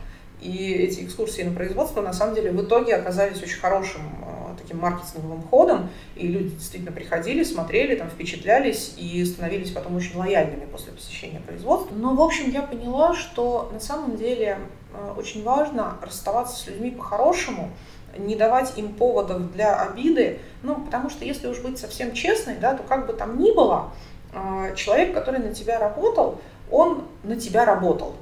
и 0.43 0.73
эти 0.73 1.05
экскурсии 1.05 1.41
на 1.41 1.55
производство 1.55 2.01
на 2.01 2.13
самом 2.13 2.35
деле 2.35 2.51
в 2.51 2.61
итоге 2.61 2.95
оказались 2.95 3.41
очень 3.41 3.59
хорошим 3.59 4.01
э, 4.21 4.55
таким 4.61 4.79
маркетинговым 4.79 5.41
ходом, 5.43 5.89
и 6.15 6.27
люди 6.27 6.49
действительно 6.49 6.91
приходили, 6.91 7.43
смотрели, 7.43 7.95
там, 7.95 8.09
впечатлялись 8.09 8.93
и 8.97 9.23
становились 9.23 9.71
потом 9.71 9.95
очень 9.95 10.17
лояльными 10.17 10.65
после 10.65 10.91
посещения 10.91 11.39
производства. 11.39 11.95
Но, 11.95 12.13
в 12.13 12.21
общем, 12.21 12.51
я 12.51 12.61
поняла, 12.61 13.15
что 13.15 13.69
на 13.73 13.79
самом 13.79 14.17
деле 14.17 14.59
э, 14.93 15.13
очень 15.17 15.43
важно 15.43 15.97
расставаться 16.01 16.57
с 16.57 16.67
людьми 16.67 16.91
по-хорошему, 16.91 17.71
не 18.17 18.35
давать 18.35 18.77
им 18.77 18.93
поводов 18.93 19.51
для 19.53 19.81
обиды, 19.81 20.39
ну, 20.61 20.75
потому 20.75 21.09
что 21.09 21.25
если 21.25 21.47
уж 21.47 21.59
быть 21.59 21.79
совсем 21.79 22.13
честной, 22.13 22.57
да, 22.57 22.75
то 22.75 22.83
как 22.83 23.07
бы 23.07 23.13
там 23.13 23.39
ни 23.39 23.51
было, 23.51 23.91
э, 24.33 24.75
человек, 24.75 25.13
который 25.13 25.39
на 25.39 25.53
тебя 25.53 25.79
работал, 25.79 26.39
он 26.69 27.05
на 27.23 27.37
тебя 27.37 27.65
работал. 27.65 28.13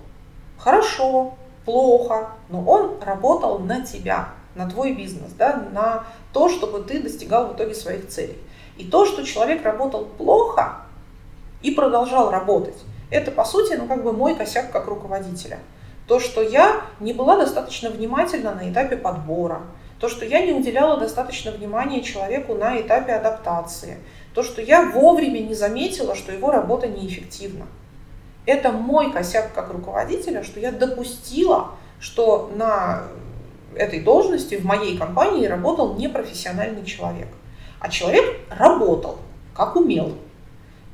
Хорошо, 0.57 1.33
плохо, 1.65 2.29
но 2.49 2.63
он 2.63 2.97
работал 3.01 3.59
на 3.59 3.85
тебя, 3.85 4.29
на 4.55 4.69
твой 4.69 4.93
бизнес, 4.93 5.31
да, 5.33 5.63
на 5.71 6.05
то, 6.33 6.49
чтобы 6.49 6.81
ты 6.83 7.01
достигал 7.01 7.47
в 7.47 7.55
итоге 7.55 7.75
своих 7.75 8.07
целей. 8.07 8.37
И 8.77 8.85
то, 8.85 9.05
что 9.05 9.23
человек 9.23 9.63
работал 9.63 10.05
плохо 10.05 10.77
и 11.61 11.71
продолжал 11.71 12.31
работать, 12.31 12.77
это, 13.09 13.31
по 13.31 13.43
сути, 13.43 13.73
ну, 13.73 13.87
как 13.87 14.03
бы 14.03 14.13
мой 14.13 14.35
косяк 14.35 14.71
как 14.71 14.87
руководителя. 14.87 15.59
То, 16.07 16.19
что 16.19 16.41
я 16.41 16.81
не 16.99 17.13
была 17.13 17.37
достаточно 17.37 17.89
внимательна 17.89 18.53
на 18.55 18.71
этапе 18.71 18.97
подбора, 18.97 19.61
то, 19.99 20.09
что 20.09 20.25
я 20.25 20.43
не 20.43 20.53
уделяла 20.53 20.97
достаточно 20.97 21.51
внимания 21.51 22.01
человеку 22.01 22.55
на 22.55 22.81
этапе 22.81 23.13
адаптации, 23.13 23.99
то, 24.33 24.43
что 24.43 24.61
я 24.61 24.89
вовремя 24.89 25.39
не 25.39 25.53
заметила, 25.53 26.15
что 26.15 26.31
его 26.31 26.51
работа 26.51 26.87
неэффективна. 26.87 27.67
Это 28.45 28.71
мой 28.71 29.11
косяк 29.11 29.53
как 29.53 29.71
руководителя, 29.71 30.43
что 30.43 30.59
я 30.59 30.71
допустила, 30.71 31.71
что 31.99 32.51
на 32.55 33.03
этой 33.75 34.01
должности 34.01 34.55
в 34.55 34.65
моей 34.65 34.97
компании 34.97 35.45
работал 35.45 35.95
непрофессиональный 35.95 36.83
человек. 36.83 37.27
А 37.79 37.89
человек 37.89 38.39
работал, 38.49 39.19
как 39.55 39.75
умел. 39.75 40.17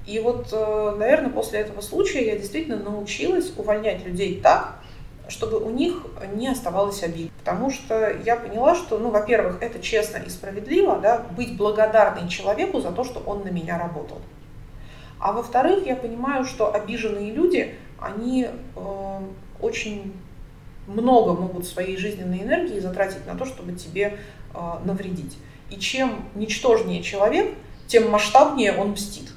И 0.06 0.19
вот, 0.19 0.48
э, 0.52 0.95
наверное, 0.98 1.30
после 1.30 1.60
этого 1.60 1.82
случая 1.82 2.26
я 2.26 2.38
действительно 2.38 2.78
научилась 2.78 3.52
увольнять 3.57 4.06
людей 4.06 4.40
так, 4.41 4.80
чтобы 5.28 5.60
у 5.60 5.69
них 5.69 6.06
не 6.36 6.48
оставалось 6.48 7.03
обид. 7.03 7.32
Потому 7.40 7.69
что 7.69 8.15
я 8.26 8.38
поняла, 8.38 8.76
что, 8.76 8.98
ну, 8.98 9.10
во-первых, 9.10 9.57
это 9.61 9.80
честно 9.80 10.18
и 10.18 10.30
справедливо, 10.30 10.99
да, 10.99 11.26
быть 11.36 11.57
благодарной 11.57 12.30
человеку 12.30 12.80
за 12.80 12.91
то, 12.91 13.03
что 13.03 13.19
он 13.19 13.44
на 13.44 13.49
меня 13.49 13.78
работал. 13.78 14.19
А 15.19 15.31
во-вторых, 15.31 15.85
я 15.85 15.95
понимаю, 15.95 16.45
что 16.45 16.73
обиженные 16.73 17.31
люди, 17.31 17.76
они 17.99 18.48
э, 18.76 19.19
очень 19.60 20.14
много 20.88 21.34
могут 21.34 21.65
своей 21.65 21.98
жизненной 21.98 22.44
энергии 22.44 22.80
затратить 22.80 23.26
на 23.26 23.35
то, 23.35 23.45
чтобы 23.45 23.73
тебе 23.73 24.19
э, 24.53 24.60
навредить. 24.85 25.38
И 25.69 25.77
чем 25.77 26.26
ничтожнее 26.35 27.02
человек, 27.02 27.53
тем 27.88 28.10
масштабнее 28.10 28.73
он 28.73 28.91
мстит. 28.91 29.31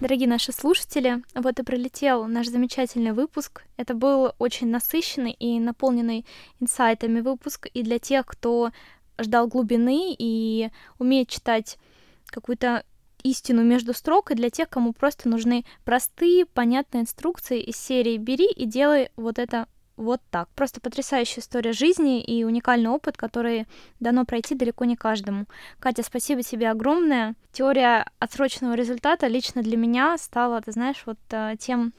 Дорогие 0.00 0.28
наши 0.28 0.52
слушатели, 0.52 1.24
вот 1.34 1.58
и 1.58 1.64
пролетел 1.64 2.26
наш 2.26 2.46
замечательный 2.46 3.10
выпуск. 3.10 3.64
Это 3.76 3.94
был 3.94 4.32
очень 4.38 4.68
насыщенный 4.68 5.32
и 5.32 5.58
наполненный 5.58 6.24
инсайтами 6.60 7.20
выпуск. 7.20 7.66
И 7.74 7.82
для 7.82 7.98
тех, 7.98 8.24
кто 8.24 8.70
ждал 9.18 9.48
глубины 9.48 10.14
и 10.16 10.70
умеет 11.00 11.28
читать 11.28 11.78
какую-то 12.26 12.84
истину 13.22 13.62
между 13.62 13.94
строк, 13.94 14.30
и 14.30 14.34
для 14.34 14.50
тех, 14.50 14.68
кому 14.68 14.92
просто 14.92 15.28
нужны 15.28 15.64
простые, 15.84 16.46
понятные 16.46 17.02
инструкции 17.02 17.60
из 17.60 17.76
серии 17.76 18.16
«Бери 18.16 18.50
и 18.50 18.66
делай 18.66 19.10
вот 19.16 19.38
это 19.38 19.66
вот 19.98 20.20
так. 20.30 20.48
Просто 20.50 20.80
потрясающая 20.80 21.42
история 21.42 21.72
жизни 21.72 22.22
и 22.22 22.44
уникальный 22.44 22.88
опыт, 22.88 23.16
который 23.16 23.66
дано 23.98 24.24
пройти 24.24 24.54
далеко 24.54 24.84
не 24.84 24.96
каждому. 24.96 25.46
Катя, 25.80 26.04
спасибо 26.04 26.42
тебе 26.42 26.70
огромное. 26.70 27.34
Теория 27.52 28.08
отсроченного 28.20 28.74
результата 28.74 29.26
лично 29.26 29.62
для 29.62 29.76
меня 29.76 30.16
стала, 30.16 30.62
ты 30.62 30.70
знаешь, 30.70 31.02
вот 31.04 31.18
э, 31.30 31.56
тем 31.58 31.92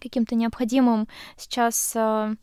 каким-то 0.00 0.34
необходимым 0.34 1.06
сейчас 1.36 1.92
э, 1.94 2.34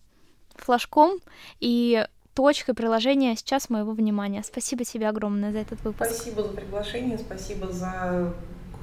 флажком 0.55 1.19
и 1.59 2.07
точкой 2.38 2.76
приложения 2.76 3.35
сейчас 3.35 3.68
моего 3.68 3.93
внимания. 3.93 4.43
Спасибо 4.43 4.85
тебе 4.85 5.09
огромное 5.09 5.51
за 5.51 5.57
этот 5.57 5.84
выпуск. 5.84 6.11
Спасибо 6.11 6.43
за 6.43 6.49
приглашение, 6.49 7.18
спасибо 7.18 7.72
за 7.72 8.31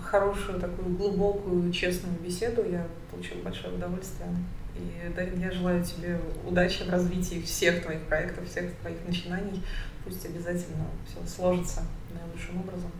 хорошую, 0.03 0.59
такую 0.59 0.97
глубокую, 0.97 1.73
честную 1.73 2.19
беседу. 2.19 2.65
Я 2.69 2.85
получила 3.13 3.41
большое 3.43 3.73
удовольствие. 3.73 4.29
И, 4.75 5.09
Дарин, 5.15 5.41
я 5.41 5.53
желаю 5.53 5.85
тебе 5.85 6.21
удачи 6.45 6.83
в 6.83 6.91
развитии 6.91 7.41
всех 7.43 7.85
твоих 7.85 8.03
проектов, 8.09 8.51
всех 8.51 8.75
твоих 8.81 8.97
начинаний. 9.07 9.63
Пусть 10.05 10.27
обязательно 10.27 10.87
все 11.07 11.25
сложится 11.33 11.83
наилучшим 12.13 12.59
образом. 12.59 12.91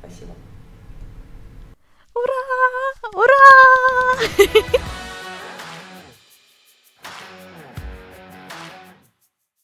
Спасибо. 0.00 0.32
Ура! 2.14 2.34
Ура! 3.14 4.80